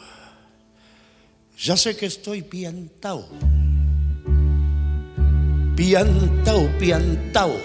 ya 1.59 1.77
sé 1.77 1.97
que 1.97 2.07
estoy 2.07 2.43
piantao. 2.43 3.29
Piantao, 5.77 6.71
piantao. 6.79 7.57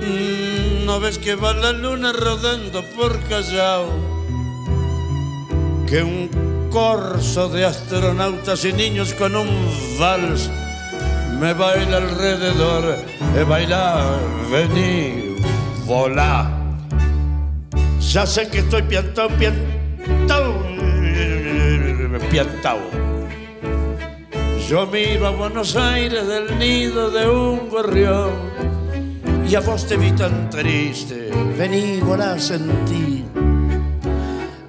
Mm, 0.00 0.86
¿No 0.86 0.98
ves 0.98 1.18
que 1.18 1.34
va 1.34 1.52
la 1.52 1.72
luna 1.72 2.12
rodando 2.12 2.82
por 2.96 3.20
Callao? 3.28 4.17
Que 5.88 6.02
un 6.02 6.28
corso 6.70 7.48
de 7.48 7.64
astronautas 7.64 8.62
y 8.66 8.74
niños 8.74 9.14
con 9.14 9.34
un 9.34 9.48
vals 9.98 10.50
me 11.40 11.54
baila 11.54 11.96
alrededor. 11.96 12.98
E 13.34 13.42
bailar, 13.44 14.18
vení, 14.50 15.36
volá. 15.86 16.50
Ya 18.00 18.26
sé 18.26 18.48
que 18.48 18.58
estoy 18.58 18.82
piantao, 18.82 19.30
piantao, 19.30 20.62
piantao. 22.30 22.80
Yo 24.68 24.86
miro 24.86 25.26
a 25.26 25.30
Buenos 25.30 25.74
Aires 25.74 26.26
del 26.26 26.58
nido 26.58 27.10
de 27.10 27.30
un 27.30 27.70
gorrión 27.70 28.32
y 29.48 29.54
a 29.54 29.60
vos 29.60 29.86
te 29.86 29.96
vi 29.96 30.12
tan 30.12 30.50
triste. 30.50 31.30
Vení, 31.56 32.00
volá, 32.00 32.38
sentí 32.38 33.17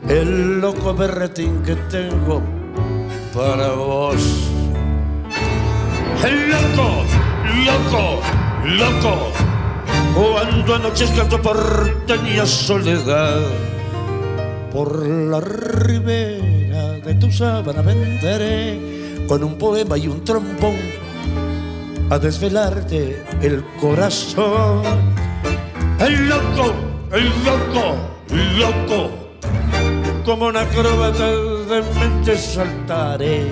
el 0.09 0.59
loco 0.59 0.95
berretín 0.95 1.61
que 1.61 1.75
tengo 1.75 2.41
para 3.33 3.69
vos. 3.69 4.49
El 6.25 6.49
loco, 6.49 7.05
loco, 7.65 8.21
loco, 8.65 9.31
cuando 10.15 10.75
anochezca 10.75 11.29
tu 11.29 11.39
porteña 11.39 12.45
soledad, 12.45 13.39
por 14.73 15.07
la 15.07 15.39
ribera 15.39 16.93
de 16.93 17.13
tu 17.15 17.31
sábana 17.31 17.83
vendré 17.83 19.25
con 19.27 19.43
un 19.43 19.59
poema 19.59 19.95
y 19.95 20.07
un 20.07 20.23
trombón 20.23 20.75
a 22.09 22.17
desvelarte 22.17 23.23
el 23.41 23.63
corazón. 23.79 24.81
El 25.99 26.27
loco, 26.27 26.73
el 27.11 27.27
loco, 27.45 27.95
loco, 28.57 29.18
como 30.25 30.47
una 30.47 30.61
acróbata 30.61 31.27
de 31.29 31.81
mente 31.81 32.37
saltaré 32.37 33.47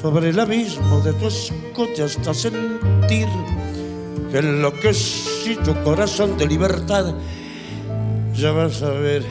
sobre 0.00 0.30
el 0.30 0.40
abismo 0.40 1.00
de 1.00 1.12
tu 1.14 1.26
escote 1.26 2.02
hasta 2.02 2.32
sentir 2.32 3.28
que 4.30 4.38
enloquecido 4.38 5.82
corazón 5.84 6.38
de 6.38 6.46
libertad 6.46 7.14
ya 8.34 8.52
vas 8.52 8.82
a 8.82 8.90
ver. 8.90 9.24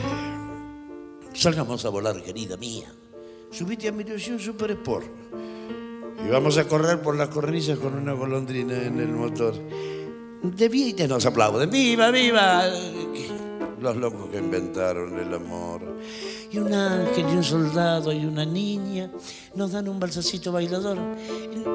Salgamos 1.32 1.84
a 1.84 1.88
volar, 1.88 2.22
querida 2.22 2.56
mía. 2.56 2.92
Subite 3.50 3.88
a 3.88 3.92
mi 3.92 4.02
ilusión 4.02 4.38
Super 4.38 4.70
Sport. 4.72 5.06
Y 6.24 6.28
vamos 6.30 6.58
a 6.58 6.68
correr 6.68 7.00
por 7.00 7.16
las 7.16 7.28
cornisas 7.28 7.78
con 7.78 7.94
una 7.94 8.12
golondrina 8.12 8.74
en 8.82 9.00
el 9.00 9.08
motor. 9.08 9.54
De 10.42 11.06
nos 11.08 11.26
aplauden. 11.26 11.70
¡Viva, 11.70 12.10
viva! 12.10 12.64
Los 13.80 13.96
locos 13.96 14.28
que 14.30 14.38
inventaron 14.38 15.18
el 15.18 15.32
amor. 15.32 15.80
Y 16.50 16.58
un 16.58 16.72
ángel 16.72 17.26
y 17.30 17.36
un 17.36 17.44
soldado 17.44 18.12
y 18.12 18.24
una 18.26 18.44
niña 18.44 19.10
nos 19.54 19.72
dan 19.72 19.88
un 19.88 19.98
balsacito 19.98 20.52
bailador. 20.52 20.98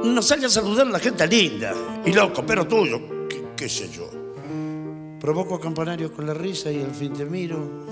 Nos 0.03 0.25
sale 0.25 0.45
a 0.45 0.49
saludar 0.49 0.87
la 0.87 0.99
gente 0.99 1.25
linda 1.25 1.73
y 2.05 2.13
loco, 2.13 2.43
pero 2.45 2.67
tuyo, 2.67 3.27
qué, 3.27 3.43
qué 3.57 3.67
sé 3.67 3.89
yo. 3.89 4.09
Provoco 5.19 5.59
campanario 5.59 6.13
con 6.13 6.27
la 6.27 6.35
risa 6.35 6.71
y 6.71 6.81
al 6.81 6.91
fin 6.91 7.13
te 7.13 7.25
miro 7.25 7.85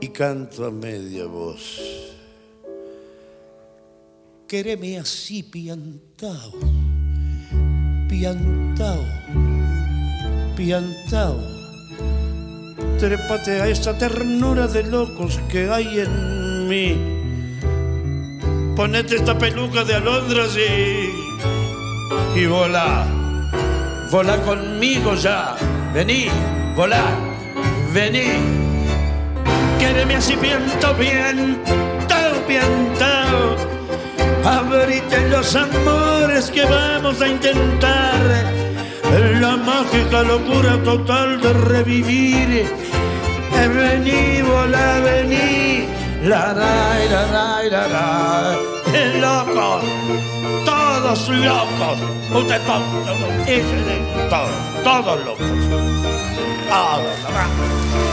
y 0.00 0.08
canto 0.08 0.66
a 0.66 0.70
media 0.70 1.26
voz. 1.26 1.80
Quereme 4.48 4.98
así 4.98 5.44
piantao, 5.44 6.52
piantao, 8.08 9.04
piantao. 10.56 11.61
Trépate 13.02 13.60
a 13.60 13.66
esa 13.66 13.98
ternura 13.98 14.68
de 14.68 14.84
locos 14.84 15.40
que 15.50 15.68
hay 15.68 15.98
en 15.98 16.68
mí. 16.68 16.96
Ponete 18.76 19.16
esta 19.16 19.36
peluca 19.36 19.82
de 19.82 19.96
alondras 19.96 20.56
y, 20.56 21.10
y 22.38 22.46
volá. 22.46 23.04
Volá 24.08 24.36
conmigo 24.42 25.16
ya. 25.16 25.56
Vení, 25.92 26.28
volá, 26.76 27.02
vení. 27.92 28.38
Quéreme 29.80 30.14
así 30.14 30.36
piento, 30.36 30.94
piantao, 30.96 32.46
piantao. 32.46 33.56
Abrite 34.44 35.28
los 35.28 35.56
amores 35.56 36.52
que 36.52 36.64
vamos 36.64 37.20
a 37.20 37.26
intentar. 37.26 38.52
La 39.40 39.56
mágica 39.56 40.22
locura 40.22 40.80
total 40.84 41.40
de 41.40 41.52
revivir. 41.52 42.91
Vení, 43.68 44.42
volá, 44.42 45.00
vení. 45.00 45.86
La, 46.24 46.52
la, 46.52 46.98
la, 47.10 47.62
la, 47.70 47.86
la. 47.88 48.56
Eh, 48.92 49.20
Locos, 49.20 49.84
todos 50.64 51.28
locos. 51.28 51.98
Usted 52.34 52.60
todos, 52.66 52.82
todos, 54.28 54.50
todos 54.84 55.24
locos. 55.24 55.46
Todos, 56.68 57.22
¿verdad? 57.24 58.11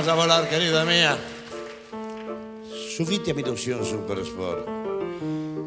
Salgamos 0.00 0.08
a 0.08 0.34
volar, 0.34 0.48
querida 0.48 0.84
mía. 0.86 1.18
Subite 2.96 3.32
a 3.32 3.34
mi 3.34 3.42
ilusión 3.42 3.84
Super 3.84 4.18
Sport. 4.20 4.66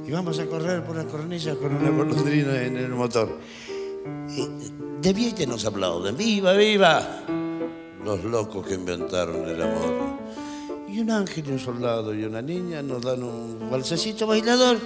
Y 0.07 0.11
vamos 0.11 0.39
a 0.39 0.47
correr 0.47 0.83
por 0.83 0.95
las 0.95 1.05
cornillas 1.05 1.55
con 1.57 1.75
una 1.75 1.91
golondrina 1.91 2.63
en 2.63 2.77
el 2.77 2.89
motor. 2.89 3.37
Y 4.29 4.47
de 5.01 5.13
bien 5.13 5.49
nos 5.49 5.63
aplauden. 5.65 6.17
¡Viva, 6.17 6.53
viva! 6.53 7.23
Los 8.03 8.23
locos 8.23 8.65
que 8.65 8.73
inventaron 8.73 9.47
el 9.47 9.61
amor. 9.61 10.17
Y 10.87 10.99
un 10.99 11.11
ángel 11.11 11.49
y 11.49 11.51
un 11.51 11.59
soldado 11.59 12.11
y 12.11 12.23
una 12.23 12.41
niña 12.41 12.81
nos 12.81 13.03
dan 13.03 13.21
un 13.21 13.69
balsecito 13.69 14.25
bailador. 14.25 14.77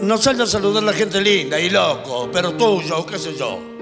Nos 0.00 0.22
sale 0.22 0.44
a 0.44 0.46
saludar 0.46 0.84
la 0.84 0.92
gente 0.92 1.20
linda 1.20 1.58
y 1.58 1.70
loco, 1.70 2.28
pero 2.32 2.52
tuyo, 2.52 3.04
qué 3.04 3.18
sé 3.18 3.34
yo. 3.34 3.77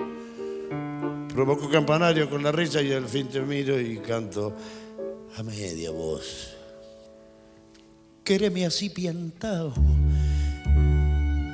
Provoco 1.37 1.68
campanario 1.68 2.30
con 2.30 2.43
la 2.43 2.51
risa 2.51 2.80
y 2.80 2.95
al 2.95 3.07
fin 3.07 3.28
te 3.28 3.41
miro 3.43 3.78
y 3.78 3.99
canto 3.99 4.57
a 5.37 5.43
media 5.43 5.91
voz. 5.91 6.57
Quéreme 8.24 8.64
así 8.64 8.89
piantao, 8.89 9.74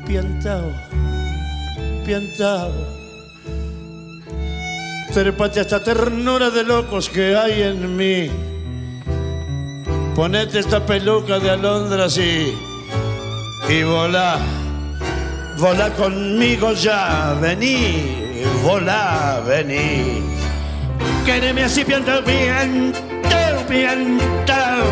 piantao, 0.07 0.70
piantao. 2.07 2.70
Trépate 5.12 5.59
a 5.59 5.62
esta 5.62 5.83
ternura 5.83 6.51
de 6.51 6.62
locos 6.62 7.09
que 7.09 7.35
hay 7.35 7.62
en 7.62 7.97
mí. 7.97 8.30
Ponete 10.14 10.61
esta 10.61 10.87
peluca 10.87 11.41
de 11.41 11.51
alondras 11.51 12.16
y, 12.18 12.55
y 13.68 13.83
volá. 13.83 14.39
Volá 15.59 15.93
conmigo 15.95 16.72
ya, 16.72 17.37
vení, 17.43 18.22
volá, 18.63 19.43
vení. 19.47 20.23
Quéreme 21.25 21.65
así, 21.65 21.85
pianta, 21.85 22.23
pianta, 22.25 23.67
pianta. 23.69 24.83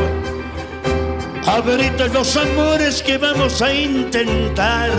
Abrite 1.46 2.08
los 2.08 2.36
amores 2.36 3.02
que 3.02 3.18
vamos 3.18 3.62
a 3.62 3.72
intentar. 3.72 4.90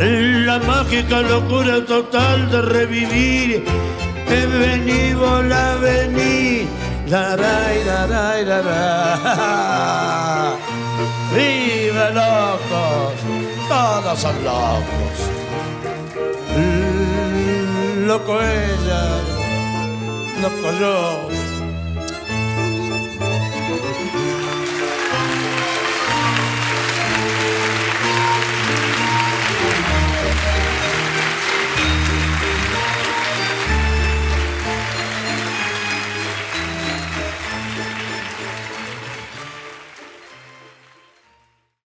La 0.00 0.58
mágica 0.58 1.20
locura 1.20 1.84
total 1.84 2.50
de 2.50 2.62
revivir. 2.62 3.64
Vení, 4.28 5.14
volá, 5.14 5.76
vení. 5.76 6.66
La, 7.06 7.36
la, 7.36 7.72
la, 7.86 8.62
la. 8.62 10.56
¡Vive 11.34 12.12
locos! 12.12 13.14
Todos 13.68 14.18
son 14.18 14.44
locos 14.44 15.30
loco 18.10 18.40
ella, 18.40 19.22
loco 20.42 20.72
yo. 20.80 21.30